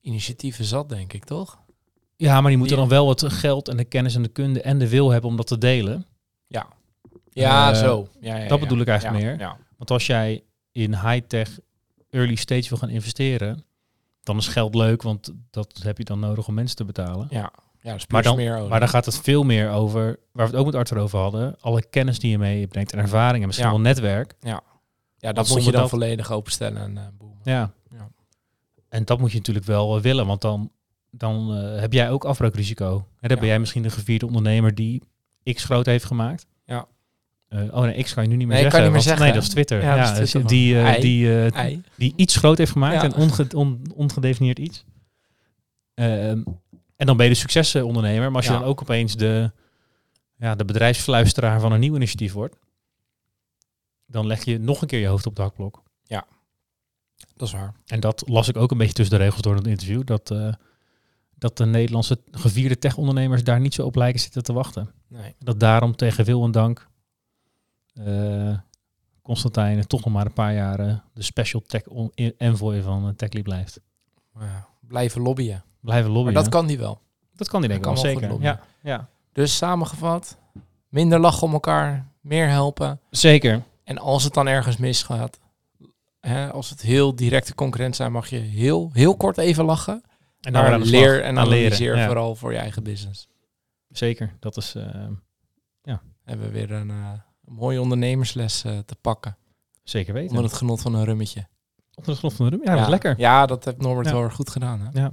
initiatieven 0.00 0.64
zat, 0.64 0.88
denk 0.88 1.12
ik, 1.12 1.24
toch? 1.24 1.62
ja, 2.16 2.40
maar 2.40 2.48
die 2.50 2.58
moeten 2.58 2.76
die- 2.76 2.86
dan 2.86 2.96
wel 2.96 3.08
het 3.08 3.22
geld 3.32 3.68
en 3.68 3.76
de 3.76 3.84
kennis 3.84 4.14
en 4.14 4.22
de 4.22 4.28
kunde 4.28 4.62
en 4.62 4.78
de 4.78 4.88
wil 4.88 5.10
hebben 5.10 5.30
om 5.30 5.36
dat 5.36 5.46
te 5.46 5.58
delen. 5.58 6.06
Ja, 6.46 6.66
Eh, 7.34 7.74
zo. 7.74 8.08
Ja, 8.20 8.34
ja, 8.36 8.48
dat 8.48 8.58
ja. 8.58 8.64
bedoel 8.64 8.80
ik 8.80 8.88
eigenlijk 8.88 9.22
Ja, 9.22 9.28
meer. 9.30 9.38
Ja. 9.38 9.56
Want 9.76 9.90
als 9.90 10.06
jij 10.06 10.42
in 10.72 10.90
high-tech 10.94 11.58
early 12.10 12.34
stage 12.34 12.68
wil 12.68 12.78
gaan 12.78 12.88
investeren, 12.88 13.64
dan 14.22 14.36
is 14.36 14.48
geld 14.48 14.74
leuk, 14.74 15.02
want 15.02 15.32
dat 15.50 15.80
heb 15.82 15.98
je 15.98 16.04
dan 16.04 16.18
nodig 16.20 16.48
om 16.48 16.54
mensen 16.54 16.76
te 16.76 16.84
betalen. 16.84 17.26
Ja, 17.30 17.52
ja 17.80 17.94
is 17.94 18.06
Maar 18.06 18.22
dan, 18.22 18.68
maar 18.68 18.80
dan 18.80 18.88
gaat 18.88 19.04
het 19.04 19.18
veel 19.18 19.42
meer 19.42 19.70
over, 19.70 20.02
waar 20.32 20.46
we 20.46 20.50
het 20.50 20.54
ook 20.60 20.66
met 20.66 20.74
Arthur 20.74 20.98
over 20.98 21.18
hadden, 21.18 21.56
alle 21.60 21.82
kennis 21.90 22.18
die 22.18 22.30
je 22.30 22.38
meebrengt 22.38 22.92
en 22.92 22.98
ervaring 22.98 23.40
en 23.40 23.46
misschien 23.46 23.68
Ja. 23.68 23.74
wel 23.74 23.82
netwerk. 23.82 24.34
Ja, 24.40 24.62
Want 25.18 25.36
dat 25.36 25.48
moet 25.48 25.64
je 25.64 25.70
dan 25.70 25.80
dat- 25.80 25.90
volledig 25.90 26.30
openstellen 26.32 26.82
en 26.82 26.96
eh. 26.98 27.04
Ja. 27.42 27.72
Ja. 27.90 28.08
En 28.88 29.04
dat 29.04 29.18
moet 29.18 29.30
je 29.32 29.38
natuurlijk 29.38 29.66
wel 29.66 29.96
eh, 29.96 30.02
willen, 30.02 30.26
want 30.26 30.40
dan, 30.40 30.70
dan 31.10 31.50
heb 31.54 31.92
jij 31.92 32.10
ook 32.10 32.24
afbreukrisico. 32.24 32.94
En 33.20 33.28
dan 33.28 33.36
ben 33.38 33.38
Ja. 33.46 33.50
jij 33.52 33.58
misschien 33.58 33.82
de 33.82 33.90
gevierde 33.90 34.26
ondernemer 34.26 34.74
die 34.74 35.02
X 35.52 35.64
groot 35.64 35.86
heeft 35.86 36.04
gemaakt. 36.04 36.46
Ja. 36.64 36.86
Eh, 37.54 37.74
oh 37.76 37.80
nee, 37.82 38.02
X 38.02 38.14
kan 38.14 38.22
je 38.22 38.28
nu 38.28 38.36
niet 38.36 38.46
meer 38.46 38.56
Nee, 38.56 38.62
zeggen. 38.62 38.70
kan 38.70 38.80
je 38.80 38.84
niet 38.84 38.84
meer 38.84 38.90
want- 38.92 39.02
zeggen, 39.02 39.24
Nee, 39.24 39.32
dat 39.32 39.42
is 39.42 39.48
Twitter. 39.48 39.82
Ja, 39.82 39.94
Ja, 39.96 40.02
is 40.10 40.30
Twitter 40.30 40.46
die, 40.50 40.80
eh, 40.80 41.00
die, 41.00 41.26
eh, 41.28 41.52
Ei. 41.54 41.82
die 41.96 42.12
iets 42.16 42.36
groot 42.36 42.58
heeft 42.58 42.72
gemaakt 42.72 42.94
Ja. 42.94 43.02
en 43.02 43.14
onge, 43.14 43.46
on- 43.54 43.82
ongedefinieerd 43.94 44.58
iets. 44.58 44.84
Ehm, 45.94 46.42
en 46.96 47.06
dan 47.06 47.16
ben 47.16 47.26
je 47.26 47.32
de 47.32 47.38
succesondernemer. 47.38 48.26
Maar 48.26 48.36
als 48.36 48.46
je 48.46 48.52
Ja. 48.52 48.58
dan 48.58 48.68
ook 48.68 48.80
opeens 48.82 49.16
de, 49.16 49.52
ja, 50.36 50.54
de 50.54 50.64
bedrijfsfluisteraar 50.64 51.60
van 51.60 51.72
een 51.72 51.80
nieuw 51.80 51.94
initiatief 51.96 52.32
wordt, 52.32 52.56
dan 54.06 54.26
leg 54.26 54.44
je 54.44 54.58
nog 54.58 54.82
een 54.82 54.88
keer 54.88 55.00
je 55.00 55.06
hoofd 55.06 55.26
op 55.26 55.32
het 55.36 55.42
hakblok. 55.42 55.82
Dat 57.36 57.46
is 57.48 57.54
waar. 57.54 57.74
En 57.86 58.00
dat 58.00 58.22
las 58.26 58.48
ik 58.48 58.56
ook 58.56 58.70
een 58.70 58.78
beetje 58.78 58.92
tussen 58.92 59.18
de 59.18 59.24
regels 59.24 59.42
door 59.42 59.52
in 59.52 59.58
het 59.58 59.66
interview. 59.66 60.04
Dat, 60.04 60.34
dat 61.38 61.56
de 61.56 61.66
Nederlandse 61.66 62.18
gevierde 62.30 62.78
tech-ondernemers 62.78 63.44
daar 63.44 63.60
niet 63.60 63.74
zo 63.74 63.84
op 63.86 63.94
lijken 63.96 64.20
zitten 64.20 64.42
te 64.42 64.52
wachten. 64.52 64.90
Nee. 65.08 65.34
Dat 65.38 65.60
daarom 65.60 65.96
tegen 65.96 66.24
wil 66.24 66.44
en 66.44 66.50
dank 66.50 66.88
eh 67.94 68.58
Constantijn 69.22 69.86
toch 69.86 70.04
nog 70.04 70.12
maar 70.14 70.26
een 70.26 70.32
paar 70.32 70.54
jaar 70.54 70.78
eh, 70.80 70.94
de 71.14 71.22
special 71.22 71.62
tech 71.66 71.86
on- 71.86 72.12
envoy 72.38 72.82
van 72.82 73.06
uh, 73.08 73.12
TechLeap 73.14 73.44
blijft. 73.44 73.80
Ja, 74.38 74.66
blijven 74.80 75.20
lobbyen. 75.20 75.64
Blijven 75.80 76.06
Maar 76.06 76.14
lobbyen. 76.16 76.34
dat 76.34 76.48
kan 76.48 76.66
die 76.66 76.78
wel. 76.78 77.00
dat 77.34 77.48
kan 77.48 77.60
die 77.60 77.68
denk 77.68 77.80
ik 77.80 77.86
wel, 77.86 77.96
zeker. 77.96 78.40
Ja, 78.42 78.60
ja, 78.82 79.08
Dus 79.32 79.56
samengevat, 79.56 80.38
minder 80.88 81.18
lachen 81.20 81.42
om 81.46 81.52
elkaar, 81.52 82.08
meer 82.20 82.48
helpen. 82.48 83.00
zeker. 83.10 83.62
En 83.84 83.98
als 83.98 84.24
het 84.24 84.34
dan 84.34 84.46
ergens 84.46 84.76
misgaat, 84.76 85.38
hè, 86.20 86.50
als 86.52 86.70
het 86.70 86.80
heel 86.80 87.14
directe 87.16 87.54
concurrent 87.54 87.96
zijn, 87.96 88.12
mag 88.12 88.26
je 88.28 88.36
heel, 88.38 88.90
heel 88.92 89.16
kort 89.16 89.38
even 89.38 89.64
lachen. 89.64 90.02
En 90.40 90.52
maar 90.52 90.66
slag. 90.74 90.88
leer 90.88 91.22
en 91.22 91.38
analyseer 91.38 91.96
ja. 91.96 92.06
vooral 92.06 92.34
voor 92.34 92.52
je 92.52 92.58
eigen 92.58 92.82
business. 92.82 93.28
Zeker. 93.88 94.36
Dat 94.40 94.56
is 94.56 94.74
eh, 94.74 95.06
Hebben 96.24 96.46
we 96.46 96.52
weer 96.52 96.70
een, 96.72 96.90
eh, 96.90 97.10
een 97.46 97.54
mooie 97.54 97.80
ondernemersles 97.80 98.64
eh, 98.64 98.78
te 98.78 98.94
pakken. 99.00 99.36
zeker 99.82 100.12
weten. 100.14 100.28
Onder 100.30 100.44
het 100.44 100.54
genot 100.58 100.80
van 100.80 100.94
een 100.94 101.04
rummetje. 101.04 101.46
Onder 101.94 102.10
het 102.10 102.18
genot 102.18 102.34
van 102.34 102.44
de 102.44 102.50
rum. 102.50 102.60
Ja, 102.64 102.70
dat 102.70 102.80
was 102.80 102.88
lekker. 102.88 103.14
Ja, 103.18 103.46
dat 103.46 103.64
heeft 103.64 103.78
Norbert 103.80 104.08
Ja. 104.08 104.14
wel 104.14 104.30
goed 104.30 104.50
gedaan. 104.50 104.80
Hè? 104.80 105.00
Ja. 105.00 105.12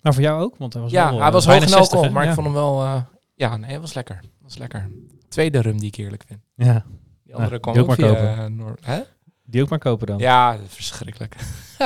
Nou, 0.00 0.14
voor 0.14 0.22
jou 0.24 0.42
ook, 0.42 0.56
want 0.56 0.72
hij 0.72 0.82
was 0.82 0.90
Ja, 0.90 1.08
wel, 1.10 1.18
hij 1.18 1.26
eh, 1.26 1.32
was 1.32 1.44
hoog 1.46 1.54
60, 1.54 1.78
alcohol, 1.78 2.04
hè? 2.04 2.10
maar 2.10 2.22
ja. 2.22 2.28
ik 2.28 2.34
vond 2.34 2.46
hem 2.46 2.56
wel... 2.56 2.82
eh, 2.82 3.02
ja, 3.34 3.56
nee, 3.56 3.70
het 3.70 3.80
was 3.80 3.94
lekker. 3.94 4.20
Was 4.40 4.56
lekker. 4.58 4.90
Tweede 5.28 5.60
rum 5.60 5.78
die 5.78 5.86
ik 5.88 5.96
eerlijk 5.96 6.24
vind. 6.26 6.40
Ja, 6.54 6.84
Die 7.24 7.34
andere 7.34 7.54
Ja, 7.54 7.60
kwam 7.60 7.74
die 7.74 7.82
ook 7.82 7.90
ook 7.90 7.98
maar 7.98 8.08
via 8.08 8.16
kopen. 8.20 8.44
eh, 8.44 8.50
Noor- 8.50 8.78
Hè? 8.80 9.00
die 9.44 9.62
ook 9.62 9.68
maar 9.68 9.78
kopen 9.78 10.06
dan. 10.06 10.18
Ja, 10.18 10.56
verschrikkelijk. 10.68 11.36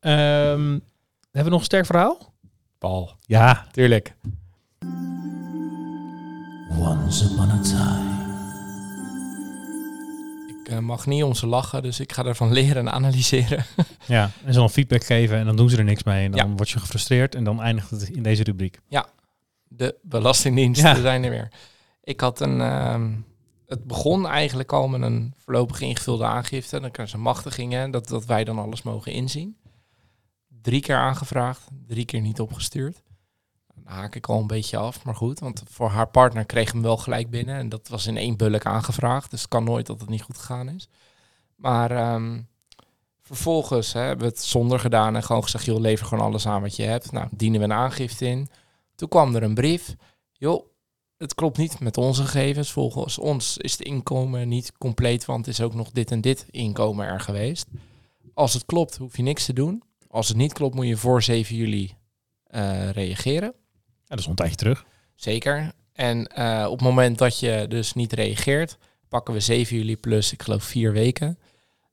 Ehm, 0.00 0.70
hebben 1.30 1.44
we 1.44 1.48
nog 1.50 1.58
een 1.58 1.64
sterk 1.64 1.86
verhaal? 1.86 2.34
Paul. 2.78 3.10
Ja. 3.20 3.66
Tuurlijk. 3.72 4.14
Once 6.78 7.24
upon 7.24 7.50
a 7.50 7.60
time. 7.62 8.25
Ik 10.66 10.72
eh, 10.72 10.78
mag 10.78 11.06
niet 11.06 11.22
om 11.22 11.34
ze 11.34 11.46
lachen, 11.46 11.82
dus 11.82 12.00
ik 12.00 12.12
ga 12.12 12.24
ervan 12.24 12.52
leren 12.58 12.76
en 12.76 12.92
analyseren. 12.92 13.64
Ja, 14.06 14.30
en 14.44 14.52
ze 14.52 14.58
dan 14.58 14.70
feedback 14.70 15.04
geven 15.04 15.36
en 15.38 15.46
dan 15.46 15.56
doen 15.56 15.70
ze 15.70 15.76
er 15.76 15.84
niks 15.84 16.02
mee. 16.02 16.24
En 16.24 16.30
dan 16.30 16.48
Ja. 16.48 16.54
word 16.56 16.70
je 16.70 16.78
gefrustreerd 16.78 17.34
en 17.34 17.44
dan 17.44 17.60
eindigt 17.62 17.90
het 17.90 18.08
in 18.08 18.22
deze 18.22 18.42
rubriek. 18.42 18.80
De 19.68 19.96
Belastingdienst 20.02 20.80
Ja. 20.80 20.94
zijn 21.00 21.24
er 21.24 21.30
weer. 21.30 21.52
Ik 22.02 22.20
had 22.20 22.40
een... 22.40 22.60
ehm, 22.60 23.12
het 23.66 23.84
begon 23.84 24.26
eigenlijk 24.26 24.72
al 24.72 24.88
met 24.88 25.02
een 25.02 25.34
voorlopig 25.36 25.80
ingevulde 25.80 26.24
aangifte. 26.24 26.80
Dan 26.80 26.90
krijgen 26.90 27.16
ze 27.16 27.22
machtigingen, 27.22 27.90
dat, 27.90 28.08
dat 28.08 28.24
wij 28.26 28.44
dan 28.44 28.58
alles 28.58 28.82
mogen 28.82 29.12
inzien. 29.12 29.56
Drie 30.62 30.80
keer 30.80 30.96
aangevraagd, 30.96 31.62
drie 31.86 32.04
keer 32.04 32.20
niet 32.20 32.40
opgestuurd. 32.40 33.02
Haak 33.86 34.14
ik 34.14 34.26
al 34.26 34.40
een 34.40 34.46
beetje 34.46 34.76
af, 34.76 35.04
maar 35.04 35.14
goed. 35.14 35.38
Want 35.38 35.62
voor 35.70 35.88
haar 35.88 36.08
partner 36.08 36.44
kreeg 36.44 36.72
hem 36.72 36.82
wel 36.82 36.96
gelijk 36.96 37.30
binnen. 37.30 37.56
En 37.56 37.68
dat 37.68 37.88
was 37.88 38.06
in 38.06 38.16
één 38.16 38.36
bulk 38.36 38.66
aangevraagd. 38.66 39.30
Dus 39.30 39.40
het 39.40 39.48
kan 39.48 39.64
nooit 39.64 39.86
dat 39.86 40.00
het 40.00 40.08
niet 40.08 40.22
goed 40.22 40.38
gegaan 40.38 40.68
is. 40.68 40.88
Maar 41.54 41.90
ehm, 41.90 42.40
vervolgens 43.20 43.92
hè, 43.92 44.00
hebben 44.00 44.26
we 44.26 44.32
het 44.32 44.42
zonder 44.42 44.80
gedaan 44.80 45.16
en 45.16 45.22
gewoon 45.22 45.42
gezegd... 45.42 45.64
joh, 45.64 45.80
lever 45.80 46.06
gewoon 46.06 46.24
alles 46.24 46.46
aan 46.46 46.62
wat 46.62 46.76
je 46.76 46.82
hebt. 46.82 47.12
Nou, 47.12 47.28
dienen 47.30 47.58
we 47.58 47.64
een 47.64 47.72
aangifte 47.72 48.26
in. 48.26 48.48
Toen 48.94 49.08
kwam 49.08 49.34
er 49.34 49.42
een 49.42 49.54
brief. 49.54 49.94
Joh, 50.32 50.66
het 51.16 51.34
klopt 51.34 51.58
niet 51.58 51.80
met 51.80 51.96
onze 51.96 52.22
gegevens. 52.22 52.72
Volgens 52.72 53.18
ons 53.18 53.56
is 53.56 53.72
het 53.72 53.80
inkomen 53.80 54.48
niet 54.48 54.72
compleet, 54.78 55.24
want 55.24 55.46
is 55.46 55.60
ook 55.60 55.74
nog 55.74 55.90
dit 55.90 56.10
en 56.10 56.20
dit 56.20 56.46
inkomen 56.50 57.06
er 57.06 57.20
geweest. 57.20 57.66
Als 58.34 58.54
het 58.54 58.64
klopt, 58.64 58.96
hoef 58.96 59.16
je 59.16 59.22
niks 59.22 59.44
te 59.44 59.52
doen. 59.52 59.82
Als 60.08 60.28
het 60.28 60.36
niet 60.36 60.52
klopt, 60.52 60.74
moet 60.74 60.86
je 60.86 60.96
voor 60.96 61.22
7 61.22 61.56
juli 61.56 61.94
eh, 62.42 62.90
reageren. 62.90 63.54
Dat 64.06 64.18
is 64.18 64.26
een 64.26 64.34
tijdje 64.34 64.56
terug. 64.56 64.86
Zeker. 65.14 65.72
En 65.92 66.26
eh, 66.26 66.66
op 66.66 66.78
het 66.78 66.88
moment 66.88 67.18
dat 67.18 67.38
je 67.38 67.66
dus 67.68 67.94
niet 67.94 68.12
reageert, 68.12 68.78
pakken 69.08 69.34
we 69.34 69.40
7 69.40 69.76
juli 69.76 69.96
plus, 69.96 70.32
ik 70.32 70.42
geloof, 70.42 70.64
vier 70.64 70.92
weken. 70.92 71.38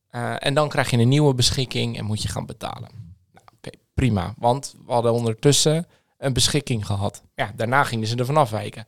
Eh, 0.09 0.35
en 0.39 0.53
dan 0.53 0.69
krijg 0.69 0.89
je 0.89 0.97
een 0.97 1.07
nieuwe 1.07 1.33
beschikking 1.33 1.97
en 1.97 2.05
moet 2.05 2.21
je 2.21 2.27
gaan 2.27 2.45
betalen. 2.45 2.89
Nou, 3.31 3.45
Oké, 3.57 3.69
prima. 3.93 4.33
Want 4.37 4.75
we 4.85 4.91
hadden 4.91 5.13
ondertussen 5.13 5.87
een 6.17 6.33
beschikking 6.33 6.85
gehad. 6.85 7.23
Ja, 7.35 7.51
daarna 7.55 7.83
gingen 7.83 8.07
ze 8.07 8.15
ervan 8.15 8.37
afwijken. 8.37 8.87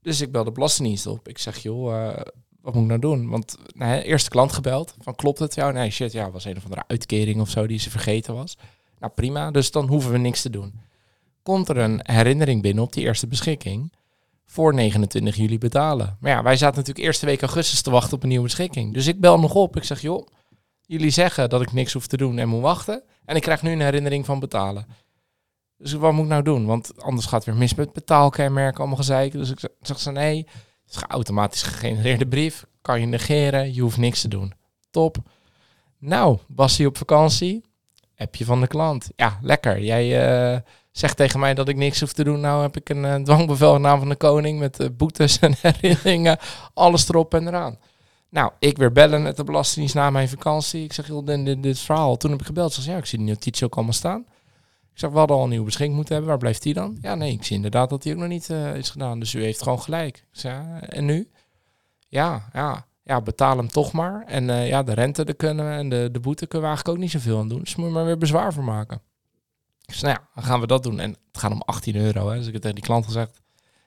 Dus 0.00 0.20
ik 0.20 0.32
bel 0.32 0.44
de 0.44 0.52
Belastingdienst 0.52 1.06
op. 1.06 1.28
Ik 1.28 1.38
zeg, 1.38 1.58
joh, 1.58 2.08
eh, 2.08 2.20
wat 2.60 2.74
moet 2.74 2.82
ik 2.82 2.88
nou 2.88 3.00
doen? 3.00 3.28
Want 3.28 3.56
nou, 3.74 3.90
hè, 3.90 4.00
eerst 4.00 4.24
de 4.24 4.30
klant 4.30 4.52
gebeld. 4.52 4.94
Van, 5.00 5.14
klopt 5.14 5.38
het? 5.38 5.54
Ja, 5.54 5.70
nee, 5.70 5.90
shit, 5.90 6.12
ja, 6.12 6.30
was 6.30 6.44
een 6.44 6.56
of 6.56 6.64
andere 6.64 6.84
uitkering 6.86 7.40
of 7.40 7.50
zo 7.50 7.66
die 7.66 7.78
ze 7.78 7.90
vergeten 7.90 8.34
was. 8.34 8.56
Nou, 8.98 9.12
prima. 9.12 9.50
Dus 9.50 9.70
dan 9.70 9.88
hoeven 9.88 10.12
we 10.12 10.18
niks 10.18 10.42
te 10.42 10.50
doen 10.50 10.80
komt 11.44 11.68
er 11.68 11.76
een 11.76 12.00
herinnering 12.02 12.62
binnen 12.62 12.84
op 12.84 12.92
die 12.92 13.04
eerste 13.04 13.26
beschikking 13.26 13.92
voor 14.44 14.74
29 14.74 15.36
juli 15.36 15.58
betalen. 15.58 16.16
Maar 16.20 16.30
ja, 16.30 16.42
wij 16.42 16.56
zaten 16.56 16.76
natuurlijk 16.78 17.06
eerste 17.06 17.26
week 17.26 17.40
augustus 17.42 17.82
te 17.82 17.90
wachten 17.90 18.16
op 18.16 18.22
een 18.22 18.28
nieuwe 18.28 18.44
beschikking. 18.44 18.94
Dus 18.94 19.06
ik 19.06 19.20
bel 19.20 19.40
nog 19.40 19.54
op. 19.54 19.76
Ik 19.76 19.84
zeg, 19.84 20.00
joh, 20.00 20.26
jullie 20.86 21.10
zeggen 21.10 21.48
dat 21.48 21.62
ik 21.62 21.72
niks 21.72 21.92
hoef 21.92 22.06
te 22.06 22.16
doen 22.16 22.38
en 22.38 22.48
moet 22.48 22.62
wachten. 22.62 23.02
En 23.24 23.36
ik 23.36 23.42
krijg 23.42 23.62
nu 23.62 23.72
een 23.72 23.80
herinnering 23.80 24.24
van 24.24 24.38
betalen. 24.40 24.86
Dus 25.78 25.92
wat 25.92 26.12
moet 26.12 26.24
ik 26.24 26.30
nou 26.30 26.42
doen? 26.42 26.66
Want 26.66 27.02
anders 27.02 27.26
gaat 27.26 27.44
het 27.44 27.48
weer 27.54 27.62
mis 27.62 27.74
met 27.74 27.92
betaalkenmerken, 27.92 28.78
allemaal 28.78 28.96
gezeik. 28.96 29.32
Dus 29.32 29.50
ik 29.50 29.58
zeg- 29.80 29.98
ze, 29.98 30.10
nee, 30.10 30.36
het 30.84 30.94
is 30.94 30.96
een 30.96 31.08
automatisch 31.08 31.62
gegenereerde 31.62 32.26
brief. 32.26 32.64
Kan 32.80 33.00
je 33.00 33.06
negeren, 33.06 33.74
je 33.74 33.80
hoeft 33.80 33.96
niks 33.98 34.20
te 34.20 34.28
doen. 34.28 34.52
Top. 34.90 35.16
Nou, 35.98 36.38
was 36.48 36.76
hij 36.76 36.86
op 36.86 36.96
vakantie? 36.98 37.64
Appje 38.16 38.44
van 38.44 38.60
de 38.60 38.66
klant. 38.66 39.08
Ja, 39.16 39.38
lekker. 39.42 39.82
Jij... 39.82 40.26
eh, 40.54 40.60
zegt 40.96 41.16
tegen 41.16 41.40
mij 41.40 41.54
dat 41.54 41.68
ik 41.68 41.76
niks 41.76 42.00
hoef 42.00 42.12
te 42.12 42.24
doen. 42.24 42.40
Nou 42.40 42.62
heb 42.62 42.76
ik 42.76 42.88
een 42.88 43.04
eh, 43.04 43.14
dwangbevel 43.14 43.74
in 43.74 43.80
naam 43.80 43.98
van 43.98 44.08
de 44.08 44.16
koning 44.16 44.58
met 44.58 44.80
eh, 44.80 44.88
boetes 44.96 45.38
en 45.38 45.54
herinneringen. 45.60 46.38
Alles 46.74 47.08
erop 47.08 47.34
en 47.34 47.46
eraan. 47.46 47.78
Nou, 48.28 48.52
ik 48.58 48.76
weer 48.76 48.92
bellen 48.92 49.22
met 49.22 49.36
de 49.36 49.44
Belastingdienst 49.44 49.94
na 49.94 50.10
mijn 50.10 50.28
vakantie. 50.28 50.84
Ik 50.84 50.92
zeg, 50.92 51.06
joh, 51.06 51.26
dit, 51.26 51.62
dit, 51.62 51.78
verhaal. 51.78 52.16
Toen 52.16 52.30
heb 52.30 52.40
ik 52.40 52.46
gebeld. 52.46 52.72
Ze 52.72 52.80
zei, 52.82 52.94
ja, 52.94 53.00
ik 53.00 53.06
zie 53.06 53.18
die 53.18 53.26
notitie 53.26 53.66
ook 53.66 53.74
allemaal 53.74 53.92
staan. 53.92 54.20
Ik 54.92 55.00
zeg, 55.00 55.10
we 55.10 55.18
hadden 55.18 55.36
al 55.36 55.42
een 55.42 55.48
nieuwe 55.48 55.64
beschikking 55.64 55.96
moeten 55.96 56.14
hebben. 56.14 56.32
Waar 56.32 56.40
blijft 56.40 56.62
die 56.62 56.74
dan? 56.74 56.98
Ja, 57.00 57.14
nee, 57.14 57.32
ik 57.32 57.44
zie 57.44 57.56
inderdaad 57.56 57.90
dat 57.90 58.02
die 58.02 58.12
ook 58.12 58.18
nog 58.18 58.28
niet 58.28 58.50
eh, 58.50 58.76
is 58.76 58.90
gedaan. 58.90 59.18
Dus 59.18 59.34
u 59.34 59.42
heeft 59.42 59.62
gewoon 59.62 59.80
gelijk. 59.80 60.24
Zeg, 60.30 60.60
en 60.80 61.04
nu? 61.04 61.30
Ja, 62.08 62.48
ja, 62.52 62.86
ja, 63.02 63.20
betaal 63.20 63.56
hem 63.56 63.68
toch 63.68 63.92
maar. 63.92 64.24
En 64.26 64.44
ja, 64.66 64.82
de 64.82 64.94
rente 64.94 65.24
daar 65.24 65.34
kunnen 65.34 65.72
en 65.72 65.88
de, 65.88 66.08
de 66.12 66.20
boete 66.20 66.46
kunnen 66.46 66.68
we 66.68 66.74
eigenlijk 66.74 66.96
ook 66.96 67.02
niet 67.02 67.22
zoveel 67.22 67.38
aan 67.38 67.48
doen. 67.48 67.60
Dus 67.60 67.76
moet 67.76 67.86
je 67.86 67.92
maar 67.92 68.04
weer 68.04 68.18
bezwaar 68.18 68.52
voor 68.52 68.64
maken. 68.64 69.00
Zei, 69.86 70.12
nou 70.12 70.24
ja, 70.24 70.28
dan 70.34 70.44
gaan 70.44 70.60
we 70.60 70.66
dat 70.66 70.82
doen. 70.82 71.00
En 71.00 71.10
het 71.10 71.38
gaat 71.40 71.52
om 71.52 71.62
18 71.64 71.96
euro. 71.96 72.28
Hè. 72.30 72.36
Dus 72.36 72.46
ik 72.46 72.52
heb 72.52 72.60
tegen 72.62 72.76
die 72.76 72.84
klant 72.84 73.04
gezegd, 73.04 73.40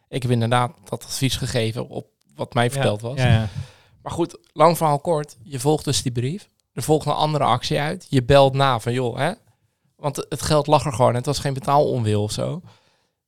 ik 0.10 0.22
heb 0.22 0.32
inderdaad 0.32 0.72
dat 0.90 1.04
advies 1.04 1.36
gegeven 1.36 1.88
op 1.90 2.08
wat 2.36 2.54
mij 2.54 2.72
verteld 2.72 3.02
was. 3.02 3.18
Ja, 3.18 3.28
ja. 3.28 3.48
Maar 4.02 4.12
goed, 4.12 4.38
lang 4.54 4.78
verhaal 4.78 5.00
kort. 5.00 5.38
Je 5.44 5.60
volgt 5.60 5.86
dus 5.86 6.02
die 6.02 6.12
brief. 6.12 6.50
Er 6.74 6.84
volgt 6.84 7.06
een 7.06 7.12
andere 7.14 7.44
actie 7.44 7.80
uit. 7.80 8.06
Je 8.10 8.24
belt 8.24 8.54
na 8.54 8.80
van, 8.80 8.94
joh, 8.94 9.18
hè, 9.18 9.32
Want 9.96 10.26
het 10.30 10.42
geld 10.42 10.68
lag 10.68 10.86
er 10.86 10.94
gewoon. 10.94 11.16
Het 11.16 11.26
was 11.26 11.40
geen 11.40 11.54
betaalonwil 11.54 12.24
of 12.24 12.32
zo. 12.32 12.62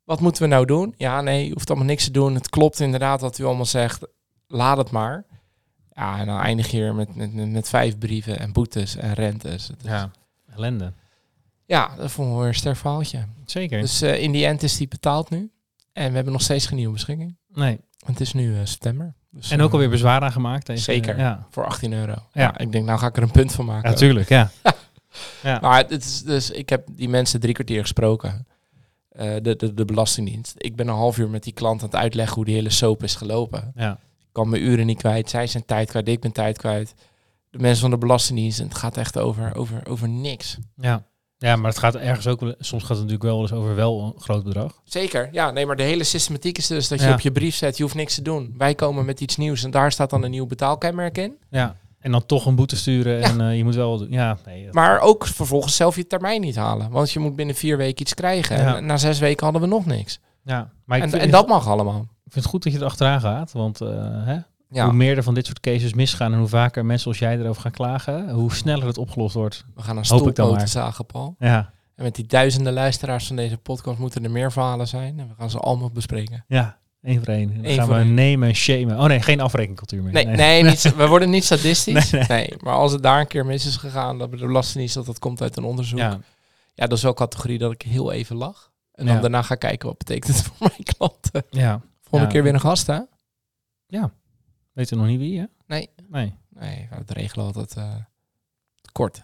Wat 0.04 0.20
moeten 0.20 0.42
we 0.42 0.48
nou 0.48 0.66
doen? 0.66 0.94
Ja, 0.98 1.22
nee, 1.22 1.46
je 1.48 1.54
hoeft 1.54 1.70
allemaal 1.70 1.88
niks 1.88 2.04
te 2.04 2.12
doen. 2.12 2.34
Het 2.36 2.50
klopt 2.50 2.80
inderdaad 2.80 3.22
wat 3.22 3.38
u 3.38 3.44
allemaal 3.44 3.66
zegt. 3.66 4.08
Laat 4.48 4.78
het 4.78 4.92
maar. 4.92 5.26
Ja, 5.92 6.20
en 6.20 6.26
dan 6.26 6.40
eindig 6.40 6.72
je 6.72 6.82
er 6.82 6.96
met, 6.96 7.16
met, 7.16 7.34
met, 7.34 7.50
met 7.50 7.70
vijf 7.70 7.98
brieven 7.98 8.40
en 8.40 8.52
boetes 8.52 8.96
en 8.96 9.14
rentes. 9.14 9.68
Het 9.68 9.84
is- 9.84 9.90
Ja, 9.90 10.12
ellende. 10.56 10.94
Ja, 11.70 11.96
dat 11.98 12.12
vond 12.12 12.30
ik 12.30 12.36
wel 12.36 12.46
een 12.48 12.54
sterk 12.54 12.76
verhaaltje. 12.78 13.26
Zeker. 13.46 13.82
Dus 13.82 14.02
eh, 14.02 14.22
in 14.22 14.32
die 14.32 14.46
end 14.46 14.64
is 14.64 14.78
die 14.78 14.88
betaald 14.88 15.30
nu. 15.30 15.52
En 15.94 16.10
we 16.10 16.16
hebben 16.16 16.34
nog 16.34 16.42
steeds 16.42 16.66
geen 16.66 16.78
nieuwe 16.78 16.94
beschikking. 16.94 17.38
nee. 17.54 17.80
Het 18.06 18.20
is 18.20 18.34
nu 18.34 18.56
eh, 18.56 18.60
september. 18.64 19.14
Dus, 19.30 19.52
En 19.52 19.62
ook 19.62 19.68
eh, 19.68 19.74
alweer 19.74 19.90
bezwaar 19.90 20.22
aangemaakt. 20.22 20.66
Tegen, 20.66 20.82
Zeker. 20.84 21.18
Ja, 21.18 21.48
Voor 21.50 21.66
18 21.66 21.94
euro. 21.94 22.12
Ja. 22.12 22.22
Ja. 22.34 22.58
ik 22.58 22.72
denk, 22.72 22.86
nou 22.86 23.00
ga 23.00 23.08
ik 23.08 23.18
er 23.18 23.24
een 23.24 23.32
punt 23.32 23.52
van 23.52 23.66
maken. 23.66 23.90
natuurlijk. 23.90 24.30
Ja. 24.30 24.52
ja. 25.44 25.60
Maar 25.62 25.78
het 25.78 26.06
is 26.06 26.22
dus, 26.24 26.52
ik 26.52 26.70
heb 26.70 26.88
die 26.92 27.10
mensen 27.10 27.40
drie 27.40 27.54
kwartier 27.54 27.82
gesproken. 27.82 28.48
De, 29.10 29.56
de, 29.58 29.74
de 29.74 29.86
Belastingdienst. 29.86 30.54
Ik 30.58 30.76
ben 30.76 30.88
een 30.88 30.94
half 30.96 31.18
uur 31.18 31.30
met 31.30 31.44
die 31.44 31.54
klant 31.54 31.82
aan 31.82 31.88
het 31.88 31.96
uitleggen 31.96 32.36
hoe 32.36 32.46
die 32.46 32.56
hele 32.56 32.70
soap 32.70 33.04
is 33.04 33.16
gelopen. 33.16 33.72
ja. 33.76 33.92
Ik 34.20 34.36
kan 34.36 34.50
mijn 34.50 34.64
uren 34.64 34.86
niet 34.86 34.98
kwijt. 34.98 35.30
Zij 35.30 35.48
zijn 35.48 35.66
tijd 35.66 35.90
kwijt. 35.90 36.08
Ik 36.08 36.20
ben 36.20 36.32
tijd 36.32 36.58
kwijt. 36.58 36.94
De 37.50 37.60
mensen 37.60 37.82
van 37.82 37.90
de 37.90 37.98
Belastingdienst. 37.98 38.60
En 38.60 38.66
het 38.66 38.76
gaat 38.78 38.98
echt 38.98 39.18
over, 39.18 39.56
over, 39.56 39.82
over 39.88 40.10
niks. 40.10 40.58
Ja. 40.76 41.04
Ja, 41.48 41.56
maar 41.56 41.70
het 41.70 41.80
gaat 41.80 41.96
ergens 41.96 42.28
ook 42.28 42.40
wel, 42.40 42.54
soms 42.60 42.82
gaat 42.84 42.98
het 42.98 43.06
natuurlijk 43.06 43.24
wel 43.24 43.42
eens 43.42 43.52
over 43.54 43.76
wel 43.76 44.14
een 44.16 44.22
groot 44.22 44.44
bedrag. 44.44 44.82
Zeker. 44.84 45.30
Ja, 45.32 45.52
nee, 45.52 45.66
maar 45.66 45.76
de 45.76 45.84
hele 45.84 46.04
systematiek 46.04 46.58
is 46.58 46.68
dus 46.68 46.88
dat 46.88 47.00
je 47.00 47.08
Ja. 47.08 47.14
op 47.14 47.20
je 47.20 47.32
brief 47.32 47.56
zet. 47.56 47.78
Je 47.78 47.84
hoeft 47.84 47.96
niks 47.96 48.16
te 48.16 48.22
doen. 48.22 48.54
Wij 48.58 48.76
komen 48.76 49.06
met 49.06 49.22
iets 49.22 49.38
nieuws. 49.38 49.64
En 49.64 49.72
daar 49.72 49.92
staat 49.92 50.10
dan 50.10 50.24
een 50.24 50.32
nieuw 50.32 50.46
betaalkenmerk 50.46 51.18
in. 51.18 51.38
Ja. 51.50 51.76
En 52.00 52.12
dan 52.12 52.26
toch 52.26 52.46
een 52.46 52.56
boete 52.56 52.76
sturen 52.76 53.20
Ja. 53.20 53.24
en 53.24 53.42
eh, 53.42 53.58
je 53.58 53.64
moet 53.64 53.76
wel 53.76 53.98
doen. 53.98 54.12
Ja, 54.12 54.38
nee. 54.46 54.66
dat- 54.66 54.74
Maar 54.74 55.00
ook 55.00 55.26
vervolgens 55.28 55.76
zelf 55.76 55.96
je 55.96 56.08
termijn 56.08 56.42
niet 56.42 56.56
halen. 56.56 56.90
Want 56.92 57.12
je 57.12 57.20
moet 57.20 57.36
binnen 57.36 57.56
vier 57.56 57.78
weken 57.78 58.02
iets 58.02 58.14
krijgen. 58.14 58.58
Ja. 58.58 58.76
En 58.78 58.86
na 58.86 58.98
zes 58.98 59.20
weken 59.20 59.44
hadden 59.44 59.62
we 59.62 59.68
nog 59.68 59.86
niks. 59.86 60.20
ja. 60.44 60.72
Maar 60.86 60.98
ik 60.98 61.04
En, 61.04 61.20
en 61.20 61.32
dat 61.32 61.48
mag 61.48 61.68
allemaal. 61.68 62.00
ik 62.02 62.32
vind 62.32 62.36
het 62.36 62.46
goed 62.54 62.64
dat 62.64 62.74
je 62.74 62.80
er 62.80 62.86
achteraan 62.86 63.20
gaat. 63.22 63.52
Want 63.52 63.82
eh, 63.82 63.88
hè, 64.26 64.38
Ja, 64.72 64.84
hoe 64.86 64.94
meer 64.94 65.18
er 65.18 65.24
van 65.24 65.34
dit 65.34 65.46
soort 65.46 65.60
cases 65.60 65.94
misgaan 65.94 66.32
en 66.34 66.40
hoe 66.40 66.48
vaker 66.48 66.86
mensen 66.86 67.08
als 67.08 67.20
jij 67.20 67.38
erover 67.40 67.62
gaan 67.62 67.72
klagen, 67.72 68.30
hoe 68.30 68.54
sneller 68.54 68.88
het 68.88 68.98
opgelost 68.98 69.34
wordt. 69.34 69.66
we 69.76 69.82
gaan 69.82 69.98
een 69.98 70.06
stoelpoten 70.06 70.68
zagen, 70.68 71.06
Paul. 71.06 71.36
Ja, 71.40 71.72
En 71.96 72.04
met 72.04 72.16
die 72.16 72.26
duizenden 72.26 72.74
luisteraars 72.74 73.28
van 73.28 73.36
deze 73.36 73.58
podcast 73.58 74.00
moeten 74.00 74.24
er 74.24 74.32
meer 74.32 74.52
verhalen 74.52 74.88
zijn. 74.88 75.20
En 75.20 75.28
we 75.28 75.34
gaan 75.38 75.50
ze 75.50 75.60
allemaal 75.60 75.92
bespreken. 75.92 76.44
ja. 76.48 76.78
één 77.02 77.24
voor 77.26 77.34
één. 77.34 77.54
Dan 77.56 77.66
Eén 77.66 77.76
gaan 77.76 77.86
voor 77.86 77.96
we 77.96 78.02
één. 78.02 78.14
nemen 78.14 78.48
en 78.48 78.56
shamen. 78.56 79.00
Oh 79.00 79.06
nee, 79.06 79.22
geen 79.22 79.42
afrekencultuur 79.42 80.04
meer. 80.04 80.14
Nee, 80.14 80.26
nee, 80.26 80.64
niet, 80.64 80.82
we 80.96 81.08
worden 81.08 81.30
niet 81.30 81.46
sadistisch. 81.46 82.12
Nee, 82.12 82.24
Nee, 82.28 82.54
maar 82.60 82.74
als 82.74 82.92
het 82.92 83.04
daar 83.04 83.20
een 83.20 83.28
keer 83.28 83.46
mis 83.46 83.66
is 83.66 83.76
gegaan, 83.78 84.18
dat 84.18 84.32
de 84.32 84.38
Belastingdienst 84.38 84.96
dat 84.96 85.06
dat 85.06 85.20
komt 85.20 85.42
uit 85.42 85.58
een 85.58 85.64
onderzoek. 85.64 86.00
Ja. 86.00 86.20
Ja, 86.74 86.88
dat 86.88 86.98
is 86.98 87.04
wel 87.04 87.14
categorie 87.14 87.58
dat 87.58 87.72
ik 87.72 87.82
heel 87.82 88.12
even 88.12 88.36
lach. 88.36 88.72
En 88.94 89.06
dan 89.06 89.16
Ja. 89.16 89.22
daarna 89.22 89.42
ga 89.42 89.56
kijken 89.56 89.88
wat 89.88 89.98
betekent 89.98 90.36
het 90.38 90.46
voor 90.48 90.56
mijn 90.60 90.84
klanten. 90.84 91.44
ja. 91.50 91.82
Volgende 92.02 92.26
Ja. 92.26 92.32
keer 92.32 92.44
weer 92.44 92.54
een 92.54 92.60
gast, 92.60 92.88
hè? 92.88 93.00
Weet 94.80 94.90
je 94.90 94.96
nog 94.96 95.06
niet 95.06 95.20
wie, 95.20 95.40
hè? 95.40 95.46
Nee. 95.68 95.90
Nee, 96.10 96.34
Nee, 96.50 96.88
we 96.90 97.14
regelen 97.14 97.46
altijd 97.46 97.76
eh, 97.76 97.96
kort. 98.92 99.22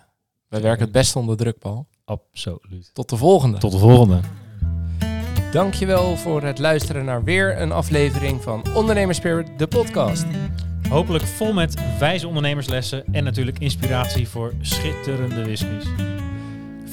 Wij 0.47 0.61
werken 0.61 0.83
het 0.83 0.91
beste 0.91 1.19
onder 1.19 1.37
druk, 1.37 1.59
Paul. 1.59 1.87
absoluut. 2.05 2.89
Tot 2.93 3.09
de 3.09 3.17
volgende. 3.17 3.57
Tot 3.57 3.71
de 3.71 3.77
volgende. 3.77 4.19
Dankjewel 5.51 6.17
voor 6.17 6.43
het 6.43 6.59
luisteren 6.59 7.05
naar 7.05 7.23
weer 7.23 7.61
een 7.61 7.71
aflevering 7.71 8.43
van 8.43 8.63
Ondernemerspirit, 8.73 9.59
de 9.59 9.67
podcast. 9.67 10.25
Hopelijk 10.89 11.23
vol 11.23 11.53
met 11.53 11.97
wijze 11.99 12.27
ondernemerslessen 12.27 13.05
en 13.13 13.23
natuurlijk 13.23 13.59
inspiratie 13.59 14.27
voor 14.27 14.53
schitterende 14.61 15.43
whiskies. 15.43 16.14